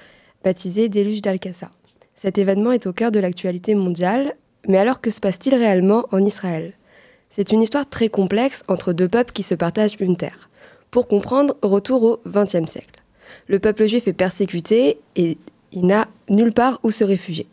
baptisée 0.44 0.88
Déluge 0.88 1.22
d'Al-Qassa. 1.22 1.70
Cet 2.16 2.38
événement 2.38 2.72
est 2.72 2.86
au 2.86 2.94
cœur 2.94 3.12
de 3.12 3.20
l'actualité 3.20 3.74
mondiale, 3.74 4.32
Mais 4.68 4.78
alors 4.78 5.00
que 5.00 5.12
se 5.12 5.20
passe-t-il 5.20 5.54
réellement 5.54 6.06
en 6.10 6.20
Israël? 6.20 6.72
C'est 7.30 7.52
une 7.52 7.62
histoire 7.62 7.88
très 7.88 8.08
complexe 8.08 8.64
entre 8.66 8.92
deux 8.92 9.06
peuples 9.06 9.32
qui 9.32 9.44
se 9.44 9.54
partagent 9.54 9.96
une 10.00 10.16
terre. 10.16 10.48
Pour 10.90 11.06
comprendre, 11.06 11.54
retour 11.62 12.02
au 12.02 12.20
XXe 12.26 12.68
siècle. 12.68 13.00
Le 13.46 13.60
peuple 13.60 13.86
juif 13.86 14.08
est 14.08 14.12
persécuté 14.12 14.98
et 15.14 15.38
il 15.70 15.86
n'a 15.86 16.08
nulle 16.28 16.52
part 16.52 16.80
où 16.82 16.90
se 16.90 17.04
réfugier. 17.04 17.46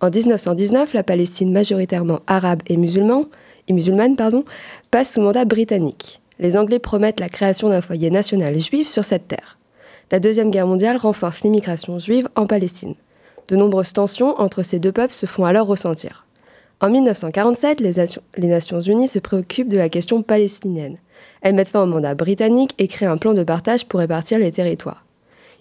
En 0.00 0.10
1919, 0.10 0.94
la 0.94 1.04
Palestine 1.04 1.52
majoritairement 1.52 2.20
arabe 2.26 2.62
et, 2.66 2.76
musulman, 2.76 3.26
et 3.68 3.74
musulmane 3.74 4.16
passe 4.90 5.12
sous 5.12 5.20
mandat 5.20 5.44
britannique. 5.44 6.20
Les 6.40 6.56
Anglais 6.56 6.78
promettent 6.78 7.20
la 7.20 7.28
création 7.28 7.68
d'un 7.68 7.82
foyer 7.82 8.10
national 8.10 8.58
juif 8.58 8.88
sur 8.88 9.04
cette 9.04 9.28
terre. 9.28 9.58
La 10.10 10.18
Deuxième 10.18 10.50
Guerre 10.50 10.66
mondiale 10.66 10.96
renforce 10.96 11.42
l'immigration 11.42 11.98
juive 12.00 12.28
en 12.34 12.46
Palestine. 12.46 12.94
De 13.50 13.56
nombreuses 13.56 13.92
tensions 13.92 14.38
entre 14.40 14.62
ces 14.62 14.78
deux 14.78 14.92
peuples 14.92 15.12
se 15.12 15.26
font 15.26 15.44
alors 15.44 15.66
ressentir. 15.66 16.24
En 16.80 16.88
1947, 16.88 17.80
les, 17.80 18.48
Nations 18.48 18.80
Unies 18.80 19.08
se 19.08 19.18
préoccupent 19.18 19.68
de 19.68 19.76
la 19.76 19.88
question 19.88 20.22
palestinienne. 20.22 20.98
Elles 21.42 21.56
mettent 21.56 21.70
fin 21.70 21.82
au 21.82 21.86
mandat 21.86 22.14
britannique 22.14 22.74
et 22.78 22.86
créent 22.86 23.06
un 23.06 23.16
plan 23.16 23.34
de 23.34 23.42
partage 23.42 23.86
pour 23.86 23.98
répartir 23.98 24.38
les 24.38 24.52
territoires. 24.52 25.04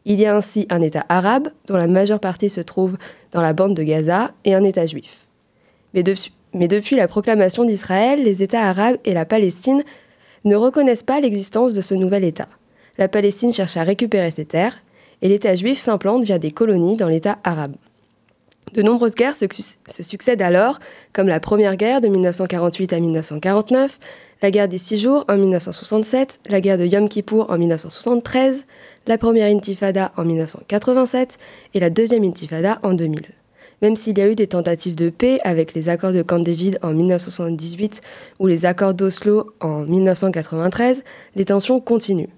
Il 0.05 0.19
y 0.19 0.27
a 0.27 0.35
ainsi 0.35 0.67
un 0.69 0.81
État 0.81 1.03
arabe, 1.09 1.49
dont 1.67 1.77
la 1.77 1.87
majeure 1.87 2.19
partie 2.19 2.49
se 2.49 2.61
trouve 2.61 2.95
dans 3.31 3.41
la 3.41 3.53
bande 3.53 3.73
de 3.73 3.81
Gaza, 3.81 4.31
et 4.45 4.53
un 4.53 4.63
État 4.63 4.85
juif. 4.85 5.27
Mais 5.95 6.03
depuis 6.67 6.95
la 6.95 7.07
proclamation 7.07 7.65
d'Israël, 7.65 8.23
les 8.23 8.43
États 8.43 8.69
arabes 8.69 8.97
et 9.03 9.15
la 9.15 9.25
Palestine 9.25 9.83
ne 10.45 10.55
reconnaissent 10.55 11.03
pas 11.03 11.19
l'existence 11.19 11.73
de 11.73 11.81
ce 11.81 11.95
nouvel 11.95 12.23
État. 12.23 12.49
La 12.99 13.07
Palestine 13.07 13.51
cherche 13.51 13.77
à 13.77 13.83
récupérer 13.83 14.29
ses 14.29 14.45
terres, 14.45 14.77
et 15.21 15.29
l'État 15.29 15.55
juif 15.55 15.79
s'implante 15.79 16.23
via 16.23 16.39
des 16.39 16.51
colonies 16.51 16.95
dans 16.95 17.07
l'État 17.07 17.39
arabe. 17.43 17.75
De 18.73 18.81
nombreuses 18.81 19.15
guerres 19.15 19.35
se, 19.35 19.45
succèdent 20.03 20.41
alors, 20.41 20.79
comme 21.11 21.27
la 21.27 21.39
Première 21.39 21.75
Guerre 21.75 22.01
de 22.01 22.07
1948 22.07 22.93
à 22.93 22.99
1949, 22.99 23.99
la 24.41 24.51
guerre 24.51 24.67
des 24.67 24.77
Six 24.77 25.01
Jours 25.01 25.25
en 25.27 25.37
1967, 25.37 26.41
la 26.49 26.61
guerre 26.61 26.77
de 26.77 26.85
Yom 26.85 27.09
Kippour 27.09 27.49
en 27.49 27.57
1973, 27.57 28.65
la 29.07 29.17
première 29.17 29.53
intifada 29.53 30.11
en 30.17 30.23
1987 30.23 31.37
et 31.73 31.79
la 31.79 31.89
deuxième 31.89 32.23
intifada 32.23 32.79
en 32.83 32.93
2000. 32.93 33.21
Même 33.81 33.95
s'il 33.95 34.17
y 34.17 34.21
a 34.21 34.29
eu 34.29 34.35
des 34.35 34.47
tentatives 34.47 34.95
de 34.95 35.09
paix 35.09 35.39
avec 35.43 35.73
les 35.73 35.89
accords 35.89 36.11
de 36.11 36.21
Camp 36.21 36.39
David 36.39 36.79
en 36.81 36.93
1978 36.93 38.01
ou 38.39 38.47
les 38.47 38.65
accords 38.65 38.93
d'Oslo 38.93 39.53
en 39.61 39.79
1993, 39.85 41.03
les 41.35 41.45
tensions 41.45 41.79
continuent. 41.79 42.29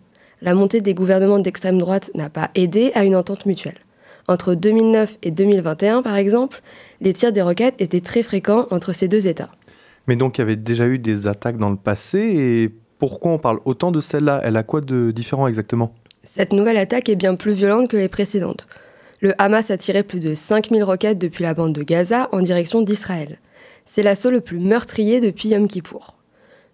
La 0.44 0.56
montée 0.56 0.82
des 0.82 0.96
gouvernements 0.96 1.38
d'extrême 1.38 1.78
droite 1.78 2.10
n'a 2.16 2.30
pas 2.30 2.50
aidé 2.56 2.92
à 2.96 3.04
une 3.04 3.16
entente 3.16 3.46
mutuelle. 3.46 3.78
Entre 4.28 4.56
2009 4.56 5.20
et 5.22 5.30
2021, 5.30 6.02
par 6.02 6.16
exemple, 6.16 6.62
les 7.00 7.14
tirs 7.14 7.32
des 7.32 7.44
roquettes 7.44 7.80
étaient 7.80 8.02
très 8.02 8.24
fréquents 8.24 8.66
entre 8.72 8.92
ces 8.92 9.08
deux 9.08 9.28
États. 9.28 9.52
Mais 10.08 10.16
donc 10.16 10.38
il 10.38 10.42
y 10.42 10.44
avait 10.44 10.56
déjà 10.56 10.88
eu 10.88 10.98
des 10.98 11.28
attaques 11.28 11.58
dans 11.58 11.70
le 11.70 11.76
passé 11.76 12.20
et 12.20 12.72
pourquoi 12.98 13.34
on 13.34 13.38
parle 13.38 13.60
autant 13.66 13.92
de 13.92 14.00
celle-là 14.00 14.42
Elle 14.44 14.58
a 14.58 14.64
quoi 14.64 14.82
de 14.82 15.12
différent 15.12 15.48
exactement? 15.48 15.94
Cette 16.24 16.54
nouvelle 16.54 16.78
attaque 16.78 17.10
est 17.10 17.16
bien 17.16 17.36
plus 17.36 17.54
violente 17.54 17.90
que 17.90 17.98
les 17.98 18.08
précédentes. 18.10 18.68
Le 19.22 19.40
Hamas 19.40 19.70
a 19.70 19.78
tiré 19.78 20.02
plus 20.02 20.20
de 20.20 20.34
5000 20.34 20.84
roquettes 20.84 21.20
depuis 21.20 21.44
la 21.44 21.54
bande 21.54 21.74
de 21.74 21.84
Gaza 21.84 22.30
en 22.32 22.42
direction 22.42 22.82
d'Israël. 22.82 23.38
C'est 23.86 24.02
l'assaut 24.02 24.32
le 24.32 24.42
plus 24.42 24.60
meurtrier 24.60 25.20
depuis 25.20 25.50
Yom 25.50 25.68
Kippour. 25.68 26.16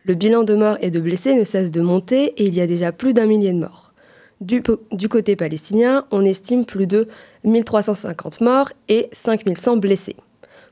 Le 0.08 0.16
bilan 0.16 0.46
de 0.46 0.56
morts 0.56 0.78
et 0.80 0.90
de 0.90 1.02
blessés 1.02 1.36
ne 1.36 1.44
cesse 1.44 1.70
de 1.70 1.82
monter 1.82 2.28
et 2.38 2.46
il 2.46 2.56
y 2.56 2.62
a 2.62 2.66
déjà 2.66 2.94
plus 2.94 3.12
d'un 3.12 3.26
millier 3.26 3.52
de 3.52 3.58
morts. 3.58 3.92
Du, 4.40 4.62
côté 5.10 5.36
palestinien, 5.36 6.06
on 6.12 6.24
estime 6.24 6.66
plus 6.66 6.88
de 6.88 7.10
1350 7.44 8.40
morts 8.40 8.72
et 8.88 9.10
5100 9.12 9.76
blessés. 9.76 10.16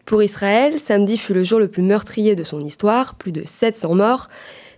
Pour 0.06 0.24
Israël, 0.24 0.80
samedi 0.80 1.18
fut 1.18 1.34
le 1.34 1.44
jour 1.44 1.60
le 1.60 1.68
plus 1.68 1.82
meurtrier 1.82 2.38
de 2.38 2.46
son 2.46 2.62
histoire, 2.62 3.16
plus 3.16 3.34
de 3.34 3.42
700 3.44 3.96
morts, 3.96 4.30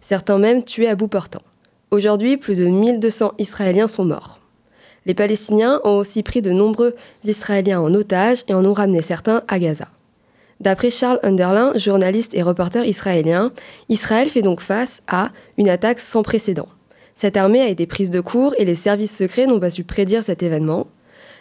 certains 0.01 0.39
même 0.39 0.63
tués 0.63 0.89
à 0.89 0.95
bout 0.95 1.07
portant. 1.07 1.43
Aujourd'hui, 1.91 2.37
plus 2.37 2.55
de 2.55 2.65
1200 2.65 3.33
Israéliens 3.37 3.87
sont 3.87 4.05
morts. 4.05 4.39
Les 5.05 5.13
Palestiniens 5.13 5.81
ont 5.83 5.97
aussi 5.97 6.23
pris 6.23 6.41
de 6.41 6.51
nombreux 6.51 6.95
Israéliens 7.23 7.79
en 7.79 7.93
otage 7.93 8.43
et 8.47 8.55
en 8.55 8.65
ont 8.65 8.73
ramené 8.73 9.03
certains 9.03 9.43
à 9.47 9.59
Gaza. 9.59 9.87
D'après 10.59 10.89
Charles 10.89 11.19
Underlin, 11.23 11.73
journaliste 11.75 12.33
et 12.33 12.41
reporter 12.41 12.85
israélien, 12.85 13.51
Israël 13.89 14.27
fait 14.27 14.41
donc 14.41 14.61
face 14.61 15.01
à 15.07 15.29
une 15.57 15.69
attaque 15.69 15.99
sans 15.99 16.23
précédent. 16.23 16.67
Cette 17.15 17.37
armée 17.37 17.61
a 17.61 17.69
été 17.69 17.85
prise 17.85 18.11
de 18.11 18.21
court 18.21 18.53
et 18.57 18.65
les 18.65 18.75
services 18.75 19.15
secrets 19.15 19.47
n'ont 19.47 19.59
pas 19.59 19.69
su 19.69 19.83
prédire 19.83 20.23
cet 20.23 20.43
événement 20.43 20.87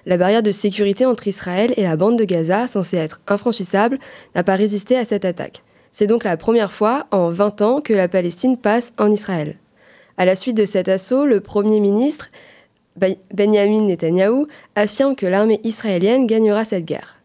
la 0.06 0.16
barrière 0.16 0.42
de 0.42 0.52
sécurité 0.52 1.04
entre 1.04 1.26
Israël 1.26 1.74
et 1.76 1.82
la 1.82 1.96
bande 1.96 2.16
de 2.16 2.24
Gaza, 2.24 2.68
censée 2.68 2.96
être 2.96 3.20
infranchissable, 3.26 3.98
n'a 4.34 4.44
pas 4.44 4.54
résisté 4.54 4.96
à 4.96 5.04
cette 5.04 5.24
attaque. 5.24 5.62
C'est 5.92 6.06
donc 6.06 6.24
la 6.24 6.36
première 6.36 6.72
fois 6.72 7.06
en 7.10 7.30
20 7.30 7.62
ans 7.62 7.80
que 7.80 7.92
la 7.92 8.06
Palestine 8.06 8.56
passe 8.56 8.92
en 8.98 9.10
Israël. 9.10 9.56
À 10.16 10.24
la 10.24 10.36
suite 10.36 10.56
de 10.56 10.64
cet 10.64 10.88
assaut, 10.88 11.26
le 11.26 11.40
Premier 11.40 11.80
ministre 11.80 12.28
Benjamin 13.34 13.82
Netanyahou 13.82 14.46
affirme 14.74 15.16
que 15.16 15.26
l'armée 15.26 15.60
israélienne 15.64 16.26
gagnera 16.26 16.64
cette 16.64 16.84
guerre. 16.84 17.15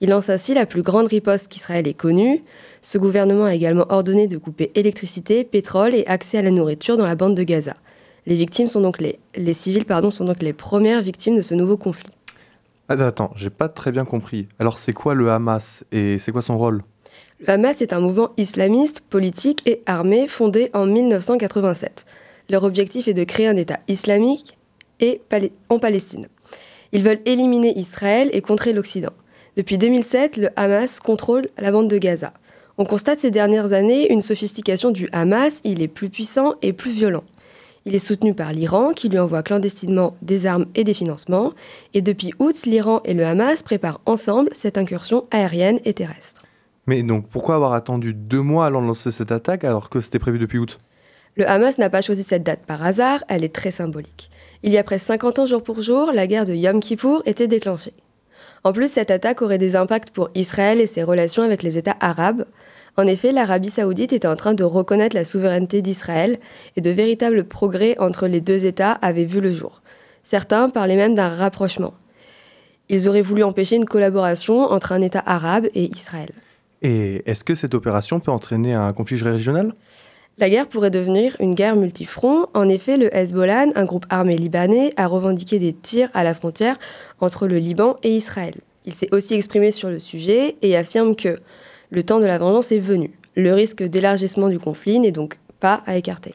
Il 0.00 0.10
lance 0.10 0.28
ainsi 0.28 0.52
la 0.52 0.66
plus 0.66 0.82
grande 0.82 1.06
riposte 1.06 1.48
qu'Israël 1.48 1.88
ait 1.88 1.94
connue. 1.94 2.44
Ce 2.82 2.98
gouvernement 2.98 3.44
a 3.44 3.54
également 3.54 3.86
ordonné 3.88 4.26
de 4.28 4.36
couper 4.36 4.70
électricité, 4.74 5.42
pétrole 5.42 5.94
et 5.94 6.06
accès 6.06 6.38
à 6.38 6.42
la 6.42 6.50
nourriture 6.50 6.98
dans 6.98 7.06
la 7.06 7.14
bande 7.14 7.34
de 7.34 7.42
Gaza. 7.42 7.74
Les 8.26 8.36
victimes 8.36 8.68
sont 8.68 8.82
donc 8.82 9.00
les, 9.00 9.18
les 9.34 9.54
civils 9.54 9.86
pardon, 9.86 10.10
sont 10.10 10.26
donc 10.26 10.42
les 10.42 10.52
premières 10.52 11.00
victimes 11.00 11.36
de 11.36 11.40
ce 11.40 11.54
nouveau 11.54 11.78
conflit. 11.78 12.10
Attends, 12.88 13.06
attends, 13.06 13.30
j'ai 13.36 13.50
pas 13.50 13.68
très 13.68 13.90
bien 13.90 14.04
compris. 14.04 14.48
Alors 14.58 14.78
c'est 14.78 14.92
quoi 14.92 15.14
le 15.14 15.30
Hamas 15.30 15.84
et 15.92 16.18
c'est 16.18 16.30
quoi 16.30 16.42
son 16.42 16.58
rôle? 16.58 16.82
Le 17.40 17.50
Hamas 17.50 17.80
est 17.80 17.92
un 17.92 18.00
mouvement 18.00 18.30
islamiste, 18.36 19.00
politique 19.00 19.62
et 19.66 19.82
armé 19.86 20.26
fondé 20.26 20.70
en 20.74 20.86
1987. 20.86 22.04
Leur 22.50 22.64
objectif 22.64 23.08
est 23.08 23.14
de 23.14 23.24
créer 23.24 23.48
un 23.48 23.56
État 23.56 23.78
islamique 23.88 24.56
et 25.00 25.20
en 25.68 25.78
Palestine. 25.78 26.28
Ils 26.92 27.02
veulent 27.02 27.20
éliminer 27.24 27.76
Israël 27.78 28.30
et 28.32 28.40
contrer 28.40 28.72
l'Occident. 28.72 29.12
Depuis 29.56 29.78
2007, 29.78 30.36
le 30.36 30.48
Hamas 30.56 31.00
contrôle 31.00 31.48
la 31.56 31.70
bande 31.70 31.88
de 31.88 31.96
Gaza. 31.96 32.34
On 32.76 32.84
constate 32.84 33.20
ces 33.20 33.30
dernières 33.30 33.72
années 33.72 34.12
une 34.12 34.20
sophistication 34.20 34.90
du 34.90 35.08
Hamas, 35.12 35.60
il 35.64 35.80
est 35.80 35.88
plus 35.88 36.10
puissant 36.10 36.56
et 36.60 36.74
plus 36.74 36.90
violent. 36.90 37.24
Il 37.86 37.94
est 37.94 37.98
soutenu 37.98 38.34
par 38.34 38.52
l'Iran, 38.52 38.90
qui 38.92 39.08
lui 39.08 39.18
envoie 39.18 39.42
clandestinement 39.42 40.14
des 40.20 40.44
armes 40.44 40.66
et 40.74 40.84
des 40.84 40.92
financements. 40.92 41.54
Et 41.94 42.02
depuis 42.02 42.34
août, 42.38 42.66
l'Iran 42.66 43.00
et 43.06 43.14
le 43.14 43.24
Hamas 43.24 43.62
préparent 43.62 44.02
ensemble 44.04 44.50
cette 44.52 44.76
incursion 44.76 45.24
aérienne 45.30 45.80
et 45.86 45.94
terrestre. 45.94 46.42
Mais 46.86 47.02
donc, 47.02 47.26
pourquoi 47.26 47.54
avoir 47.54 47.72
attendu 47.72 48.12
deux 48.12 48.42
mois 48.42 48.66
avant 48.66 48.82
de 48.82 48.88
lancer 48.88 49.10
cette 49.10 49.32
attaque 49.32 49.64
alors 49.64 49.88
que 49.88 50.02
c'était 50.02 50.18
prévu 50.18 50.38
depuis 50.38 50.58
août? 50.58 50.80
Le 51.34 51.48
Hamas 51.48 51.78
n'a 51.78 51.88
pas 51.88 52.02
choisi 52.02 52.24
cette 52.24 52.42
date 52.42 52.66
par 52.66 52.84
hasard, 52.84 53.24
elle 53.28 53.42
est 53.42 53.54
très 53.54 53.70
symbolique. 53.70 54.30
Il 54.62 54.72
y 54.72 54.76
a 54.76 54.82
près 54.82 54.98
50 54.98 55.38
ans 55.38 55.46
jour 55.46 55.62
pour 55.62 55.80
jour, 55.80 56.12
la 56.12 56.26
guerre 56.26 56.44
de 56.44 56.52
Yom 56.52 56.80
Kippour 56.80 57.22
était 57.24 57.46
déclenchée. 57.46 57.94
En 58.64 58.72
plus, 58.72 58.90
cette 58.90 59.10
attaque 59.10 59.42
aurait 59.42 59.58
des 59.58 59.76
impacts 59.76 60.10
pour 60.10 60.30
Israël 60.34 60.80
et 60.80 60.86
ses 60.86 61.02
relations 61.02 61.42
avec 61.42 61.62
les 61.62 61.78
États 61.78 61.96
arabes. 62.00 62.44
En 62.96 63.06
effet, 63.06 63.32
l'Arabie 63.32 63.70
saoudite 63.70 64.12
était 64.12 64.26
en 64.26 64.36
train 64.36 64.54
de 64.54 64.64
reconnaître 64.64 65.14
la 65.14 65.24
souveraineté 65.24 65.82
d'Israël 65.82 66.38
et 66.76 66.80
de 66.80 66.90
véritables 66.90 67.44
progrès 67.44 67.96
entre 67.98 68.26
les 68.26 68.40
deux 68.40 68.64
États 68.64 68.92
avaient 68.92 69.24
vu 69.24 69.40
le 69.40 69.52
jour. 69.52 69.82
Certains 70.22 70.70
parlaient 70.70 70.96
même 70.96 71.14
d'un 71.14 71.28
rapprochement. 71.28 71.94
Ils 72.88 73.08
auraient 73.08 73.22
voulu 73.22 73.42
empêcher 73.42 73.76
une 73.76 73.84
collaboration 73.84 74.60
entre 74.60 74.92
un 74.92 75.02
État 75.02 75.22
arabe 75.26 75.66
et 75.74 75.90
Israël. 75.96 76.30
Et 76.82 77.22
est-ce 77.26 77.44
que 77.44 77.54
cette 77.54 77.74
opération 77.74 78.20
peut 78.20 78.30
entraîner 78.30 78.74
un 78.74 78.92
conflit 78.92 79.20
régional? 79.22 79.74
La 80.38 80.50
guerre 80.50 80.68
pourrait 80.68 80.90
devenir 80.90 81.34
une 81.40 81.54
guerre 81.54 81.76
multifront. 81.76 82.46
En 82.52 82.68
effet, 82.68 82.98
le 82.98 83.14
Hezbollah, 83.16 83.68
un 83.74 83.84
groupe 83.84 84.04
armé 84.10 84.36
libanais, 84.36 84.92
a 84.98 85.06
revendiqué 85.06 85.58
des 85.58 85.72
tirs 85.72 86.10
à 86.12 86.24
la 86.24 86.34
frontière 86.34 86.76
entre 87.20 87.46
le 87.46 87.56
Liban 87.56 87.96
et 88.02 88.14
Israël. 88.14 88.54
Il 88.84 88.92
s'est 88.92 89.08
aussi 89.12 89.32
exprimé 89.32 89.70
sur 89.70 89.88
le 89.88 89.98
sujet 89.98 90.56
et 90.60 90.76
affirme 90.76 91.16
que 91.16 91.38
le 91.90 92.02
temps 92.02 92.20
de 92.20 92.26
la 92.26 92.36
vengeance 92.36 92.70
est 92.70 92.78
venu. 92.78 93.12
Le 93.34 93.54
risque 93.54 93.82
d'élargissement 93.82 94.50
du 94.50 94.58
conflit 94.58 95.00
n'est 95.00 95.10
donc 95.10 95.38
pas 95.58 95.82
à 95.86 95.96
écarter. 95.96 96.34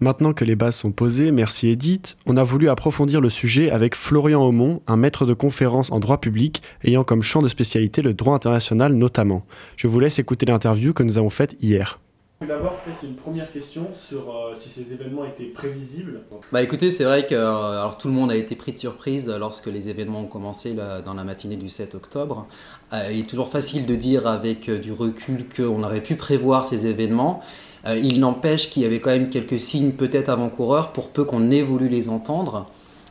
Maintenant 0.00 0.34
que 0.34 0.44
les 0.44 0.54
bases 0.54 0.76
sont 0.76 0.92
posées, 0.92 1.32
merci 1.32 1.70
Edith, 1.70 2.16
on 2.26 2.36
a 2.36 2.44
voulu 2.44 2.68
approfondir 2.68 3.20
le 3.22 3.30
sujet 3.30 3.70
avec 3.70 3.96
Florian 3.96 4.46
Aumont, 4.46 4.80
un 4.86 4.96
maître 4.96 5.24
de 5.24 5.34
conférence 5.34 5.90
en 5.90 6.00
droit 6.00 6.20
public 6.20 6.62
ayant 6.84 7.02
comme 7.02 7.22
champ 7.22 7.42
de 7.42 7.48
spécialité 7.48 8.02
le 8.02 8.12
droit 8.12 8.34
international 8.34 8.92
notamment. 8.92 9.44
Je 9.74 9.88
vous 9.88 9.98
laisse 9.98 10.18
écouter 10.18 10.46
l'interview 10.46 10.92
que 10.92 11.02
nous 11.02 11.16
avons 11.18 11.30
faite 11.30 11.56
hier. 11.60 11.98
D'abord, 12.46 12.76
peut-être 12.84 13.02
une 13.02 13.16
première 13.16 13.50
question 13.52 13.88
sur 14.08 14.30
euh, 14.30 14.54
si 14.54 14.68
ces 14.68 14.92
événements 14.92 15.24
étaient 15.24 15.46
prévisibles. 15.46 16.20
Bah 16.52 16.62
écoutez, 16.62 16.92
c'est 16.92 17.02
vrai 17.02 17.26
que 17.26 17.34
euh, 17.34 17.88
tout 17.98 18.06
le 18.06 18.14
monde 18.14 18.30
a 18.30 18.36
été 18.36 18.54
pris 18.54 18.70
de 18.70 18.78
surprise 18.78 19.28
lorsque 19.28 19.66
les 19.66 19.88
événements 19.88 20.20
ont 20.20 20.28
commencé 20.28 20.76
dans 21.04 21.14
la 21.14 21.24
matinée 21.24 21.56
du 21.56 21.68
7 21.68 21.96
octobre. 21.96 22.46
Euh, 22.92 23.08
il 23.10 23.20
est 23.20 23.28
toujours 23.28 23.48
facile 23.48 23.86
de 23.86 23.94
dire 23.96 24.28
avec 24.28 24.70
du 24.70 24.92
recul 24.92 25.46
qu'on 25.48 25.82
aurait 25.82 26.00
pu 26.00 26.14
prévoir 26.14 26.64
ces 26.64 26.86
événements. 26.86 27.42
il 27.84 28.20
n'empêche 28.20 28.70
qu'il 28.70 28.82
y 28.82 28.86
avait 28.86 29.00
quand 29.00 29.10
même 29.10 29.30
quelques 29.30 29.58
signes 29.58 29.92
peut-être 29.92 30.28
avant-coureurs 30.28 30.92
pour 30.92 31.08
peu 31.08 31.24
qu'on 31.24 31.50
ait 31.50 31.62
voulu 31.62 31.88
les 31.88 32.08
entendre. 32.08 32.66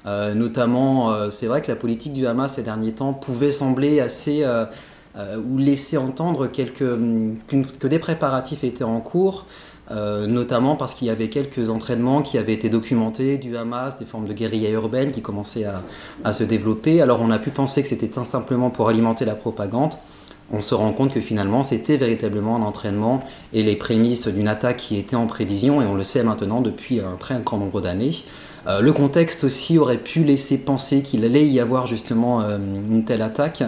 notamment, 0.05 1.31
c'est 1.31 1.47
vrai 1.47 1.61
que 1.61 1.67
la 1.69 1.75
politique 1.75 2.13
du 2.13 2.25
Hamas 2.27 2.53
ces 2.53 2.63
derniers 2.63 2.93
temps 2.93 3.13
pouvait 3.13 3.51
sembler 3.51 3.99
assez 3.99 4.45
ou 5.17 5.57
laisser 5.57 5.97
entendre 5.97 6.47
quelques, 6.47 6.79
que 6.79 7.87
des 7.87 7.99
préparatifs 7.99 8.63
étaient 8.63 8.83
en 8.83 8.99
cours. 8.99 9.45
notamment 9.89 10.75
parce 10.75 10.93
qu'il 10.93 11.07
y 11.07 11.09
avait 11.09 11.29
quelques 11.29 11.69
entraînements 11.69 12.21
qui 12.21 12.37
avaient 12.37 12.53
été 12.53 12.69
documentés 12.69 13.37
du 13.37 13.57
Hamas, 13.57 13.97
des 13.97 14.05
formes 14.05 14.27
de 14.27 14.33
guérilla 14.33 14.69
urbaine 14.71 15.11
qui 15.11 15.21
commençaient 15.21 15.65
à, 16.23 16.33
se 16.33 16.43
développer. 16.43 17.01
Alors 17.01 17.19
on 17.21 17.31
a 17.31 17.39
pu 17.39 17.49
penser 17.49 17.81
que 17.81 17.87
c'était 17.87 18.11
simplement 18.23 18.69
pour 18.69 18.89
alimenter 18.89 19.25
la 19.25 19.35
propagande 19.35 19.93
on 20.51 20.61
se 20.61 20.73
rend 20.73 20.91
compte 20.93 21.13
que 21.13 21.21
finalement 21.21 21.63
c'était 21.63 21.97
véritablement 21.97 22.55
un 22.55 22.61
entraînement 22.61 23.21
et 23.53 23.63
les 23.63 23.75
prémices 23.75 24.27
d'une 24.27 24.47
attaque 24.47 24.77
qui 24.77 24.97
était 24.97 25.15
en 25.15 25.27
prévision, 25.27 25.81
et 25.81 25.85
on 25.85 25.95
le 25.95 26.03
sait 26.03 26.23
maintenant 26.23 26.61
depuis 26.61 26.99
un 26.99 27.17
très 27.19 27.39
grand 27.41 27.57
nombre 27.57 27.81
d'années. 27.81 28.11
Euh, 28.67 28.81
le 28.81 28.91
contexte 28.91 29.43
aussi 29.43 29.77
aurait 29.77 29.97
pu 29.97 30.23
laisser 30.23 30.63
penser 30.63 31.01
qu'il 31.01 31.23
allait 31.23 31.47
y 31.47 31.59
avoir 31.59 31.85
justement 31.85 32.41
euh, 32.41 32.57
une 32.57 33.03
telle 33.05 33.21
attaque. 33.21 33.63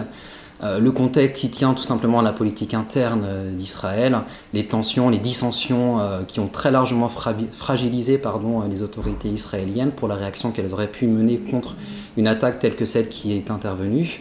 Euh, 0.62 0.78
le 0.78 0.92
contexte 0.92 1.40
qui 1.40 1.48
tient 1.48 1.72
tout 1.72 1.82
simplement 1.82 2.20
à 2.20 2.22
la 2.22 2.32
politique 2.32 2.74
interne 2.74 3.24
d'Israël, 3.56 4.18
les 4.52 4.66
tensions, 4.66 5.08
les 5.08 5.18
dissensions 5.18 5.98
qui 6.28 6.38
ont 6.40 6.48
très 6.48 6.70
largement 6.70 7.08
fragilisé 7.08 8.18
pardon, 8.18 8.62
les 8.68 8.82
autorités 8.82 9.28
israéliennes 9.28 9.92
pour 9.92 10.08
la 10.08 10.16
réaction 10.16 10.50
qu'elles 10.50 10.74
auraient 10.74 10.92
pu 10.92 11.06
mener 11.06 11.38
contre 11.38 11.76
une 12.16 12.26
attaque 12.26 12.58
telle 12.58 12.76
que 12.76 12.84
celle 12.84 13.08
qui 13.08 13.32
est 13.32 13.50
intervenue. 13.50 14.20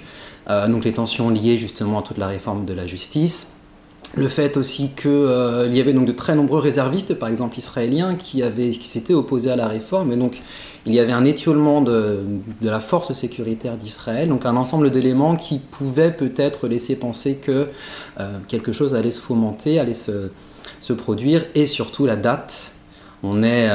Euh, 0.49 0.67
donc 0.67 0.85
les 0.85 0.93
tensions 0.93 1.29
liées 1.29 1.57
justement 1.57 1.99
à 1.99 2.01
toute 2.01 2.17
la 2.17 2.27
réforme 2.27 2.65
de 2.65 2.73
la 2.73 2.87
justice. 2.87 3.55
Le 4.15 4.27
fait 4.27 4.57
aussi 4.57 4.89
qu'il 4.95 5.11
euh, 5.11 5.67
y 5.67 5.79
avait 5.79 5.93
donc 5.93 6.07
de 6.07 6.11
très 6.11 6.35
nombreux 6.35 6.59
réservistes, 6.59 7.13
par 7.13 7.29
exemple 7.29 7.59
israéliens, 7.59 8.15
qui, 8.15 8.41
qui 8.71 8.87
s'étaient 8.87 9.13
opposés 9.13 9.51
à 9.51 9.55
la 9.55 9.67
réforme. 9.67 10.11
Et 10.11 10.15
donc 10.15 10.41
il 10.89 10.95
y 10.95 10.99
avait 10.99 11.13
un 11.13 11.23
étiolement 11.23 11.81
de, 11.81 12.25
la 12.61 12.79
force 12.79 13.13
sécuritaire 13.13 13.77
d'Israël, 13.77 14.27
donc 14.27 14.45
un 14.45 14.55
ensemble 14.55 14.89
d'éléments 14.89 15.35
qui 15.35 15.59
pouvaient 15.59 16.11
peut-être 16.11 16.67
laisser 16.67 16.95
penser 16.95 17.35
que 17.35 17.67
euh, 18.19 18.37
quelque 18.47 18.71
chose 18.71 18.95
allait 18.95 19.11
se 19.11 19.21
fomenter, 19.21 19.79
allait 19.79 19.93
se, 19.93 20.29
produire, 20.93 21.45
et 21.53 21.67
surtout 21.67 22.07
la 22.07 22.15
date. 22.15 22.73
On 23.21 23.43
est 23.43 23.69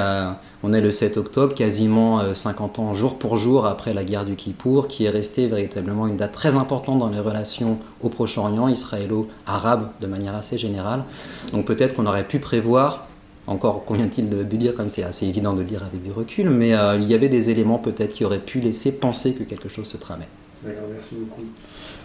est 0.73 0.81
le 0.81 0.91
7 0.91 1.17
octobre, 1.19 1.55
quasiment 1.55 2.35
50 2.35 2.79
euh, 2.79 2.83
ans 2.83 2.95
jour 2.95 3.19
pour 3.19 3.37
jour 3.37 3.67
après 3.67 3.95
la 3.95 4.03
guerre 4.03 4.25
du 4.25 4.35
Kippour, 4.35 4.89
qui 4.89 5.05
est 5.05 5.11
restée 5.11 5.47
véritablement 5.47 6.07
une 6.07 6.17
date 6.17 6.33
très 6.33 6.55
importante 6.55 6.99
dans 6.99 7.11
les 7.11 7.21
relations 7.21 7.79
au 8.03 8.09
Proche-Orient, 8.09 8.69
israélo-arabe 8.69 9.91
de 10.01 10.07
manière 10.07 10.35
assez 10.35 10.59
générale. 10.59 11.05
Donc 11.53 11.67
peut-être 11.67 11.95
qu'on 11.95 12.07
aurait 12.07 12.27
pu 12.27 12.39
prévoir, 12.39 13.07
encore 13.47 13.85
convient-il 13.85 14.31
de, 14.31 14.43
dire, 14.43 14.75
comme 14.75 14.89
c'est 14.89 15.03
assez 15.03 15.27
évident 15.27 15.53
de 15.53 15.61
le 15.61 15.67
dire 15.67 15.83
avec 15.85 16.03
du 16.03 16.11
recul, 16.11 16.49
mais 16.51 16.75
euh, 16.75 16.97
il 16.97 17.05
y 17.05 17.15
avait 17.15 17.29
des 17.29 17.51
éléments 17.51 17.79
peut-être 17.79 18.15
qui 18.15 18.25
auraient 18.25 18.39
pu 18.39 18.61
laisser 18.61 18.93
penser 18.93 19.35
que 19.35 19.45
quelque 19.45 19.69
chose 19.69 19.87
se 19.87 19.97
tramait. 19.97 20.29
D'accord, 20.63 20.85
merci 20.91 21.17
beaucoup. 21.17 21.43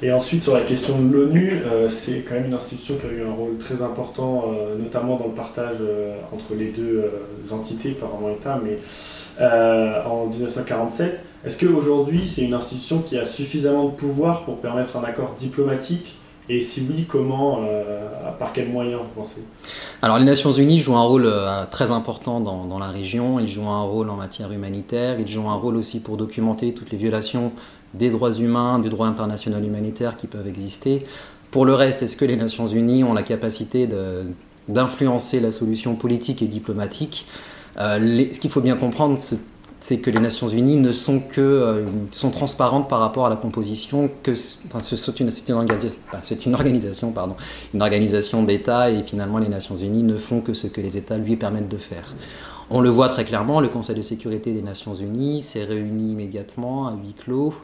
Et 0.04 0.12
ensuite, 0.12 0.44
sur 0.44 0.54
la 0.54 0.62
question 0.62 1.00
de 1.00 1.14
l'ONU, 1.14 1.62
euh, 1.66 1.88
c'est 1.90 2.26
quand 2.28 2.36
même 2.36 2.48
une 2.48 2.54
institution 2.54 2.96
qui 2.98 3.08
a 3.08 3.10
eu 3.10 3.24
un 3.24 3.32
rôle 3.32 3.58
très 3.58 3.82
important, 3.82 4.52
euh, 4.54 4.78
notamment 4.78 5.16
dans 5.16 5.28
le 5.28 5.34
partage 5.34 5.78
entre 6.34 6.56
les 6.56 6.72
deux 6.72 7.10
entités, 7.52 7.92
pas 7.92 8.08
vraiment 8.08 8.36
État, 8.36 8.62
mais 8.62 8.78
en 10.06 10.28
1947. 10.28 11.22
Est-ce 11.46 11.58
qu'aujourd'hui, 11.58 12.26
c'est 12.26 12.42
une 12.42 12.54
institution 12.54 13.00
qui 13.02 13.18
a 13.18 13.26
suffisamment 13.26 13.86
de 13.86 13.92
pouvoir 13.92 14.44
pour 14.44 14.58
permettre 14.58 14.98
un 14.98 15.04
accord 15.06 15.36
diplomatique 15.38 16.18
et 16.50 16.62
si 16.62 16.86
oui, 16.89 17.06
comment, 17.08 17.60
par 18.39 18.54
quels 18.54 18.70
moyens 18.70 19.02
vous 19.02 19.22
pensez? 19.22 19.41
Alors 20.02 20.18
les 20.18 20.26
Nations 20.26 20.52
Unies 20.52 20.80
jouent 20.80 20.97
un 20.97 21.04
rôle 21.04 21.32
très 21.70 21.91
important 21.91 22.39
dans, 22.39 22.66
dans, 22.66 22.80
la 22.80 22.88
région, 22.88 23.39
ils 23.39 23.47
jouent 23.47 23.68
un 23.68 23.84
rôle 23.84 24.10
en 24.10 24.16
matière 24.16 24.52
humanitaire, 24.52 25.20
ils 25.20 25.28
jouent 25.28 25.50
un 25.50 25.56
rôle 25.56 25.76
aussi 25.76 26.00
pour 26.00 26.18
documenter 26.18 26.74
toutes 26.74 26.91
les 26.91 26.97
violations 26.97 27.52
des 27.93 28.10
droits 28.10 28.32
humains, 28.32 28.80
du 28.80 28.89
droit 28.89 29.08
international 29.08 29.64
humanitaire 29.66 30.18
qui 30.18 30.28
peuvent 30.28 30.47
exister. 30.47 31.06
Pour 31.52 31.66
le 31.66 31.74
reste, 31.74 32.04
est-ce 32.04 32.16
que 32.16 32.26
les 32.26 32.36
Nations 32.36 32.68
Unies 32.68 33.04
ont 33.04 33.14
la 33.14 33.24
capacité 33.24 33.88
d'influencer 34.68 35.39
la 35.39 35.52
solution 35.52 35.95
politique 35.95 36.41
et 36.41 36.47
diplomatique? 36.47 37.26
Euh, 37.80 38.26
Ce 38.32 38.39
qu'il 38.39 38.52
faut 38.52 38.62
bien 38.62 38.76
comprendre, 38.76 39.18
c'est 39.20 39.39
que 39.82 40.10
les 40.10 40.20
Nations 40.20 40.50
Unies 40.50 40.78
ne 40.78 40.92
sont 40.92 41.20
que 41.20 41.42
euh, 41.42 41.86
sont 42.12 42.32
transparentes 42.32 42.90
par 42.90 43.00
rapport 43.00 43.26
à 43.26 43.30
la 43.30 43.36
composition 43.36 44.10
que 44.24 44.32
enfin, 44.68 44.80
c'est 44.80 45.20
une, 45.20 45.30
une, 45.48 45.54
organisation, 45.56 46.00
c'est 46.24 46.46
une 46.46 46.54
organisation 46.54 47.12
pardon 47.12 47.36
une 47.74 47.82
organisation 47.82 48.46
et 48.48 49.04
finalement 49.04 49.40
les 49.40 49.50
Nations 49.50 49.78
Unies 49.78 50.04
ne 50.04 50.18
font 50.18 50.42
que 50.42 50.54
ce 50.54 50.68
que 50.68 50.82
les 50.82 50.98
États 50.98 51.18
lui 51.18 51.36
permettent 51.36 51.70
de 51.70 51.78
faire. 51.78 52.14
On 52.72 52.82
le 52.82 52.90
voit 52.90 53.10
très 53.10 53.26
clairement, 53.26 53.62
le 53.62 53.68
Conseil 53.68 53.96
de 53.96 54.04
sécurité 54.04 54.54
des 54.54 54.62
Nations 54.62 54.94
Unies 54.94 55.42
s'est 55.42 55.64
réuni 55.64 56.12
immédiatement 56.12 56.88
à 56.88 56.94
huis 56.94 57.14
clos. 57.14 57.56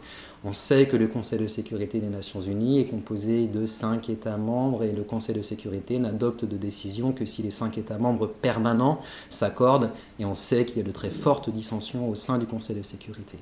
On 0.47 0.53
sait 0.53 0.85
que 0.85 0.95
le 0.95 1.07
Conseil 1.07 1.39
de 1.39 1.47
sécurité 1.47 1.99
des 1.99 2.07
Nations 2.07 2.39
Unies 2.39 2.79
est 2.79 2.85
composé 2.85 3.47
de 3.47 3.65
cinq 3.65 4.09
États 4.09 4.37
membres 4.37 4.83
et 4.83 4.91
le 4.91 5.01
Conseil 5.01 5.35
de 5.35 5.41
sécurité 5.41 5.97
n'adopte 5.97 6.45
de 6.45 6.55
décision 6.55 7.13
que 7.13 7.25
si 7.25 7.41
les 7.41 7.49
cinq 7.49 7.79
États 7.79 7.97
membres 7.97 8.27
permanents 8.27 8.99
s'accordent 9.31 9.89
et 10.19 10.25
on 10.25 10.35
sait 10.35 10.65
qu'il 10.65 10.77
y 10.77 10.81
a 10.81 10.83
de 10.83 10.91
très 10.91 11.09
fortes 11.09 11.49
dissensions 11.49 12.07
au 12.07 12.13
sein 12.13 12.37
du 12.37 12.45
Conseil 12.45 12.75
de 12.75 12.83
sécurité. 12.83 13.39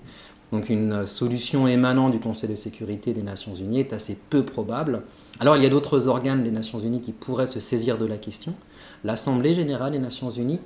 Donc 0.53 0.69
une 0.69 1.05
solution 1.05 1.67
émanant 1.67 2.07
du 2.07 2.19
Conseil 2.19 2.49
de 2.49 2.55
sécurité 2.55 3.13
des 3.13 3.23
Nations 3.23 3.53
Unies 3.53 3.81
est 3.81 3.91
assez 3.91 4.17
peu 4.29 4.45
probable. 4.45 5.01
Alors 5.41 5.57
il 5.57 5.63
y 5.63 5.65
a 5.65 5.69
d'autres 5.69 6.07
organes 6.07 6.41
des 6.41 6.51
Nations 6.51 6.79
Unies 6.79 7.01
qui 7.01 7.11
pourraient 7.11 7.47
se 7.47 7.59
saisir 7.59 7.97
de 7.97 8.05
la 8.05 8.17
question. 8.17 8.53
L'Assemblée 9.03 9.53
générale 9.53 9.91
des 9.91 9.99
Nations 9.99 10.29
Unies 10.29 10.61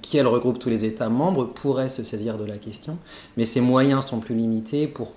qui 0.00 0.16
elle 0.16 0.26
regroupe 0.26 0.58
tous 0.58 0.68
les 0.68 0.84
États 0.84 1.08
membres, 1.08 1.44
pourrait 1.44 1.88
se 1.88 2.04
saisir 2.04 2.38
de 2.38 2.44
la 2.44 2.56
question, 2.56 2.98
mais 3.36 3.44
ses 3.44 3.60
moyens 3.60 4.06
sont 4.06 4.20
plus 4.20 4.34
limités 4.34 4.86
pour 4.86 5.12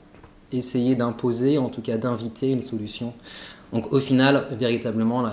essayer 0.53 0.95
d'imposer, 0.95 1.57
en 1.57 1.69
tout 1.69 1.81
cas 1.81 1.97
d'inviter 1.97 2.49
une 2.49 2.61
solution. 2.61 3.13
Donc 3.73 3.91
au 3.93 3.99
final, 3.99 4.47
véritablement, 4.59 5.23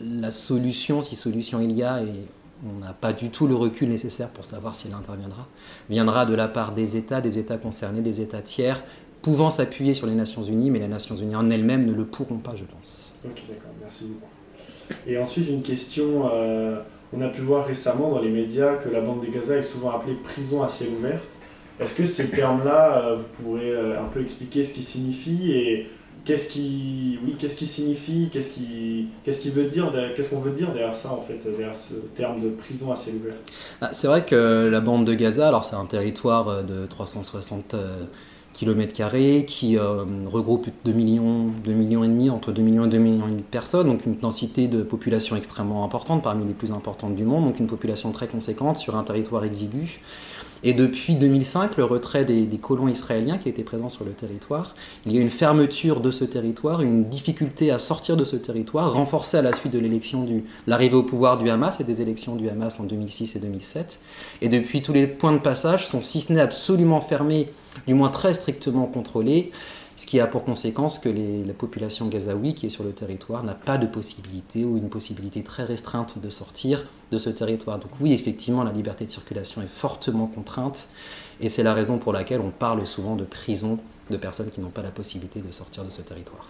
la, 0.00 0.30
solution, 0.30 1.02
si 1.02 1.16
solution 1.16 1.60
il 1.60 1.72
y 1.72 1.82
a, 1.82 2.02
et 2.02 2.12
on 2.64 2.80
n'a 2.80 2.92
pas 2.92 3.12
du 3.12 3.30
tout 3.30 3.46
le 3.46 3.54
recul 3.54 3.88
nécessaire 3.88 4.28
pour 4.28 4.44
savoir 4.44 4.74
si 4.74 4.88
elle 4.88 4.94
interviendra, 4.94 5.48
viendra 5.90 6.26
de 6.26 6.34
la 6.34 6.48
part 6.48 6.72
des 6.72 6.96
États, 6.96 7.20
des 7.20 7.38
États 7.38 7.58
concernés, 7.58 8.00
des 8.00 8.20
États 8.20 8.42
tiers, 8.42 8.82
pouvant 9.20 9.50
s'appuyer 9.50 9.94
sur 9.94 10.06
les 10.06 10.14
Nations 10.14 10.42
Unies, 10.42 10.70
mais 10.70 10.78
les 10.78 10.88
Nations 10.88 11.16
Unies 11.16 11.36
en 11.36 11.48
elles-mêmes 11.50 11.86
ne 11.86 11.92
le 11.92 12.04
pourront 12.04 12.38
pas, 12.38 12.54
je 12.56 12.64
pense. 12.64 13.12
Ok, 13.24 13.42
d'accord, 13.48 13.72
merci 13.80 14.04
beaucoup. 14.06 14.30
Et 15.06 15.18
ensuite, 15.18 15.48
une 15.48 15.62
question... 15.62 16.30
Euh, 16.32 16.80
on 17.14 17.20
a 17.20 17.28
pu 17.28 17.42
voir 17.42 17.66
récemment 17.66 18.10
dans 18.10 18.20
les 18.20 18.30
médias 18.30 18.76
que 18.76 18.88
la 18.88 19.00
bande 19.00 19.20
de 19.20 19.30
Gaza 19.30 19.56
est 19.56 19.62
souvent 19.62 19.90
appelée 19.90 20.14
prison 20.14 20.62
à 20.62 20.68
ciel 20.68 20.90
ouvert. 20.98 21.20
Est-ce 21.82 21.94
que 21.94 22.06
ce 22.06 22.22
terme-là, 22.22 22.98
euh, 22.98 23.16
vous 23.16 23.42
pourrez 23.42 23.70
euh, 23.70 24.00
un 24.00 24.08
peu 24.12 24.20
expliquer 24.20 24.64
ce 24.64 24.74
qu'il 24.74 24.84
signifie 24.84 25.52
et 25.52 25.90
qu'est-ce 26.24 26.50
qui, 26.50 27.18
oui, 27.24 27.34
qu'est-ce 27.38 27.56
qui 27.56 27.66
signifie, 27.66 28.28
qu'est-ce 28.32 28.52
qui, 28.52 29.08
qu'est-ce 29.24 29.40
qui 29.40 29.50
veut 29.50 29.64
dire, 29.64 29.92
qu'est-ce 30.14 30.30
qu'on 30.30 30.40
veut 30.40 30.52
dire 30.52 30.72
derrière 30.72 30.94
ça 30.94 31.12
en 31.12 31.20
fait, 31.20 31.38
derrière 31.44 31.76
ce 31.76 31.94
terme 32.16 32.40
de 32.40 32.50
prison 32.50 32.92
à 32.92 32.96
ciel 32.96 33.16
ouvert? 33.16 33.34
Ah, 33.80 33.90
C'est 33.92 34.06
vrai 34.06 34.24
que 34.24 34.68
la 34.70 34.80
bande 34.80 35.04
de 35.04 35.14
Gaza, 35.14 35.48
alors 35.48 35.64
c'est 35.64 35.76
un 35.76 35.86
territoire 35.86 36.48
euh, 36.48 36.62
de 36.62 36.86
360 36.86 37.74
kilomètres 38.52 38.92
carrés 38.92 39.46
qui 39.48 39.78
regroupe 39.78 40.68
2 40.84 40.92
millions, 40.92 41.46
2 41.64 41.72
millions 41.72 42.04
et 42.04 42.08
demi, 42.08 42.28
entre 42.28 42.52
2 42.52 42.60
millions 42.60 42.84
et 42.84 42.88
2 42.88 42.98
millions 42.98 43.26
et 43.26 43.30
demi 43.30 43.38
de 43.38 43.46
personnes, 43.46 43.86
donc 43.86 44.04
une 44.04 44.18
densité 44.18 44.68
de 44.68 44.82
population 44.82 45.36
extrêmement 45.36 45.84
importante, 45.84 46.22
parmi 46.22 46.44
les 46.44 46.52
plus 46.52 46.70
importantes 46.70 47.14
du 47.14 47.24
monde, 47.24 47.46
donc 47.46 47.58
une 47.58 47.66
population 47.66 48.12
très 48.12 48.28
conséquente 48.28 48.76
sur 48.76 48.94
un 48.94 49.04
territoire 49.04 49.44
exigu. 49.44 50.00
Et 50.64 50.74
depuis 50.74 51.16
2005, 51.16 51.76
le 51.76 51.84
retrait 51.84 52.24
des, 52.24 52.46
colons 52.60 52.88
israéliens 52.88 53.38
qui 53.38 53.48
étaient 53.48 53.64
présents 53.64 53.88
sur 53.88 54.04
le 54.04 54.12
territoire, 54.12 54.76
il 55.06 55.12
y 55.12 55.18
a 55.18 55.20
une 55.20 55.30
fermeture 55.30 56.00
de 56.00 56.10
ce 56.10 56.24
territoire, 56.24 56.82
une 56.82 57.08
difficulté 57.08 57.70
à 57.70 57.78
sortir 57.78 58.16
de 58.16 58.24
ce 58.24 58.36
territoire, 58.36 58.92
renforcée 58.92 59.38
à 59.38 59.42
la 59.42 59.52
suite 59.52 59.72
de 59.72 59.78
l'élection 59.78 60.24
du 60.24 60.44
l'arrivée 60.66 60.94
au 60.94 61.02
pouvoir 61.02 61.38
du 61.38 61.50
Hamas 61.50 61.80
et 61.80 61.84
des 61.84 62.00
élections 62.00 62.36
du 62.36 62.48
Hamas 62.48 62.78
en 62.78 62.84
2006 62.84 63.36
et 63.36 63.38
2007. 63.40 63.98
Et 64.40 64.48
depuis, 64.48 64.82
tous 64.82 64.92
les 64.92 65.06
points 65.06 65.32
de 65.32 65.38
passage 65.38 65.88
sont, 65.88 66.02
si 66.02 66.20
ce 66.20 66.32
n'est 66.32 66.40
absolument 66.40 67.00
fermés, 67.00 67.48
du 67.86 67.94
moins 67.94 68.10
très 68.10 68.34
strictement 68.34 68.86
contrôlés 68.86 69.50
ce 70.02 70.06
qui 70.08 70.18
a 70.18 70.26
pour 70.26 70.42
conséquence 70.42 70.98
que 70.98 71.08
la 71.08 71.52
population 71.52 72.08
gazaoui 72.08 72.56
qui 72.56 72.66
est 72.66 72.70
sur 72.70 72.82
le 72.82 72.90
territoire 72.90 73.44
n'a 73.44 73.54
pas 73.54 73.78
de 73.78 73.86
possibilité 73.86 74.64
ou 74.64 74.76
une 74.76 74.88
possibilité 74.88 75.44
très 75.44 75.62
restreinte 75.62 76.18
de 76.20 76.28
sortir 76.28 76.84
de 77.12 77.18
ce 77.18 77.30
territoire. 77.30 77.78
Donc 77.78 77.92
oui, 78.00 78.12
effectivement, 78.12 78.64
la 78.64 78.72
liberté 78.72 79.04
de 79.04 79.12
circulation 79.12 79.62
est 79.62 79.70
fortement 79.72 80.26
contrainte 80.26 80.88
et 81.40 81.48
c'est 81.48 81.62
la 81.62 81.72
raison 81.72 81.98
pour 81.98 82.12
laquelle 82.12 82.40
on 82.40 82.50
parle 82.50 82.84
souvent 82.84 83.14
de 83.14 83.22
prison 83.22 83.78
de 84.10 84.16
personnes 84.16 84.50
qui 84.50 84.60
n'ont 84.60 84.70
pas 84.70 84.82
la 84.82 84.90
possibilité 84.90 85.38
de 85.38 85.52
sortir 85.52 85.84
de 85.84 85.90
ce 85.90 86.02
territoire. 86.02 86.48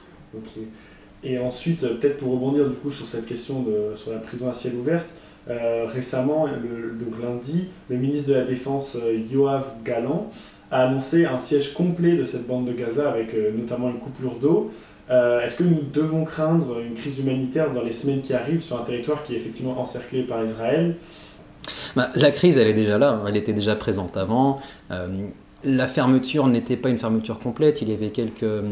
Et 1.22 1.38
ensuite, 1.38 1.84
euh, 1.84 1.96
peut-être 1.96 2.16
pour 2.16 2.32
rebondir 2.32 2.70
du 2.70 2.76
coup 2.76 2.90
sur 2.90 3.07
cette 3.07 3.26
question 3.26 3.61
de, 3.61 3.96
sur 3.96 4.12
la 4.12 4.18
prison 4.18 4.48
à 4.48 4.55
ciel 4.55 4.76
ouvert, 4.76 5.05
euh, 5.50 5.84
récemment, 5.92 6.46
le, 6.46 6.92
donc 6.92 7.20
lundi, 7.20 7.66
le 7.90 7.98
ministre 7.98 8.30
de 8.30 8.34
la 8.34 8.44
Défense 8.44 8.96
euh, 8.96 9.14
Yoav 9.30 9.66
Galan 9.84 10.30
a 10.72 10.88
annoncé 10.88 11.26
un 11.26 11.38
siège 11.38 11.74
complet 11.74 12.16
de 12.16 12.24
cette 12.24 12.46
bande 12.46 12.66
de 12.66 12.72
Gaza 12.72 13.08
avec 13.08 13.34
euh, 13.34 13.52
notamment 13.56 13.90
une 13.90 13.98
coupure 13.98 14.36
d'eau. 14.36 14.72
Euh, 15.10 15.40
est-ce 15.42 15.56
que 15.56 15.64
nous 15.64 15.82
devons 15.92 16.24
craindre 16.24 16.80
une 16.80 16.94
crise 16.94 17.18
humanitaire 17.18 17.72
dans 17.72 17.82
les 17.82 17.92
semaines 17.92 18.22
qui 18.22 18.32
arrivent 18.32 18.62
sur 18.62 18.80
un 18.80 18.84
territoire 18.84 19.22
qui 19.22 19.34
est 19.34 19.36
effectivement 19.36 19.78
encerclé 19.78 20.22
par 20.22 20.42
Israël? 20.42 20.96
Bah, 21.94 22.10
La 22.14 22.30
crise, 22.30 22.56
elle 22.56 22.68
est 22.68 22.74
déjà 22.74 22.96
là, 22.96 23.22
elle 23.28 23.36
était 23.36 23.52
déjà 23.52 23.76
présente 23.76 24.16
avant. 24.16 24.60
Euh, 24.90 25.26
la 25.62 25.86
fermeture 25.86 26.46
n'était 26.46 26.76
pas 26.76 26.88
une 26.88 26.98
fermeture 26.98 27.38
complète, 27.38 27.82
il 27.82 27.90
y 27.90 27.92
avait 27.92 28.08
quelques 28.08 28.64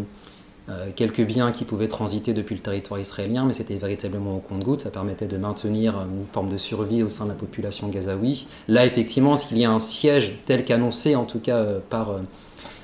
quelques 0.95 1.23
biens 1.23 1.53
qui 1.53 1.65
pouvaient 1.65 1.89
transiter 1.89 2.33
depuis 2.33 2.55
le 2.55 2.61
territoire 2.61 3.01
israélien, 3.01 3.45
mais 3.45 3.53
c'était 3.53 3.77
véritablement 3.77 4.37
au 4.37 4.41
compte-goutte. 4.41 4.81
Ça 4.81 4.91
permettait 4.91 5.27
de 5.27 5.37
maintenir 5.37 5.97
une 6.01 6.27
forme 6.33 6.51
de 6.51 6.57
survie 6.57 7.03
au 7.03 7.09
sein 7.09 7.25
de 7.25 7.31
la 7.31 7.37
population 7.37 7.89
gazaoui. 7.89 8.47
Là, 8.69 8.87
effectivement, 8.87 9.37
s'il 9.37 9.59
y 9.59 9.65
a 9.65 9.71
un 9.71 9.79
siège 9.79 10.39
tel 10.47 10.65
qu'annoncé, 10.65 11.17
en 11.17 11.25
tout 11.25 11.41
cas 11.41 11.65
par 11.89 12.21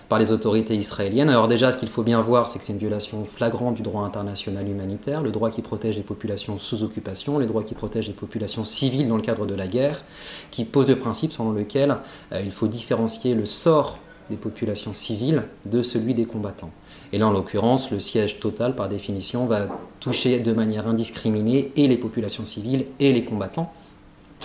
par 0.08 0.18
les 0.18 0.32
autorités 0.32 0.76
israéliennes. 0.76 1.28
Alors 1.28 1.48
déjà, 1.48 1.72
ce 1.72 1.78
qu'il 1.78 1.88
faut 1.88 2.02
bien 2.02 2.20
voir, 2.20 2.48
c'est 2.48 2.58
que 2.58 2.64
c'est 2.64 2.72
une 2.72 2.78
violation 2.78 3.24
flagrante 3.24 3.74
du 3.74 3.82
droit 3.82 4.04
international 4.04 4.68
humanitaire, 4.68 5.22
le 5.22 5.30
droit 5.30 5.50
qui 5.50 5.62
protège 5.62 5.96
les 5.96 6.02
populations 6.02 6.58
sous 6.58 6.82
occupation, 6.82 7.38
le 7.38 7.46
droit 7.46 7.64
qui 7.64 7.74
protège 7.74 8.06
les 8.06 8.14
populations 8.14 8.64
civiles 8.64 9.08
dans 9.08 9.16
le 9.16 9.22
cadre 9.22 9.46
de 9.46 9.54
la 9.54 9.66
guerre, 9.66 10.04
qui 10.50 10.64
pose 10.64 10.88
le 10.88 10.98
principe 10.98 11.32
selon 11.32 11.50
lequel 11.50 11.96
euh, 12.32 12.40
il 12.44 12.52
faut 12.52 12.68
différencier 12.68 13.34
le 13.34 13.46
sort 13.46 13.98
des 14.30 14.36
populations 14.36 14.92
civiles 14.92 15.44
de 15.64 15.82
celui 15.82 16.14
des 16.14 16.24
combattants. 16.24 16.70
Et 17.16 17.18
là, 17.18 17.28
en 17.28 17.30
l'occurrence, 17.30 17.90
le 17.90 17.98
siège 17.98 18.40
total, 18.40 18.74
par 18.74 18.90
définition, 18.90 19.46
va 19.46 19.68
toucher 20.00 20.38
de 20.38 20.52
manière 20.52 20.86
indiscriminée 20.86 21.72
et 21.74 21.88
les 21.88 21.96
populations 21.96 22.44
civiles 22.44 22.84
et 23.00 23.10
les 23.14 23.24
combattants. 23.24 23.72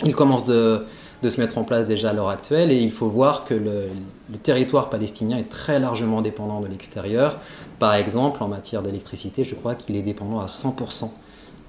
Il 0.05 0.15
commence 0.15 0.45
de, 0.45 0.85
se 1.21 1.41
mettre 1.41 1.57
en 1.57 1.65
place 1.65 1.85
déjà 1.85 2.11
à 2.11 2.13
l'heure 2.13 2.29
actuelle. 2.29 2.71
Et 2.71 2.79
il 2.79 2.93
faut 2.93 3.09
voir 3.09 3.43
que 3.43 3.55
le, 3.55 3.89
territoire 4.41 4.89
palestinien 4.89 5.37
est 5.37 5.49
très 5.49 5.81
largement 5.81 6.21
dépendant 6.21 6.61
de 6.61 6.67
l'extérieur. 6.67 7.41
Par 7.77 7.93
exemple, 7.93 8.41
en 8.41 8.47
matière 8.47 8.83
d'électricité, 8.83 9.43
je 9.43 9.53
crois 9.53 9.75
qu'il 9.75 9.97
est 9.97 10.01
dépendant 10.01 10.39
à 10.39 10.45
100%, 10.45 11.11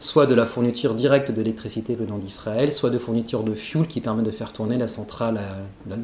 soit 0.03 0.27
de 0.27 0.35
la 0.35 0.47
fourniture 0.47 0.95
directe 0.95 1.31
d'électricité 1.31 1.95
venant 1.95 2.19
d'Israël, 2.19 2.73
soit 2.73 2.91
de 2.91 2.99
fourniture 2.99 3.45
de 3.45 3.55
fuel 3.55 3.87
qui 3.87 4.01
permet 4.01 4.25
de 4.25 4.33
faire 4.33 4.53
tourner 4.53 4.77
la 4.77 4.89
centrale, 4.89 5.41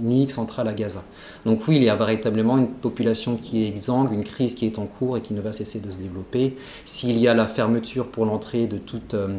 unique 0.05 0.31
centrale 0.31 0.69
à 0.69 0.73
Gaza. 0.73 1.03
Donc 1.45 1.67
oui, 1.67 1.77
il 1.77 1.83
y 1.83 1.89
a 1.89 1.97
véritablement 1.97 2.59
une 2.59 2.71
population 2.71 3.37
qui 3.37 3.65
est 3.65 3.69
exsangue, 3.69 4.13
une 4.13 4.23
crise 4.23 4.55
qui 4.55 4.67
est 4.67 4.79
en 4.79 4.87
cours 4.87 5.17
et 5.17 5.21
qui 5.21 5.35
ne 5.35 5.41
va 5.41 5.53
cesser 5.53 5.81
de 5.81 5.91
se 5.91 5.97
développer. 5.97 6.57
S'il 6.85 7.19
y 7.19 7.27
a 7.27 7.35
la 7.35 7.49
fermeture 7.49 8.07
pour 8.07 8.25
l'entrée 8.25 8.67
de 8.69 8.79
toute... 8.79 9.15
Euh, 9.15 9.39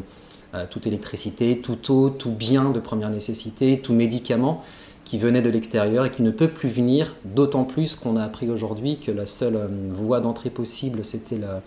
euh, 0.52 0.64
toute 0.68 0.84
électricité, 0.88 1.60
toute 1.60 1.88
eau, 1.90 2.10
tout 2.10 2.32
bien 2.32 2.70
de 2.70 2.80
première 2.80 3.10
nécessité, 3.10 3.80
tout 3.80 3.92
médicament 3.92 4.64
qui 5.04 5.16
venait 5.16 5.42
de 5.42 5.50
l'extérieur 5.50 6.06
et 6.06 6.10
qui 6.10 6.22
ne 6.22 6.32
peut 6.32 6.48
plus 6.48 6.68
venir, 6.68 7.14
d'autant 7.24 7.62
plus 7.62 7.94
qu'on 7.94 8.16
a 8.16 8.24
appris 8.24 8.50
aujourd'hui 8.50 8.98
que 8.98 9.12
la 9.12 9.26
seule 9.26 9.54
euh, 9.54 9.68
voie 9.92 10.20
d'entrée 10.20 10.50
possible, 10.50 11.04
c'était 11.04 11.38
la, 11.38 11.62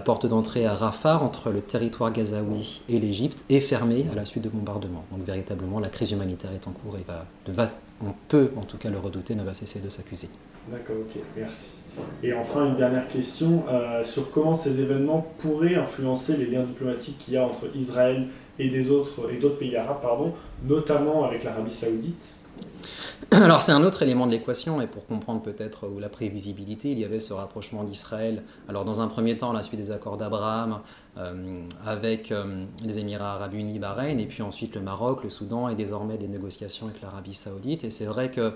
porte 0.00 0.26
d'entrée 0.26 0.66
à 0.66 0.74
Rafah, 0.74 1.18
entre 1.18 1.50
le 1.50 1.60
territoire 1.60 2.12
gazaoui 2.12 2.82
et 2.88 2.98
l'Égypte, 2.98 3.42
est 3.48 3.60
fermée 3.60 4.06
à 4.12 4.14
la 4.14 4.24
suite 4.24 4.44
de 4.44 4.48
bombardements. 4.48 5.04
Donc 5.10 5.24
véritablement, 5.26 5.80
la 5.80 5.88
crise 5.88 6.12
humanitaire 6.12 6.52
est 6.52 6.68
en 6.68 6.72
cours 6.72 6.96
et 6.96 7.04
va, 7.52 7.70
on 8.02 8.12
peut 8.28 8.50
en 8.56 8.62
tout 8.62 8.76
cas 8.76 8.90
le 8.90 8.98
redouter, 8.98 9.34
ne 9.34 9.42
va 9.42 9.54
cesser 9.54 9.80
de 9.80 9.88
s'accuser. 9.88 10.28
D'accord, 10.70 10.96
ok, 11.00 11.22
merci. 11.36 11.78
Et 12.22 12.34
enfin, 12.34 12.66
une 12.66 12.76
dernière 12.76 13.08
question 13.08 13.64
euh, 13.70 14.04
sur 14.04 14.30
comment 14.30 14.54
ces 14.54 14.80
événements 14.80 15.26
pourraient 15.38 15.76
influencer 15.76 16.36
les 16.36 16.46
liens 16.46 16.64
diplomatiques 16.64 17.18
qu'il 17.18 17.34
y 17.34 17.36
a 17.38 17.44
entre 17.44 17.64
Israël 17.74 18.26
et 18.58 18.68
d'autres 18.68 19.58
pays 19.58 19.76
arabes, 19.76 20.32
notamment 20.64 21.24
avec 21.24 21.44
l'Arabie 21.44 21.72
Saoudite. 21.72 22.22
Alors 23.30 23.62
c'est 23.62 23.72
un 23.72 23.82
autre 23.82 24.02
élément 24.02 24.26
de 24.26 24.32
l'équation 24.32 24.80
et 24.80 24.86
pour 24.86 25.06
comprendre 25.06 25.42
peut-être 25.42 25.88
où 25.88 25.98
la 25.98 26.08
prévisibilité, 26.08 26.92
il 26.92 26.98
y 26.98 27.04
avait 27.04 27.20
ce 27.20 27.32
rapprochement 27.32 27.84
d'Israël. 27.84 28.42
Alors 28.68 28.84
dans 28.84 29.00
un 29.00 29.08
premier 29.08 29.36
temps, 29.36 29.52
la 29.52 29.62
suite 29.62 29.80
des 29.80 29.90
accords 29.90 30.16
d'Abraham 30.16 30.80
euh, 31.16 31.62
avec 31.86 32.32
euh, 32.32 32.64
les 32.84 32.98
Émirats 32.98 33.34
arabes 33.34 33.54
unis, 33.54 33.78
Bahreïn, 33.78 34.18
et 34.18 34.26
puis 34.26 34.42
ensuite 34.42 34.74
le 34.74 34.80
Maroc, 34.80 35.24
le 35.24 35.30
Soudan 35.30 35.68
et 35.68 35.74
désormais 35.74 36.16
des 36.16 36.28
négociations 36.28 36.86
avec 36.86 37.02
l'Arabie 37.02 37.34
saoudite. 37.34 37.84
Et 37.84 37.90
c'est 37.90 38.06
vrai 38.06 38.30
que 38.30 38.54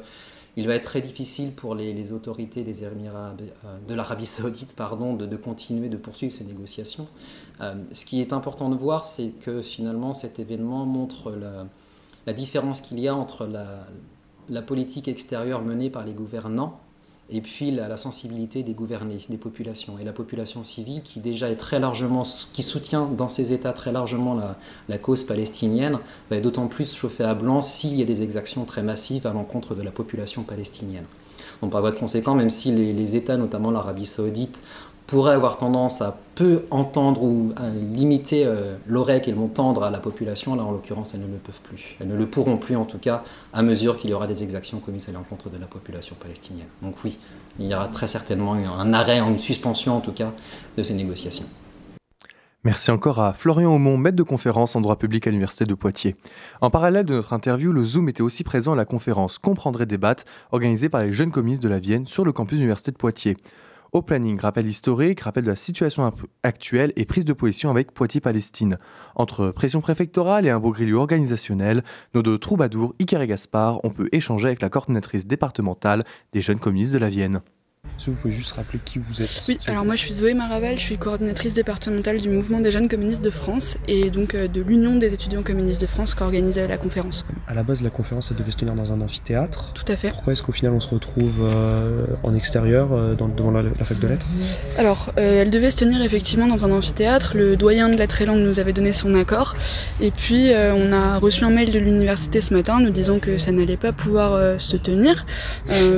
il 0.57 0.67
va 0.67 0.75
être 0.75 0.85
très 0.85 1.01
difficile 1.01 1.53
pour 1.53 1.75
les, 1.75 2.13
autorités 2.13 2.63
des 2.63 2.85
Émirats, 2.85 3.35
euh, 3.41 3.79
de 3.89 3.95
l'Arabie 3.95 4.27
saoudite 4.27 4.75
pardon, 4.77 5.15
de, 5.15 5.37
continuer 5.37 5.89
de 5.89 5.97
poursuivre 5.97 6.33
ces 6.33 6.45
négociations. 6.45 7.09
Euh, 7.61 7.75
ce 7.93 8.05
qui 8.05 8.21
est 8.21 8.33
important 8.33 8.69
de 8.69 8.77
voir, 8.77 9.07
c'est 9.07 9.31
que 9.31 9.63
finalement 9.63 10.13
cet 10.13 10.39
événement 10.39 10.85
montre 10.85 11.31
la, 11.31 11.67
différence 12.27 12.81
qu'il 12.81 13.01
y 13.01 13.09
a 13.09 13.15
entre 13.15 13.49
la 14.49 14.63
politique 14.63 15.09
extérieure 15.09 15.63
menée 15.63 15.91
par 15.91 16.05
les 16.05 16.13
gouvernants 16.13 16.81
et 17.33 17.41
puis 17.41 17.71
la, 17.71 17.97
sensibilité 17.97 18.63
des 18.63 18.75
gouvernés, 18.75 19.19
des 19.29 19.39
populations, 19.39 19.99
et 19.99 20.05
la 20.05 20.13
population 20.13 20.65
civile 20.65 21.03
qui 21.03 21.21
déjà 21.21 21.51
est 21.51 21.57
très 21.57 21.81
largement, 21.81 22.25
qui 22.53 22.63
soutient 22.63 23.07
dans 23.07 23.31
ces 23.31 23.53
États 23.53 23.73
très 23.73 23.91
largement 23.91 24.39
la, 24.89 24.99
cause 24.99 25.25
palestinienne, 25.25 25.99
va 26.31 26.37
être 26.37 26.43
d'autant 26.43 26.67
plus 26.67 26.95
chauffée 26.95 27.25
à 27.25 27.35
blanc 27.35 27.63
s'il 27.63 27.95
y 27.95 28.03
a 28.03 28.05
des 28.05 28.23
exactions 28.23 28.65
très 28.67 28.83
massives 28.83 29.27
à 29.27 29.33
l'encontre 29.33 29.75
de 29.75 29.83
la 29.83 29.91
population 29.91 30.43
palestinienne. 30.43 31.07
Donc 31.63 31.73
par 31.73 31.81
voie 31.81 31.91
de 31.91 31.97
conséquent, 31.97 32.35
même 32.35 32.51
si 32.51 32.73
les 32.73 33.17
États, 33.17 33.37
notamment 33.37 33.71
l'Arabie 33.71 34.07
saoudite, 34.07 34.61
pourraient 35.07 35.35
avoir 35.35 35.59
tendance 35.59 36.01
à 36.01 36.19
peu 36.35 36.65
entendre 36.71 37.23
ou 37.23 37.53
à 37.57 37.69
limiter 37.69 38.45
euh, 38.47 38.77
l'oreille 38.87 39.21
qu'elles 39.21 39.35
vont 39.35 39.49
tendre 39.49 39.83
à 39.83 39.91
la 39.91 39.99
population, 39.99 40.55
là 40.55 40.63
en 40.63 40.73
l'occurrence 40.73 41.13
elles 41.15 41.21
ne 41.21 41.27
le 41.27 41.39
peuvent 41.39 41.61
plus. 41.63 41.97
Elles 42.01 42.09
ne 42.09 42.15
le 42.15 42.27
pourront 42.27 42.57
plus 42.57 42.77
en 42.77 42.85
tout 42.85 42.99
cas 42.99 43.23
à 43.53 43.63
mesure 43.63 43.97
qu'il 43.99 44.11
y 44.11 44.15
aura 44.15 44.27
des 44.27 44.43
exactions 44.43 44.79
commises 44.79 45.09
à 45.09 45.13
l'encontre 45.13 45.51
de 45.51 45.59
la 45.59 45.67
population 45.67 46.17
palestinienne. 46.21 46.69
Donc 46.81 46.95
oui, 47.05 47.19
il 47.59 47.67
y 47.67 47.75
aura 47.75 47.89
très 47.89 48.09
certainement 48.09 48.55
un 48.55 48.93
arrêt, 48.95 49.19
une 49.19 49.39
suspension 49.39 49.97
en 49.97 50.01
tout 50.01 50.13
cas 50.13 50.33
de 50.77 50.83
ces 50.83 50.95
négociations. 50.95 51.47
Merci 52.65 52.93
encore 52.93 53.19
à 53.19 53.33
Florian 53.33 53.75
Aumont, 53.75 53.99
maître 53.99 54.15
de 54.15 54.23
conférence 54.23 54.77
en 54.77 54.81
droit 54.81 54.95
public 54.95 55.27
à 55.27 55.31
l'Université 55.31 55.65
de 55.65 55.75
Poitiers. 55.75 56.15
En 56.61 56.71
parallèle 56.71 57.05
de 57.05 57.15
notre 57.15 57.33
interview, 57.33 57.73
le 57.73 57.85
Zoom 57.85 58.09
était 58.09 58.23
aussi 58.23 58.45
présent 58.45 58.75
à 58.75 58.77
la 58.77 58.85
conférence 58.85 59.39
Comprendre 59.39 59.83
et 59.83 59.87
débattre, 59.87 60.23
organisée 60.53 60.89
par 60.89 61.03
les 61.03 61.13
jeunes 61.13 61.33
communistes 61.33 61.63
de 61.63 61.69
la 61.69 61.81
Vienne 61.81 62.07
sur 62.07 62.25
le 62.25 62.31
campus 62.31 62.59
de 62.59 62.61
l'Université 62.61 62.93
de 62.93 62.97
Poitiers. 62.97 63.37
Au 63.93 64.01
planning, 64.01 64.41
rappel 64.41 64.67
historique, 64.67 65.21
rappel 65.21 65.45
de 65.45 65.51
la 65.51 65.57
situation 65.57 66.11
actuelle 66.43 66.95
et 66.97 67.05
prise 67.05 67.27
de 67.27 67.35
position 67.35 67.69
avec 67.69 67.93
Poitiers-Palestine. 67.93 68.79
Entre 69.17 69.51
pression 69.51 69.83
préfectorale 69.83 70.47
et 70.47 70.51
un 70.51 70.59
beau 70.59 70.71
grillet 70.71 70.95
organisationnel, 70.95 71.85
nos 72.15 72.23
deux 72.23 72.39
troubadours, 72.39 72.95
Iker 72.99 73.21
et 73.21 73.27
Gaspard, 73.27 73.85
on 73.85 73.91
peut 73.91 74.09
échanger 74.11 74.47
avec 74.47 74.63
la 74.63 74.71
coordinatrice 74.71 75.27
départementale 75.27 76.05
des 76.33 76.41
jeunes 76.41 76.59
communistes 76.59 76.95
de 76.95 76.99
la 76.99 77.11
Vienne. 77.11 77.43
Que 78.05 78.11
vous 78.11 78.17
pouvez 78.17 78.35
juste 78.35 78.51
rappeler 78.53 78.81
qui 78.85 78.99
vous 78.99 79.23
êtes 79.23 79.45
Oui, 79.47 79.59
alors 79.69 79.85
moi 79.85 79.95
je 79.95 80.01
suis 80.01 80.13
Zoé 80.13 80.35
Maraval, 80.35 80.77
je 80.77 80.83
suis 80.83 80.99
coordinatrice 80.99 81.55
départementale 81.55 82.21
du 82.21 82.31
mouvement 82.31 82.59
des 82.59 82.73
jeunes 82.73 82.89
communistes 82.89 83.23
de 83.23 83.31
France 83.31 83.79
et 83.87 84.11
donc 84.11 84.35
euh, 84.35 84.49
de 84.49 84.61
l'Union 84.61 84.97
des 84.97 85.15
étudiants 85.15 85.45
communistes 85.45 85.81
de 85.81 85.87
France 85.87 86.17
qui 86.17 86.23
organise 86.25 86.59
euh, 86.59 86.67
la 86.67 86.79
conférence. 86.79 87.25
À 87.47 87.55
la 87.55 87.63
base, 87.63 87.81
la 87.81 87.91
conférence 87.91 88.33
elle 88.33 88.39
devait 88.39 88.51
se 88.51 88.57
tenir 88.57 88.75
dans 88.75 88.93
un 88.93 89.01
amphithéâtre. 89.01 89.73
Tout 89.73 89.85
à 89.87 89.95
fait. 89.95 90.11
Pourquoi 90.11 90.33
est-ce 90.33 90.43
qu'au 90.43 90.51
final 90.51 90.73
on 90.73 90.81
se 90.81 90.89
retrouve 90.89 91.43
euh, 91.43 92.05
en 92.25 92.35
extérieur 92.35 92.89
dans, 93.15 93.29
devant 93.29 93.53
la, 93.53 93.63
fac 93.85 94.01
de 94.01 94.09
lettres? 94.09 94.27
Alors, 94.79 95.13
elle 95.15 95.51
devait 95.51 95.71
se 95.71 95.77
tenir 95.77 96.03
effectivement 96.03 96.49
dans 96.49 96.65
un 96.65 96.73
amphithéâtre. 96.73 97.37
Le 97.37 97.57
doyen 97.57 97.89
de 97.89 97.95
lettres 97.95 98.21
et 98.21 98.27
langues 98.27 98.41
nous 98.41 98.59
avait 98.59 98.73
donné 98.73 98.93
son 98.93 99.15
accord 99.15 99.55
et 100.01 100.11
puis 100.11 100.51
on 100.75 100.93
a 100.93 101.19
reçu 101.19 101.45
un 101.45 101.51
mail 101.51 101.71
de 101.71 101.79
l'université 101.79 102.41
ce 102.41 102.53
matin 102.53 102.81
nous 102.81 102.91
disant 102.91 103.21
que 103.21 103.39
ça 103.39 103.53
n'allait 103.53 103.77
pas 103.77 103.93
pouvoir 103.93 104.61
se 104.61 104.77
tenir 104.77 105.25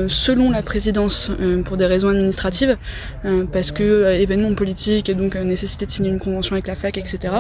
selon 0.08 0.50
la 0.50 0.60
présidence 0.60 1.30
pour 1.64 1.78
des 1.78 1.86
raisons 1.86 1.93
administratives, 2.02 2.76
euh, 3.24 3.44
parce 3.50 3.70
que 3.70 3.82
euh, 3.82 4.18
événements 4.18 4.54
politiques 4.54 5.08
et 5.08 5.14
donc 5.14 5.36
euh, 5.36 5.44
nécessité 5.44 5.86
de 5.86 5.90
signer 5.90 6.10
une 6.10 6.18
convention 6.18 6.54
avec 6.54 6.66
la 6.66 6.74
fac, 6.74 6.96
etc. 6.98 7.34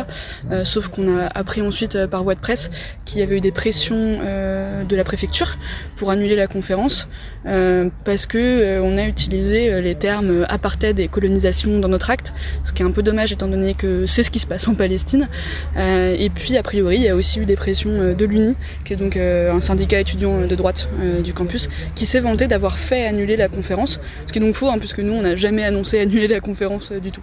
sauf 0.64 0.88
qu'on 0.88 1.08
a 1.08 1.26
appris 1.34 1.60
ensuite 1.60 2.06
par 2.06 2.22
voie 2.24 2.34
de 2.34 2.40
presse 2.40 2.70
qu'il 3.04 3.20
y 3.20 3.22
avait 3.22 3.38
eu 3.38 3.40
des 3.40 3.50
pressions 3.50 3.94
de 3.94 4.96
la 4.96 5.04
préfecture 5.04 5.56
pour 5.96 6.10
annuler 6.10 6.36
la 6.36 6.46
conférence, 6.46 7.08
parce 7.44 8.26
que 8.26 8.80
on 8.80 8.96
a 8.98 9.04
utilisé 9.04 9.80
les 9.80 9.94
termes 9.94 10.44
apartheid 10.48 10.98
et 10.98 11.08
colonisation 11.08 11.78
dans 11.78 11.88
notre 11.88 12.10
acte, 12.10 12.32
ce 12.62 12.72
qui 12.72 12.82
est 12.82 12.86
un 12.86 12.90
peu 12.90 13.02
dommage 13.02 13.32
étant 13.32 13.48
donné 13.48 13.74
que 13.74 14.06
c'est 14.06 14.22
ce 14.22 14.30
qui 14.30 14.38
se 14.38 14.46
passe 14.46 14.68
en 14.68 14.74
Palestine. 14.74 15.28
et 15.76 16.30
puis 16.34 16.56
a 16.56 16.62
priori, 16.62 16.96
il 16.96 17.02
y 17.02 17.08
a 17.08 17.16
aussi 17.16 17.40
eu 17.40 17.46
des 17.46 17.56
pressions 17.56 18.14
de 18.14 18.24
l'UNI, 18.24 18.56
qui 18.84 18.92
est 18.92 18.96
donc 18.96 19.16
un 19.16 19.60
syndicat 19.60 20.00
étudiant 20.00 20.46
de 20.46 20.54
droite 20.54 20.88
du 21.22 21.32
campus, 21.32 21.68
qui 21.94 22.06
s'est 22.06 22.20
vanté 22.20 22.46
d'avoir 22.46 22.78
fait 22.78 23.06
annuler 23.06 23.36
la 23.36 23.48
conférence, 23.48 24.00
ce 24.26 24.32
qui 24.34 24.40
est 24.40 24.42
donc 24.42 24.56
faux, 24.56 24.68
hein, 24.68 24.78
puisque 24.78 24.98
nous, 24.98 25.12
on 25.12 25.22
n'a 25.22 25.36
jamais 25.36 25.62
annoncé 25.64 26.00
annuler 26.00 26.26
la 26.26 26.40
conférence 26.40 26.90
euh, 26.90 26.98
du 26.98 27.12
tout. 27.12 27.22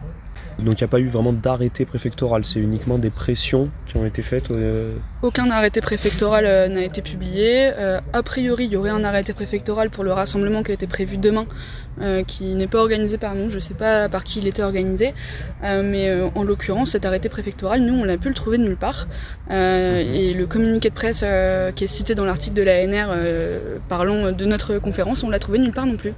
Donc 0.59 0.79
il 0.79 0.83
n'y 0.83 0.85
a 0.85 0.87
pas 0.87 0.99
eu 0.99 1.07
vraiment 1.07 1.33
d'arrêté 1.33 1.85
préfectoral, 1.85 2.45
c'est 2.45 2.59
uniquement 2.59 2.99
des 2.99 3.09
pressions 3.09 3.69
qui 3.87 3.97
ont 3.97 4.05
été 4.05 4.21
faites 4.21 4.51
euh, 4.51 4.93
Aucun 5.23 5.49
arrêté 5.49 5.81
préfectoral 5.81 6.45
euh, 6.45 6.67
n'a 6.67 6.83
été 6.83 7.01
publié. 7.01 7.71
a 8.13 8.23
priori, 8.23 8.65
il 8.65 8.71
y 8.71 8.77
aurait 8.77 8.91
un 8.91 9.03
arrêté 9.03 9.33
préfectoral 9.33 9.89
pour 9.89 10.03
le 10.03 10.13
rassemblement 10.13 10.61
qui 10.61 10.71
a 10.71 10.73
été 10.73 10.87
prévu 10.87 11.17
demain, 11.17 11.47
qui 12.27 12.55
n'est 12.55 12.67
pas 12.67 12.79
organisé 12.79 13.17
par 13.17 13.35
nous. 13.35 13.49
Je 13.49 13.55
ne 13.55 13.59
sais 13.59 13.73
pas 13.73 14.07
par 14.07 14.23
qui 14.23 14.39
il 14.39 14.47
était 14.47 14.63
organisé, 14.63 15.13
mais 15.63 16.11
en 16.35 16.43
l'occurrence, 16.43 16.91
cet 16.91 17.05
arrêté 17.05 17.27
préfectoral, 17.27 17.81
nous, 17.81 17.95
on 17.95 18.03
l'a 18.03 18.17
pu 18.17 18.27
le 18.27 18.35
trouver 18.35 18.57
nulle 18.57 18.77
part. 18.77 19.07
Et 19.49 20.33
le 20.33 20.45
communiqué 20.45 20.89
de 20.89 20.95
presse 20.95 21.25
qui 21.75 21.83
est 21.83 21.87
cité 21.87 22.13
dans 22.13 22.25
l'article 22.25 22.55
de 22.55 22.61
l'ANR 22.61 23.15
parlant 23.89 24.31
de 24.31 24.45
notre 24.45 24.77
conférence, 24.77 25.23
on 25.23 25.29
l'a 25.29 25.39
trouvé 25.39 25.57
nulle 25.59 25.73
part 25.73 25.87
non 25.87 25.97
plus. 25.97 26.13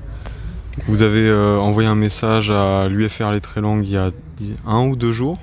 Vous 0.87 1.01
avez 1.01 1.27
euh, 1.27 1.57
envoyé 1.57 1.87
un 1.87 1.95
message 1.95 2.49
à 2.49 2.87
l'UFR 2.89 3.31
Les 3.31 3.61
Langues 3.61 3.85
il 3.85 3.91
y 3.91 3.97
a 3.97 4.11
un 4.65 4.87
ou 4.87 4.95
deux 4.95 5.11
jours 5.11 5.39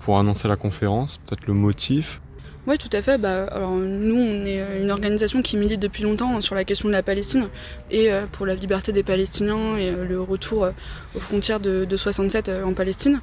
pour 0.00 0.18
annoncer 0.18 0.48
la 0.48 0.56
conférence, 0.56 1.18
peut-être 1.18 1.46
le 1.46 1.54
motif. 1.54 2.20
Oui, 2.66 2.78
tout 2.78 2.88
à 2.92 3.00
fait. 3.00 3.16
Bah, 3.16 3.44
alors, 3.52 3.70
nous, 3.76 4.16
on 4.16 4.44
est 4.44 4.80
une 4.80 4.90
organisation 4.90 5.40
qui 5.40 5.56
milite 5.56 5.78
depuis 5.78 6.02
longtemps 6.02 6.40
sur 6.40 6.56
la 6.56 6.64
question 6.64 6.88
de 6.88 6.92
la 6.92 7.02
Palestine 7.02 7.48
et 7.92 8.12
euh, 8.12 8.26
pour 8.30 8.44
la 8.44 8.56
liberté 8.56 8.90
des 8.90 9.04
Palestiniens 9.04 9.76
et 9.76 9.90
euh, 9.90 10.04
le 10.04 10.20
retour 10.20 10.64
euh, 10.64 10.72
aux 11.16 11.20
frontières 11.20 11.60
de, 11.60 11.84
de 11.84 11.96
67 11.96 12.50
en 12.64 12.72
Palestine. 12.72 13.20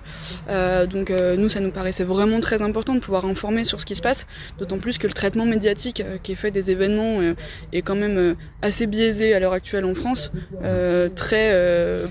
donc, 0.47 1.11
nous, 1.37 1.49
ça 1.49 1.59
nous 1.59 1.71
paraissait 1.71 2.03
vraiment 2.03 2.39
très 2.39 2.61
important 2.61 2.95
de 2.95 2.99
pouvoir 2.99 3.25
informer 3.25 3.63
sur 3.63 3.79
ce 3.79 3.85
qui 3.85 3.95
se 3.95 4.01
passe, 4.01 4.25
d'autant 4.59 4.77
plus 4.77 4.97
que 4.97 5.07
le 5.07 5.13
traitement 5.13 5.45
médiatique 5.45 6.03
qui 6.23 6.33
est 6.33 6.35
fait 6.35 6.51
des 6.51 6.71
événements 6.71 7.19
est 7.71 7.81
quand 7.81 7.95
même 7.95 8.35
assez 8.61 8.87
biaisé 8.87 9.33
à 9.33 9.39
l'heure 9.39 9.53
actuelle 9.53 9.85
en 9.85 9.95
France, 9.95 10.31
très 11.15 11.55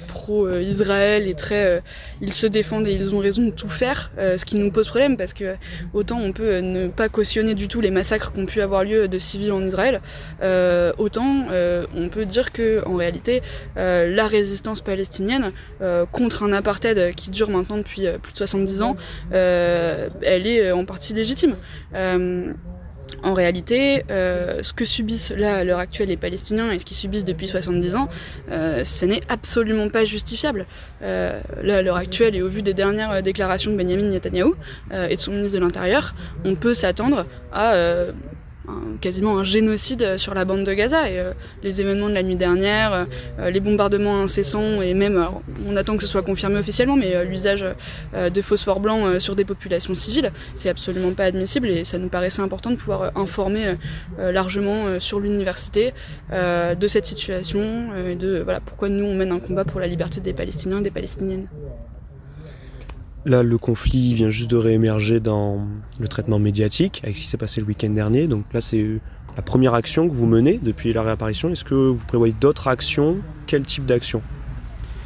pro-Israël 0.09 1.29
et 1.29 1.35
très. 1.35 1.83
ils 2.21 2.33
se 2.33 2.47
défendent 2.47 2.87
et 2.87 2.93
ils 2.93 3.15
ont 3.15 3.19
raison 3.19 3.43
de 3.47 3.51
tout 3.51 3.69
faire, 3.69 4.11
ce 4.17 4.45
qui 4.45 4.57
nous 4.57 4.71
pose 4.71 4.89
problème 4.89 5.17
parce 5.17 5.33
que 5.33 5.57
autant 5.93 6.19
on 6.21 6.33
peut 6.33 6.59
ne 6.59 6.89
pas 6.89 7.09
cautionner 7.09 7.55
du 7.55 7.69
tout 7.69 7.81
les 7.81 7.91
massacres 7.91 8.33
qui 8.33 8.41
ont 8.41 8.47
pu 8.47 8.61
avoir 8.61 8.85
lieu 8.85 9.09
de 9.09 9.19
civils 9.19 9.53
en 9.53 9.65
Israël, 9.65 10.01
euh, 10.43 10.93
autant 10.99 11.47
euh, 11.51 11.87
on 11.95 12.09
peut 12.09 12.27
dire 12.27 12.53
que 12.53 12.85
en 12.87 12.97
réalité 12.97 13.43
euh, 13.77 14.09
la 14.09 14.27
résistance 14.27 14.81
palestinienne 14.81 15.53
contre 16.13 16.43
un 16.43 16.53
apartheid 16.53 17.15
qui 17.15 17.31
dure 17.31 17.51
maintenant 17.51 17.77
depuis 17.77 18.07
plus 18.23 18.33
de 18.33 18.37
70 18.39 18.83
ans, 18.83 18.97
elle 19.31 20.47
est 20.47 20.73
en 20.73 20.85
partie 20.85 21.13
légitime. 21.13 21.57
En 23.25 23.35
réalité, 23.35 24.05
ce 24.09 24.73
que 24.73 24.85
subissent 24.85 25.33
là 25.37 25.57
à 25.57 25.65
l'heure 25.65 25.79
actuelle 25.79 26.09
les 26.09 26.17
Palestiniens 26.17 26.73
et 26.73 26.79
ce 26.79 26.85
qu'ils 26.85 26.97
subissent 26.97 27.25
depuis 27.25 27.47
70 27.47 27.97
ans, 27.97 28.09
ce 28.49 29.05
n'est 29.05 29.21
absolument 29.29 29.89
pas 29.89 30.05
justifiable. 30.05 30.67
là 31.01 31.77
à 31.77 31.83
l'heure 31.83 31.97
actuelle 31.97 32.35
et 32.37 32.43
au 32.43 32.49
vu 32.49 32.63
des 32.63 32.75
dernières 32.75 33.23
déclarations 33.23 33.71
de 33.73 33.77
Benjamin 33.77 34.05
Netanyahu 34.05 34.53
et 34.93 35.17
de 35.17 35.21
son 35.21 35.33
ministre 35.33 35.59
de 35.59 35.65
l'Intérieur, 35.65 36.15
on 36.45 36.55
peut 36.55 36.75
s'attendre 36.75 37.27
à 37.53 37.75
quasiment 39.01 39.39
un 39.39 39.45
génocide 39.45 40.17
sur 40.17 40.35
la 40.35 40.45
bande 40.45 40.65
de 40.65 40.73
Gaza. 40.73 41.11
Et 41.11 41.19
euh, 41.19 41.33
les 41.63 41.81
événements 41.81 42.09
de 42.09 42.15
la 42.15 42.23
nuit 42.23 42.37
dernière, 42.37 43.07
euh, 43.39 43.51
les 43.51 43.61
bombardements 43.61 44.21
incessants, 44.21 44.81
et 44.81 44.95
même, 44.95 45.25
on 45.69 45.77
attend 45.77 45.97
que 45.97 46.03
ce 46.03 46.09
soit 46.09 46.23
confirmé 46.23 46.59
officiellement, 46.59 46.97
mais 46.97 47.15
euh, 47.15 47.25
l'usage 47.25 47.65
de 48.15 48.43
phosphore 48.43 48.81
blanc 48.81 49.19
sur 49.21 49.37
des 49.37 49.45
populations 49.45 49.95
civiles, 49.95 50.33
c'est 50.55 50.69
absolument 50.69 51.13
pas 51.13 51.25
admissible 51.25 51.69
et 51.69 51.85
ça 51.85 51.99
nous 51.99 52.09
paraissait 52.09 52.43
important 52.43 52.71
de 52.71 52.77
pouvoir 52.77 53.13
informer 53.17 53.77
largement 54.19 54.99
sur 54.99 55.21
l'université 55.21 55.93
de 56.31 56.87
cette 56.87 57.07
situation 57.07 57.89
et 58.09 58.15
de 58.15 58.41
voilà, 58.41 58.61
pourquoi 58.61 58.89
nous 58.89 59.05
on 59.05 59.15
mène 59.15 59.33
un 59.33 59.41
combat 59.41 59.65
pour 59.65 59.81
la 59.81 59.87
liberté 59.87 60.21
des 60.21 60.33
Palestiniens 60.33 60.81
et 60.81 60.83
des 60.83 60.91
Palestiniennes. 60.91 61.49
Là, 63.25 63.45
le 63.45 63.57
conflit 63.57 64.15
vient 64.15 64.31
juste 64.31 64.51
de 64.51 64.57
réémerger 64.57 65.21
dans 65.21 65.61
le 66.01 66.09
traitement 66.09 66.41
médiatique 66.41 67.01
avec 67.05 67.17
ce 67.17 67.23
qui 67.23 67.29
s'est 67.29 67.37
passé 67.37 67.61
le 67.61 67.67
week-end 67.69 67.91
dernier. 67.91 68.27
Donc 68.27 68.45
là, 68.53 68.61
c'est 68.61 68.85
la 69.37 69.43
première 69.43 69.75
action 69.75 70.09
que 70.09 70.15
vous 70.15 70.27
menez 70.27 70.59
depuis 70.61 70.93
la 70.93 71.03
réapparition. 71.03 71.51
Est-ce 71.51 71.65
que 71.65 71.75
vous 71.75 72.05
prévoyez 72.05 72.35
d'autres 72.41 72.67
actions? 72.67 73.19
Quel 73.47 73.63
type 73.63 73.87
d'action? 73.87 74.23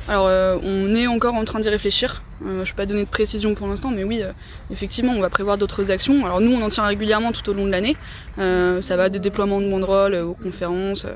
Alors, 0.09 0.27
euh, 0.29 0.57
on 0.63 0.95
est 0.95 1.09
encore 1.09 1.35
en 1.35 1.45
train 1.45 1.59
d'y 1.59 1.69
réfléchir. 1.69 2.23
Euh, 2.45 2.65
je 2.65 2.71
peux 2.73 2.77
pas 2.77 2.87
donner 2.87 3.05
de 3.05 3.09
précision 3.09 3.55
pour 3.55 3.67
l'instant, 3.67 3.91
mais 3.91 4.05
oui, 4.05 4.23
euh, 4.23 4.31
effectivement, 4.71 5.13
on 5.13 5.21
va 5.21 5.31
prévoir 5.31 5.59
d'autres 5.59 5.91
actions. 5.91 6.25
Alors 6.25 6.41
nous, 6.41 6.53
on 6.53 6.63
en 6.63 6.69
tient 6.69 6.85
régulièrement 6.85 7.33
tout 7.33 7.49
au 7.51 7.55
long 7.55 7.65
de 7.65 7.71
l'année. 7.71 7.97
ça 8.37 8.97
va 8.97 9.09
des 9.09 9.19
déploiements 9.19 9.61
de 9.61 9.69
banderoles 9.69 10.15
aux 10.15 10.35
conférences, 10.35 11.07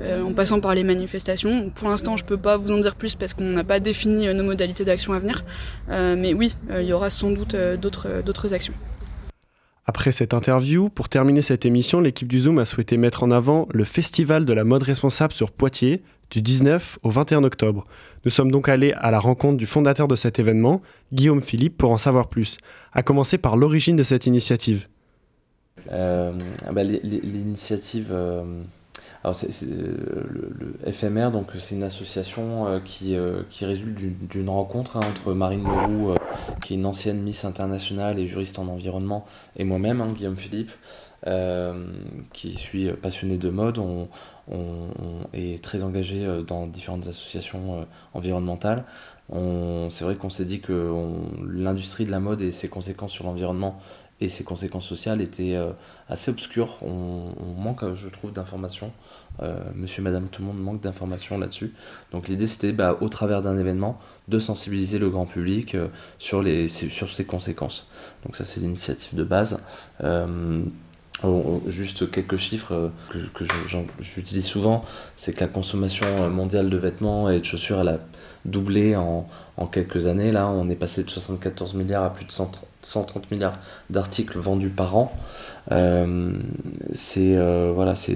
en 0.00 0.32
passant 0.32 0.60
par 0.60 0.74
les 0.74 0.84
manifestations. 0.84 1.70
Pour 1.70 1.88
l'instant, 1.88 2.16
je 2.16 2.24
ne 2.24 2.28
peux 2.28 2.36
pas 2.38 2.56
vous 2.56 2.72
en 2.72 2.78
dire 2.78 2.96
plus 2.96 3.14
parce 3.14 3.34
qu'on 3.34 3.44
n'a 3.44 3.64
pas 3.64 3.78
défini 3.78 4.32
nos 4.34 4.44
modalités 4.44 4.84
d'action 4.84 5.12
à 5.12 5.18
venir. 5.18 5.44
mais 5.88 6.34
oui, 6.34 6.54
il 6.70 6.86
y 6.86 6.92
aura 6.92 7.10
sans 7.10 7.30
doute 7.30 7.54
d'autres 7.54 8.54
actions. 8.54 8.74
Après 9.84 10.12
cette 10.12 10.32
interview, 10.32 10.88
pour 10.88 11.08
terminer 11.08 11.42
cette 11.42 11.64
émission, 11.64 12.00
l'équipe 12.00 12.28
du 12.28 12.38
Zoom 12.40 12.60
a 12.60 12.66
souhaité 12.66 12.96
mettre 12.96 13.24
en 13.24 13.32
avant 13.32 13.66
le 13.72 13.82
Festival 13.82 14.44
de 14.44 14.52
la 14.52 14.62
mode 14.62 14.84
responsable 14.84 15.32
sur 15.32 15.50
Poitiers 15.50 16.02
du 16.30 16.40
19 16.40 17.00
au 17.02 17.10
21 17.10 17.42
octobre. 17.42 17.84
Nous 18.24 18.30
sommes 18.30 18.52
donc 18.52 18.68
allés 18.68 18.92
à 18.92 19.10
la 19.10 19.18
rencontre 19.18 19.56
du 19.56 19.66
fondateur 19.66 20.06
de 20.06 20.14
cet 20.14 20.38
événement, 20.38 20.82
Guillaume 21.12 21.42
Philippe, 21.42 21.76
pour 21.76 21.90
en 21.90 21.98
savoir 21.98 22.28
plus. 22.28 22.58
À 22.92 23.02
commencer 23.02 23.38
par 23.38 23.56
l'origine 23.56 23.96
de 23.96 24.04
cette 24.04 24.26
initiative. 24.26 24.86
Euh, 25.90 26.32
ah 26.64 26.72
bah, 26.72 26.84
l'initiative, 26.84 28.08
euh, 28.12 28.62
alors 29.24 29.34
c'est, 29.34 29.48
le, 29.64 30.92
FMR, 30.92 31.30
donc 31.30 31.50
c'est 31.58 31.76
une 31.76 31.84
association 31.84 32.66
euh, 32.66 32.80
qui, 32.80 33.16
résulte 33.64 33.98
d'une, 34.28 34.48
rencontre 34.48 34.96
hein, 34.96 35.00
entre 35.08 35.32
Marine 35.32 35.64
Leroux, 35.64 36.14
qui 36.60 36.74
est 36.74 36.76
une 36.76 36.86
ancienne 36.86 37.22
Miss 37.22 37.44
internationale 37.44 38.18
et 38.18 38.26
juriste 38.26 38.58
en 38.58 38.66
environnement, 38.66 39.24
et 39.56 39.64
moi-même, 39.64 40.00
hein, 40.00 40.12
Guillaume 40.12 40.36
Philippe. 40.36 40.72
qui 42.32 42.54
suis 42.58 42.90
passionné 42.92 43.38
de 43.38 43.48
mode, 43.48 43.78
on, 43.78 44.08
est 45.32 45.62
très 45.62 45.82
engagé 45.82 46.24
euh, 46.24 46.42
dans 46.42 46.66
différentes 46.66 47.06
associations 47.06 47.80
euh, 47.80 47.84
environnementales. 48.14 48.84
C'est 49.88 50.04
vrai 50.04 50.16
qu'on 50.16 50.28
s'est 50.28 50.44
dit 50.44 50.60
que 50.60 50.92
l'industrie 51.48 52.04
de 52.04 52.10
la 52.10 52.20
mode 52.20 52.42
et 52.42 52.50
ses 52.50 52.68
conséquences 52.68 53.12
sur 53.12 53.24
l'environnement 53.24 53.78
et 54.22 54.28
ses 54.28 54.44
conséquences 54.44 54.86
sociales 54.86 55.20
étaient 55.20 55.54
euh, 55.54 55.70
assez 56.08 56.30
obscures. 56.30 56.78
On, 56.82 57.32
manque, 57.58 57.94
je 57.94 58.08
trouve, 58.08 58.32
d'informations. 58.32 58.92
monsieur, 59.74 60.02
madame, 60.02 60.28
tout 60.28 60.42
le 60.42 60.48
monde 60.48 60.60
manque 60.60 60.80
d'informations 60.80 61.38
là-dessus. 61.38 61.72
Donc 62.12 62.28
l'idée, 62.28 62.46
c'était, 62.46 62.72
bah, 62.72 62.98
au 63.00 63.08
travers 63.08 63.42
d'un 63.42 63.56
événement, 63.56 63.98
de 64.28 64.38
sensibiliser 64.38 64.98
le 64.98 65.10
grand 65.10 65.26
public 65.26 65.76
sur, 66.18 66.42
les, 66.42 66.68
sur 66.68 67.10
ses 67.10 67.24
conséquences. 67.24 67.90
Donc 68.24 68.36
ça, 68.36 68.44
c'est 68.44 68.60
l'initiative 68.60 69.14
de 69.14 69.24
base. 69.24 69.60
Juste 71.68 72.10
quelques 72.10 72.36
chiffres 72.36 72.72
euh, 72.72 72.88
que, 73.34 73.44
j'utilise 74.00 74.44
souvent, 74.44 74.84
c'est 75.16 75.32
que 75.32 75.40
la 75.40 75.46
consommation 75.46 76.06
euh, 76.18 76.28
mondiale 76.28 76.68
de 76.68 76.76
vêtements 76.76 77.30
et 77.30 77.38
de 77.38 77.44
chaussures, 77.44 77.80
elle 77.80 77.88
a 77.88 77.98
doublé 78.44 78.96
en, 78.96 79.26
quelques 79.70 80.06
années. 80.06 80.32
Là, 80.32 80.48
on 80.48 80.68
est 80.68 80.76
passé 80.76 81.04
de 81.04 81.10
74 81.10 81.74
milliards 81.74 82.02
à 82.02 82.12
plus 82.12 82.24
de 82.24 82.32
130 82.32 83.30
milliards 83.30 83.58
d'articles 83.90 84.38
vendus 84.38 84.70
par 84.70 84.96
an. 84.96 85.12
Euh, 85.70 86.32
c'est 86.92 87.36
voilà, 87.72 87.94
c'est 87.94 88.14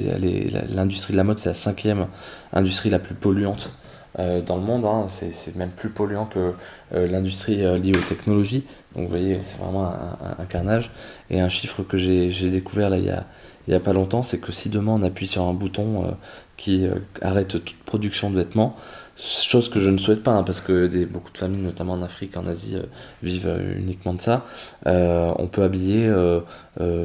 l'industrie 0.75 1.13
de 1.13 1.19
la 1.19 1.25
mode, 1.25 1.39
c'est 1.39 1.51
la 1.51 1.55
cinquième 1.55 2.07
industrie 2.53 2.91
la 2.91 2.99
plus 2.99 3.15
polluante 3.15 3.71
dans 4.19 4.57
le 4.57 4.63
monde. 4.63 4.85
Hein. 4.85 5.07
C'est 5.09 5.55
même 5.55 5.71
plus 5.71 5.91
polluant 5.91 6.27
que 6.27 6.53
l'industrie 6.93 7.59
liée 7.81 7.97
aux 7.97 8.09
technologies. 8.09 8.65
Donc 8.97 9.05
vous 9.05 9.11
voyez, 9.11 9.39
c'est 9.43 9.59
vraiment 9.59 9.85
un, 9.87 10.45
carnage. 10.47 10.91
Et 11.31 11.41
un 11.41 11.49
chiffre 11.49 11.85
que 11.85 11.97
j'ai 11.97 12.51
découvert 12.51 12.91
là 12.91 12.99
il 12.99 13.05
y 13.05 13.11
a, 13.11 13.25
il 13.69 13.73
y 13.73 13.75
a 13.75 13.81
pas 13.81 13.93
longtemps, 13.93 14.23
c'est 14.23 14.39
que 14.39 14.53
si 14.53 14.69
demain 14.69 14.93
on 14.93 15.03
appuie 15.03 15.27
sur 15.27 15.43
un 15.43 15.53
bouton 15.53 16.05
euh, 16.05 16.11
qui 16.57 16.87
euh, 16.87 16.95
arrête 17.21 17.49
toute 17.49 17.75
production 17.85 18.31
de 18.31 18.37
vêtements, 18.37 18.77
chose 19.17 19.69
que 19.69 19.81
je 19.81 19.91
ne 19.91 19.99
souhaite 19.99 20.23
pas, 20.23 20.33
hein, 20.33 20.43
parce 20.43 20.61
que 20.61 20.87
des, 20.87 21.07
beaucoup 21.07 21.33
de 21.33 21.39
familles, 21.39 21.63
notamment 21.63 21.95
en 21.95 22.03
Afrique, 22.03 22.37
en 22.37 22.47
Asie, 22.47 22.77
euh, 22.77 22.83
vivent 23.23 23.53
uniquement 23.77 24.15
de 24.15 24.21
ça, 24.21 24.45
on 24.85 25.49
peut 25.51 25.63
habiller 25.63 26.13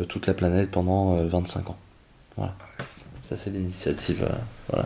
toute 0.08 0.28
la 0.28 0.34
planète 0.34 0.72
pendant 0.72 1.24
25 1.24 1.70
ans. 1.70 1.78
Voilà. 2.38 2.54
Ça 3.24 3.36
c'est 3.36 3.50
l'initiative. 3.50 4.28
voilà. 4.70 4.86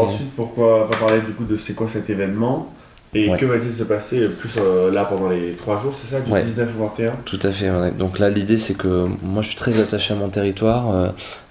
ensuite, 0.00 0.34
pourquoi 0.34 0.88
pas 0.88 0.96
parler 0.96 1.20
du 1.20 1.32
coup 1.32 1.44
de 1.44 1.56
c'est 1.56 1.74
quoi 1.74 1.88
cet 1.88 2.08
événement? 2.08 2.72
Et 3.14 3.30
que 3.36 3.46
va-t-il 3.46 3.72
se 3.72 3.84
passer 3.84 4.28
plus 4.28 4.50
euh, 4.58 4.90
là 4.90 5.04
pendant 5.04 5.28
les 5.28 5.52
3 5.52 5.80
jours, 5.80 5.94
c'est 5.94 6.14
ça, 6.14 6.20
du 6.20 6.30
19 6.30 6.70
au 6.78 6.84
21 6.84 7.12
Tout 7.24 7.38
à 7.42 7.50
fait. 7.50 7.70
Donc 7.96 8.18
là, 8.18 8.28
l'idée, 8.28 8.58
c'est 8.58 8.74
que 8.74 9.06
moi, 9.22 9.42
je 9.42 9.48
suis 9.48 9.56
très 9.56 9.80
attaché 9.80 10.14
à 10.14 10.16
mon 10.16 10.28
territoire. 10.28 10.90
Euh, 10.90 11.08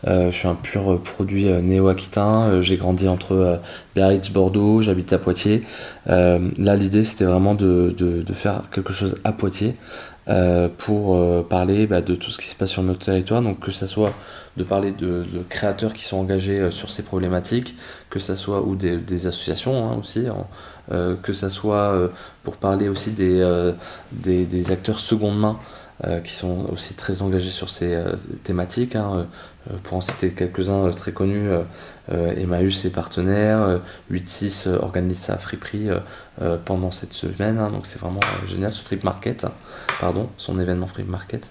euh, 0.07 0.31
je 0.31 0.35
suis 0.35 0.47
un 0.47 0.55
pur 0.55 0.99
produit 1.01 1.45
néo-aquitain. 1.45 2.61
J'ai 2.61 2.75
grandi 2.75 3.07
entre 3.07 3.59
Biarritz, 3.95 4.29
Bordeaux, 4.29 4.81
j'habite 4.81 5.13
à 5.13 5.17
Poitiers. 5.17 5.63
là, 6.05 6.75
l'idée, 6.75 7.05
c'était 7.05 7.25
vraiment 7.25 7.55
de, 7.55 7.95
de, 7.97 8.33
faire 8.33 8.63
quelque 8.71 8.93
chose 8.93 9.15
à 9.23 9.31
Poitiers. 9.31 9.75
Pour 10.77 11.47
parler 11.47 11.85
bah, 11.85 12.01
de 12.01 12.15
tout 12.15 12.31
ce 12.31 12.37
qui 12.37 12.47
se 12.47 12.55
passe 12.55 12.71
sur 12.71 12.83
notre 12.83 13.05
territoire, 13.05 13.41
donc 13.41 13.59
que 13.59 13.71
ce 13.71 13.85
soit 13.85 14.13
de 14.55 14.63
parler 14.63 14.91
de, 14.91 15.25
créateurs 15.49 15.93
qui 15.93 16.05
sont 16.05 16.17
engagés 16.17 16.71
sur 16.71 16.89
ces 16.89 17.03
problématiques, 17.03 17.75
que 18.09 18.19
ce 18.19 18.35
soit 18.35 18.61
ou 18.61 18.75
des, 18.75 19.27
associations 19.27 19.91
hein, 19.91 19.97
aussi, 19.99 20.27
euh, 20.91 21.15
que 21.15 21.31
ça 21.31 21.49
soit 21.49 21.93
euh, 21.93 22.09
pour 22.43 22.57
parler 22.57 22.89
aussi 22.89 23.11
des, 23.11 23.39
euh, 23.39 23.71
des, 24.11 24.71
acteurs 24.71 24.99
seconde 24.99 25.39
main 25.39 25.59
qui 26.25 26.33
sont 26.33 26.65
aussi 26.69 26.95
très 26.95 27.21
engagés 27.21 27.51
sur 27.51 27.69
ces 27.69 27.97
thématiques. 28.43 28.97
Hein, 28.97 29.27
pour 29.83 29.97
en 29.97 30.01
citer 30.01 30.31
quelques-uns 30.31 30.89
très 30.91 31.11
connus, 31.11 31.49
Emmaüs 32.11 32.85
et 32.85 32.89
partenaires, 32.89 33.79
8-6 34.11 34.69
organise 34.69 35.19
sa 35.19 35.37
friperie 35.37 35.89
pendant 36.65 36.91
cette 36.91 37.13
semaine, 37.13 37.59
hein, 37.59 37.69
donc 37.69 37.85
c'est 37.85 37.99
vraiment 37.99 38.19
génial, 38.47 38.73
ce 38.73 38.81
Free 38.81 38.99
Market, 39.03 39.45
pardon, 40.01 40.29
son 40.37 40.59
événement 40.59 40.87
Free 40.87 41.03
Market. 41.03 41.49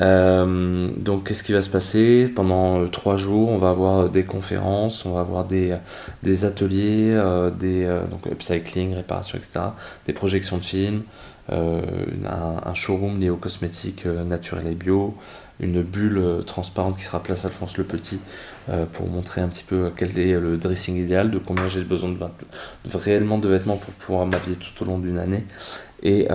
Euh, 0.00 0.90
donc, 0.96 1.26
qu'est-ce 1.26 1.42
qui 1.42 1.52
va 1.52 1.62
se 1.62 1.70
passer? 1.70 2.30
Pendant 2.34 2.80
euh, 2.80 2.88
trois 2.88 3.16
jours, 3.16 3.48
on 3.48 3.58
va 3.58 3.70
avoir 3.70 4.08
des 4.08 4.24
conférences, 4.24 5.04
on 5.04 5.12
va 5.12 5.20
avoir 5.20 5.44
des, 5.44 5.72
ateliers, 6.44 7.12
euh, 7.14 7.50
des 7.50 7.86
donc 8.10 8.26
upcycling, 8.26 8.94
réparation, 8.94 9.38
etc., 9.38 9.60
des 10.06 10.12
projections 10.12 10.58
de 10.58 10.64
films, 10.64 11.02
un, 11.50 12.74
showroom 12.74 13.18
lié 13.18 13.30
aux 13.30 13.36
cosmétiques 13.36 14.04
naturels 14.04 14.66
et 14.66 14.74
bio, 14.74 15.14
une 15.60 15.82
bulle 15.82 16.44
transparente 16.46 16.96
qui 16.96 17.04
sera 17.04 17.22
place 17.22 17.44
Alphonse 17.44 17.76
le 17.78 17.84
Petit 17.84 18.20
pour 18.92 19.08
montrer 19.08 19.40
un 19.40 19.48
petit 19.48 19.64
peu 19.64 19.90
quel 19.96 20.18
est 20.18 20.38
le 20.38 20.56
dressing 20.56 20.96
idéal, 20.96 21.30
de 21.30 21.38
combien 21.38 21.68
j'ai 21.68 21.82
besoin 21.82 22.10
de, 22.10 22.96
réellement 22.96 23.38
de 23.38 23.48
vêtements 23.48 23.76
pour 23.76 23.92
pouvoir 23.94 24.26
m'habiller 24.26 24.56
tout 24.56 24.82
au 24.82 24.86
long 24.86 24.98
d'une 24.98 25.18
année. 25.18 25.44
Et 26.02 26.28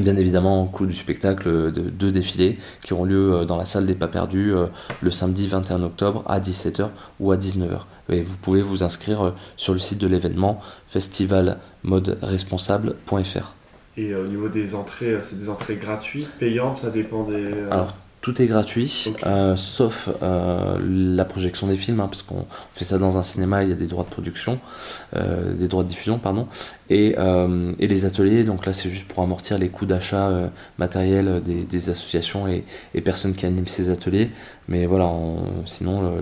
bien 0.00 0.16
évidemment 0.16 0.62
au 0.62 0.66
cours 0.66 0.86
du 0.86 0.94
spectacle 0.94 1.72
de 1.72 1.90
deux 1.90 2.12
défilés 2.12 2.58
qui 2.82 2.92
auront 2.92 3.04
lieu 3.04 3.34
euh, 3.34 3.44
dans 3.44 3.56
la 3.56 3.64
salle 3.64 3.86
des 3.86 3.94
pas 3.94 4.08
perdus 4.08 4.52
euh, 4.52 4.66
le 5.00 5.10
samedi 5.10 5.48
21 5.48 5.82
octobre 5.82 6.22
à 6.26 6.40
17h 6.40 6.90
ou 7.20 7.32
à 7.32 7.36
19h. 7.36 7.80
Et 8.10 8.20
vous 8.22 8.36
pouvez 8.36 8.60
vous 8.62 8.82
inscrire 8.82 9.26
euh, 9.26 9.30
sur 9.56 9.72
le 9.72 9.78
site 9.78 9.98
de 9.98 10.06
l'événement 10.06 10.60
festivalmoderesponsable.fr. 10.88 13.54
Et 13.96 14.14
au 14.14 14.26
niveau 14.26 14.48
des 14.48 14.74
entrées, 14.74 15.18
c'est 15.28 15.38
des 15.38 15.48
entrées 15.48 15.76
gratuites, 15.76 16.30
payantes, 16.38 16.78
ça 16.78 16.90
dépend 16.90 17.22
des... 17.24 17.52
Tout 18.24 18.40
est 18.40 18.46
gratuit, 18.46 19.12
euh, 19.26 19.54
sauf 19.54 20.08
euh, 20.22 20.78
la 20.80 21.26
projection 21.26 21.66
des 21.66 21.76
films, 21.76 22.00
hein, 22.00 22.06
parce 22.06 22.22
qu'on 22.22 22.46
fait 22.72 22.86
ça 22.86 22.96
dans 22.96 23.18
un 23.18 23.22
cinéma, 23.22 23.64
il 23.64 23.68
y 23.68 23.72
a 23.72 23.74
des 23.74 23.86
droits 23.86 24.04
de 24.04 24.08
production, 24.08 24.58
euh, 25.14 25.52
des 25.52 25.68
droits 25.68 25.84
de 25.84 25.90
diffusion, 25.90 26.18
pardon, 26.18 26.48
et, 26.88 27.16
les 27.78 28.06
ateliers, 28.06 28.44
donc 28.44 28.64
là 28.64 28.72
c'est 28.72 28.88
juste 28.88 29.06
pour 29.08 29.22
amortir 29.22 29.58
les 29.58 29.68
coûts 29.68 29.84
d'achat 29.84 30.50
matériel 30.78 31.42
des, 31.44 31.90
associations 31.90 32.48
et, 32.48 32.64
personnes 33.02 33.34
qui 33.34 33.44
animent 33.44 33.66
ces 33.66 33.90
ateliers. 33.90 34.30
Mais 34.68 34.86
voilà, 34.86 35.12
sinon 35.66 36.14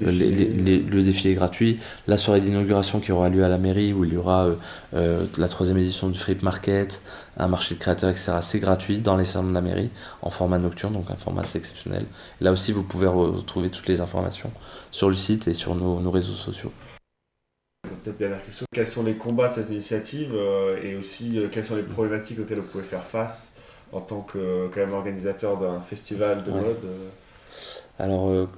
le, 0.00 1.02
défilé. 1.02 1.32
est 1.32 1.34
gratuit. 1.34 1.80
La 2.06 2.16
soirée 2.16 2.40
d'inauguration 2.40 3.00
qui 3.00 3.10
aura 3.10 3.28
lieu 3.28 3.44
à 3.44 3.48
la 3.48 3.58
mairie, 3.58 3.92
où 3.92 4.04
il 4.04 4.12
y 4.14 4.16
aura 4.16 4.48
la 4.92 5.48
troisième 5.48 5.78
édition 5.78 6.08
du 6.08 6.18
Flip 6.18 6.42
Market, 6.42 7.00
un 7.38 7.48
marché 7.48 7.74
de 7.74 7.80
créateurs, 7.80 8.10
etc. 8.10 8.32
C'est 8.42 8.58
gratuit 8.58 8.98
dans 8.98 9.16
les 9.16 9.24
salons 9.24 9.48
de 9.48 9.54
la 9.54 9.60
mairie, 9.60 9.90
en 10.22 10.30
format 10.30 10.58
nocturne, 10.58 10.92
donc 10.92 11.10
un 11.10 11.16
format 11.16 11.42
assez 11.42 11.58
exceptionnel. 11.58 12.04
Là 12.40 12.52
aussi, 12.52 12.72
vous 12.72 12.82
pouvez 12.82 13.06
retrouver 13.06 13.70
toutes 13.70 13.88
les 13.88 14.00
informations 14.00 14.50
sur 14.90 15.08
le 15.08 15.16
site 15.16 15.48
et 15.48 15.54
sur 15.54 15.74
nos, 15.74 16.10
réseaux 16.10 16.34
sociaux. 16.34 16.72
Peut-être 17.82 18.18
dernière 18.18 18.44
question, 18.44 18.66
quels 18.72 18.88
sont 18.88 19.04
les 19.04 19.14
combats 19.14 19.48
de 19.48 19.54
cette 19.54 19.70
initiative 19.70 20.32
euh, 20.34 20.82
et 20.82 20.96
aussi 20.96 21.38
euh, 21.38 21.48
quelles 21.50 21.64
sont 21.64 21.76
les 21.76 21.82
problématiques 21.82 22.40
auxquelles 22.40 22.58
vous 22.58 22.66
pouvez 22.66 22.84
faire 22.84 23.04
face 23.04 23.52
en 23.92 24.00
tant 24.00 24.20
que 24.20 24.68
quand 24.68 24.80
même, 24.80 24.92
organisateur 24.92 25.58
d'un 25.58 25.80
festival 25.80 26.44
de 26.44 26.50
mode 26.50 26.84
euh? 26.84 27.08
Alors, 27.98 28.28
euh, 28.28 28.48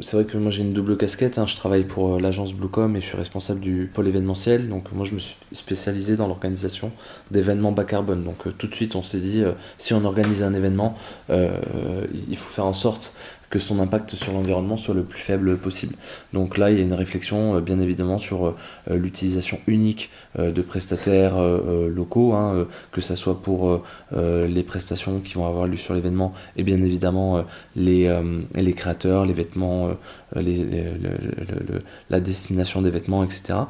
c'est 0.00 0.16
vrai 0.16 0.24
que 0.24 0.36
moi 0.36 0.50
j'ai 0.50 0.62
une 0.62 0.72
double 0.72 0.96
casquette. 0.96 1.38
Hein. 1.38 1.46
Je 1.46 1.54
travaille 1.54 1.84
pour 1.84 2.16
euh, 2.16 2.20
l'agence 2.20 2.52
Bluecom 2.52 2.96
et 2.96 3.00
je 3.00 3.06
suis 3.06 3.16
responsable 3.16 3.60
du 3.60 3.88
pôle 3.92 4.08
événementiel. 4.08 4.68
Donc, 4.68 4.90
moi 4.92 5.04
je 5.04 5.14
me 5.14 5.20
suis 5.20 5.36
spécialisé 5.52 6.16
dans 6.16 6.26
l'organisation 6.26 6.90
d'événements 7.30 7.70
bas 7.70 7.84
carbone. 7.84 8.24
Donc, 8.24 8.46
euh, 8.46 8.50
tout 8.50 8.66
de 8.66 8.74
suite, 8.74 8.96
on 8.96 9.02
s'est 9.02 9.20
dit 9.20 9.44
si 9.78 9.94
on 9.94 10.04
organise 10.04 10.42
un 10.42 10.52
événement, 10.52 10.96
il 11.30 12.36
faut 12.36 12.50
faire 12.50 12.66
en 12.66 12.72
sorte 12.72 13.12
que 13.50 13.58
son 13.58 13.80
impact 13.80 14.14
sur 14.14 14.32
l'environnement 14.32 14.76
soit 14.76 14.94
le 14.94 15.02
plus 15.02 15.20
faible 15.20 15.56
possible. 15.56 15.94
Donc 16.32 16.58
là, 16.58 16.70
il 16.70 16.76
y 16.76 16.80
a 16.80 16.84
une 16.84 16.92
réflexion 16.92 17.56
euh, 17.56 17.60
bien 17.60 17.80
évidemment 17.80 18.18
sur 18.18 18.46
euh, 18.46 18.54
l'utilisation 18.90 19.58
unique 19.66 20.10
euh, 20.38 20.52
de 20.52 20.60
prestataires 20.62 21.38
locaux, 21.38 22.34
hein, 22.34 22.66
que 22.92 23.00
ce 23.00 23.14
soit 23.14 23.40
pour 23.40 23.82
les 24.12 24.62
prestations 24.62 25.20
qui 25.20 25.34
vont 25.34 25.46
avoir 25.46 25.66
lieu 25.66 25.76
sur 25.76 25.94
l'événement 25.94 26.32
et 26.56 26.62
bien 26.62 26.82
évidemment 26.82 27.44
les, 27.76 28.10
les 28.54 28.72
créateurs, 28.72 29.24
les 29.26 29.34
vêtements, 29.34 29.90
la 30.34 32.20
destination 32.20 32.82
des 32.82 32.90
vêtements, 32.90 33.24
etc. 33.24 33.60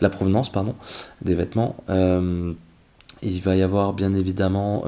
La 0.00 0.10
provenance, 0.10 0.50
pardon, 0.50 0.74
des 1.22 1.34
vêtements. 1.34 1.76
il 1.88 3.40
va 3.42 3.56
y 3.56 3.62
avoir 3.62 3.92
bien 3.92 4.14
évidemment... 4.14 4.84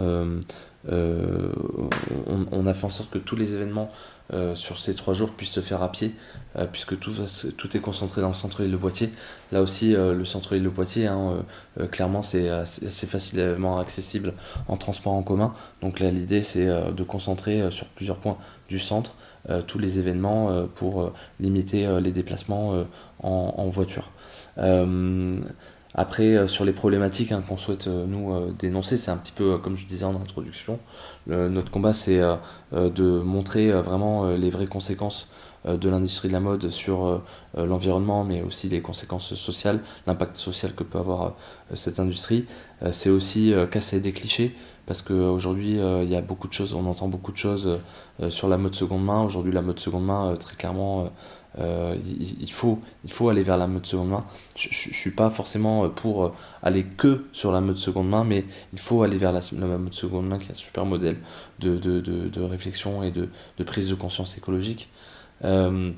on, 0.89 2.67
a 2.67 2.75
fait 2.75 2.85
en 2.87 2.91
sorte 2.91 3.11
que 3.11 3.19
tous 3.19 3.37
les 3.37 3.55
événements 3.55 3.91
euh, 4.33 4.55
sur 4.55 4.79
ces 4.79 4.95
trois 4.95 5.13
jours 5.13 5.33
puisse 5.33 5.51
se 5.51 5.61
faire 5.61 5.83
à 5.83 5.93
pied, 5.93 6.15
euh, 6.57 6.65
puisque 6.65 6.99
tout, 6.99 7.13
tout 7.59 7.77
est 7.77 7.81
concentré 7.81 8.23
dans 8.23 8.29
le 8.29 8.35
centre-ville 8.35 8.73
de 8.73 8.77
Poitiers. 8.77 9.11
Là 9.53 9.61
aussi, 9.61 9.95
euh, 9.95 10.15
le 10.15 10.25
centre-ville 10.25 10.65
de 10.65 10.71
Poitiers, 10.71 11.07
hein, 11.07 11.45
clairement, 11.91 12.23
c'est 12.23 12.49
assez, 12.49 13.07
facilement 13.07 13.79
accessible 13.79 14.33
en 14.69 14.77
transport 14.77 15.13
en 15.13 15.23
commun. 15.23 15.53
Donc 15.83 16.01
là, 16.01 16.11
l'idée, 16.11 16.43
c'est 16.43 16.67
de 16.67 17.03
concentrer 17.03 17.71
sur 17.71 17.87
plusieurs 17.89 18.17
points 18.17 18.39
du 18.69 18.79
centre 18.79 19.15
tous 19.67 19.79
les 19.79 19.99
événements 19.99 20.67
pour 20.75 21.13
limiter 21.39 21.87
les 22.01 22.13
déplacements 22.13 22.87
en, 23.23 23.69
voiture. 23.69 24.11
Après, 25.95 26.49
sur 26.49 26.65
les 26.65 26.73
problématiques 26.73 27.31
hein, 27.31 27.43
qu'on 27.47 27.59
souhaite 27.59 27.87
nous 27.87 28.53
dénoncer, 28.59 28.97
c'est 28.97 29.11
un 29.11 29.17
petit 29.17 29.33
peu 29.33 29.59
comme 29.59 29.77
je 29.77 29.87
disais 29.87 30.05
en 30.05 30.17
introduction. 30.17 30.79
Notre 31.27 31.71
combat, 31.71 31.93
c'est 31.93 32.21
de 32.73 33.21
montrer 33.21 33.73
vraiment 33.73 34.29
les 34.29 34.51
vraies 34.51 34.67
conséquences 34.67 35.29
de 35.67 35.89
l'industrie 35.89 36.29
de 36.29 36.35
la 36.35 36.41
mode 36.41 36.69
sur 36.69 37.23
l'environnement, 37.57 38.25
mais 38.25 38.43
aussi 38.43 38.69
les 38.69 38.83
conséquences 38.83 39.35
sociales, 39.35 39.81
l'impact 40.07 40.37
social 40.37 40.75
que 40.75 40.85
peut 40.85 40.99
avoir 40.99 41.35
cette 41.73 41.99
industrie. 41.99 42.45
c'est 42.93 43.11
aussi 43.11 43.55
casser 43.71 44.01
des 44.01 44.13
clichés, 44.13 44.55
parce 44.87 45.01
qu'aujourd'hui, 45.01 45.79
il 45.79 46.11
y 46.11 46.17
a 46.17 46.21
beaucoup 46.21 46.49
de 46.49 46.53
choses, 46.53 46.75
on 46.75 46.87
entend 46.87 47.09
beaucoup 47.09 47.33
de 47.33 47.39
choses 47.39 47.79
sur 48.29 48.49
la 48.49 48.59
mode 48.59 48.75
seconde 48.75 49.05
main. 49.05 49.23
Aujourd'hui, 49.23 49.53
la 49.53 49.63
mode 49.63 49.81
seconde 49.81 50.05
main, 50.05 50.37
très 50.37 50.57
clairement, 50.57 51.11
euh, 51.61 51.97
il, 52.41 52.51
faut, 52.51 52.81
il 53.05 53.13
faut 53.13 53.29
aller 53.29 53.43
vers 53.43 53.57
la 53.57 53.67
mode 53.67 53.87
seconde 53.87 54.11
main. 54.11 54.25
Je 54.57 54.69
ne 54.69 54.95
suis 54.95 55.13
pas 55.13 55.31
forcément 55.31 55.89
pour 55.89 56.35
aller 56.63 56.85
que 56.85 57.27
sur 57.33 57.53
la 57.53 57.61
mode 57.61 57.79
seconde 57.79 58.09
main, 58.09 58.25
mais 58.25 58.45
il 58.73 58.79
faut 58.79 59.03
aller 59.03 59.19
vers 59.19 59.33
la, 59.33 59.41
mode 59.79 59.95
seconde 59.95 60.27
main 60.27 60.39
qui 60.39 60.49
est 60.49 60.53
un 60.53 60.55
super 60.55 60.85
modèle 60.85 61.17
de, 61.61 61.77
de, 61.77 62.01
de, 62.01 62.43
réflexion 62.43 63.03
et 63.03 63.13
de, 63.13 63.29
prise 63.65 63.89
de 63.89 63.95
conscience 63.95 64.37
écologique. 64.37 64.89
Euh, 65.45 65.93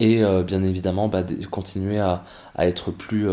et 0.00 0.24
euh, 0.24 0.42
bien 0.42 0.62
évidemment, 0.62 1.08
bah, 1.08 1.22
continuer 1.50 1.98
à, 1.98 2.24
à, 2.56 2.66
être 2.66 2.90
plus 2.90 3.28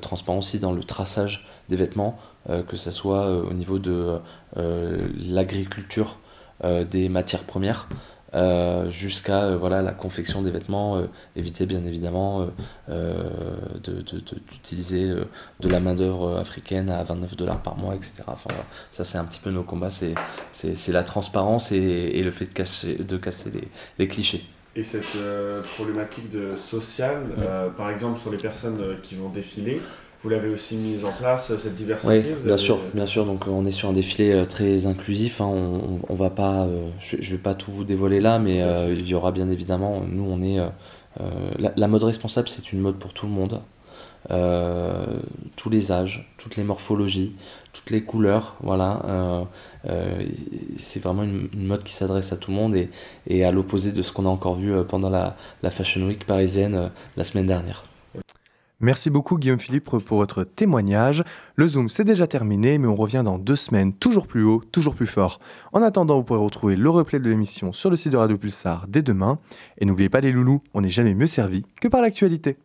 transparent 0.00 0.38
aussi 0.38 0.58
dans 0.58 0.72
le 0.72 0.84
traçage 0.84 1.46
des 1.68 1.76
vêtements, 1.76 2.18
que 2.68 2.76
ce 2.76 2.90
soit 2.90 3.30
au 3.30 3.52
niveau 3.52 3.78
de 3.78 4.18
l'agriculture 4.54 6.18
des 6.62 7.08
matières 7.08 7.44
premières. 7.44 7.88
Euh, 8.34 8.90
jusqu'à 8.90 9.44
euh, 9.44 9.56
voilà, 9.56 9.80
la 9.80 9.92
confection 9.92 10.42
des 10.42 10.50
vêtements, 10.50 10.96
euh, 10.96 11.06
éviter 11.36 11.66
bien 11.66 11.84
évidemment 11.84 12.48
d'utiliser 13.82 15.08
de, 15.08 15.26
de, 15.60 15.68
la 15.68 15.78
main-d'œuvre 15.78 16.38
africaine 16.38 16.90
à 16.90 17.02
29 17.04 17.36
dollars 17.36 17.62
par 17.62 17.76
mois, 17.76 17.94
etc. 17.94 18.24
Enfin, 18.26 18.50
Ça, 18.90 19.04
c'est 19.04 19.18
un 19.18 19.24
petit 19.24 19.40
peu 19.40 19.50
nos 19.50 19.62
combats, 19.62 19.90
c'est 19.90 20.88
la 20.88 21.04
transparence 21.04 21.70
et, 21.72 21.76
et, 21.76 22.22
le 22.22 22.30
fait 22.30 22.46
de, 22.46 22.52
cacher, 22.52 22.96
de 22.96 23.16
casser 23.16 23.50
les, 23.50 23.68
les 23.98 24.08
clichés. 24.08 24.44
Et 24.76 24.82
cette 24.82 25.16
problématique 25.76 26.30
de 26.30 26.56
sociale, 26.56 27.22
par 27.76 27.90
exemple 27.90 28.20
sur 28.20 28.32
les 28.32 28.38
personnes 28.38 28.96
qui 29.02 29.14
vont 29.14 29.28
défiler, 29.28 29.80
vous 30.24 30.30
l'avez 30.30 30.48
aussi 30.48 30.76
mise 30.76 31.04
en 31.04 31.12
place, 31.12 31.52
cette 31.58 31.76
diversité 31.76 32.24
Oui, 32.26 32.44
bien 32.46 32.56
sûr, 32.56 32.78
bien 32.94 33.04
sûr. 33.04 33.26
Donc 33.26 33.46
on 33.46 33.66
est 33.66 33.70
sur 33.70 33.90
un 33.90 33.92
défilé 33.92 34.32
euh, 34.32 34.46
très 34.46 34.86
inclusif. 34.86 35.42
Hein. 35.42 35.50
On, 35.52 36.00
on, 36.08 36.14
va 36.14 36.30
pas, 36.30 36.62
euh, 36.62 36.88
je, 36.98 37.16
ne 37.16 37.22
vais 37.22 37.36
pas 37.36 37.54
tout 37.54 37.70
vous 37.70 37.84
dévoiler 37.84 38.20
là, 38.20 38.38
mais 38.38 38.62
euh, 38.62 38.94
il 38.98 39.06
y 39.06 39.14
aura 39.14 39.32
bien 39.32 39.50
évidemment. 39.50 40.02
Nous, 40.08 40.24
on 40.24 40.40
est 40.40 40.58
la, 41.58 41.88
mode 41.88 42.04
responsable, 42.04 42.48
c'est 42.48 42.72
une 42.72 42.80
mode 42.80 42.96
pour 42.96 43.12
tout 43.12 43.26
le 43.26 43.32
monde, 43.32 43.60
tous 45.56 45.70
les 45.70 45.92
âges, 45.92 46.34
toutes 46.38 46.56
les 46.56 46.64
morphologies, 46.64 47.36
toutes 47.74 47.90
les 47.90 48.02
couleurs. 48.02 48.56
Voilà, 48.62 49.46
c'est 50.78 51.02
vraiment 51.02 51.24
une, 51.24 51.50
mode 51.52 51.84
qui 51.84 51.92
s'adresse 51.92 52.32
à 52.32 52.38
tout 52.38 52.50
le 52.50 52.56
monde 52.56 52.74
et, 52.74 52.88
et 53.26 53.44
à 53.44 53.52
l'opposé 53.52 53.92
de 53.92 54.00
ce 54.00 54.10
qu'on 54.10 54.24
a 54.24 54.30
encore 54.30 54.54
vu 54.54 54.72
pendant 54.88 55.10
la, 55.10 55.36
la 55.62 55.70
Fashion 55.70 56.06
Week 56.06 56.24
parisienne 56.24 56.90
la 57.18 57.24
semaine 57.24 57.46
dernière. 57.46 57.82
Merci 58.84 59.08
beaucoup 59.08 59.38
Guillaume 59.38 59.58
Philippe 59.58 59.84
pour 59.84 60.18
votre 60.18 60.44
témoignage. 60.44 61.24
Le 61.56 61.66
Zoom 61.66 61.88
c'est 61.88 62.04
déjà 62.04 62.26
terminé, 62.26 62.76
mais 62.76 62.86
on 62.86 62.94
revient 62.94 63.22
dans 63.24 63.38
deux 63.38 63.56
semaines, 63.56 63.94
toujours 63.94 64.26
plus 64.26 64.42
haut, 64.42 64.62
toujours 64.72 64.94
plus 64.94 65.06
fort. 65.06 65.38
En 65.72 65.80
attendant, 65.80 66.18
vous 66.18 66.22
pourrez 66.22 66.38
retrouver 66.38 66.76
le 66.76 66.90
replay 66.90 67.18
de 67.18 67.30
l'émission 67.30 67.72
sur 67.72 67.88
le 67.88 67.96
site 67.96 68.12
de 68.12 68.18
Radio 68.18 68.36
Pulsar 68.36 68.84
dès 68.86 69.00
demain. 69.00 69.38
Et 69.78 69.86
n'oubliez 69.86 70.10
pas 70.10 70.20
les 70.20 70.32
loulous, 70.32 70.60
on 70.74 70.82
n'est 70.82 70.90
jamais 70.90 71.14
mieux 71.14 71.26
servi 71.26 71.64
que 71.80 71.88
par 71.88 72.02
l'actualité. 72.02 72.58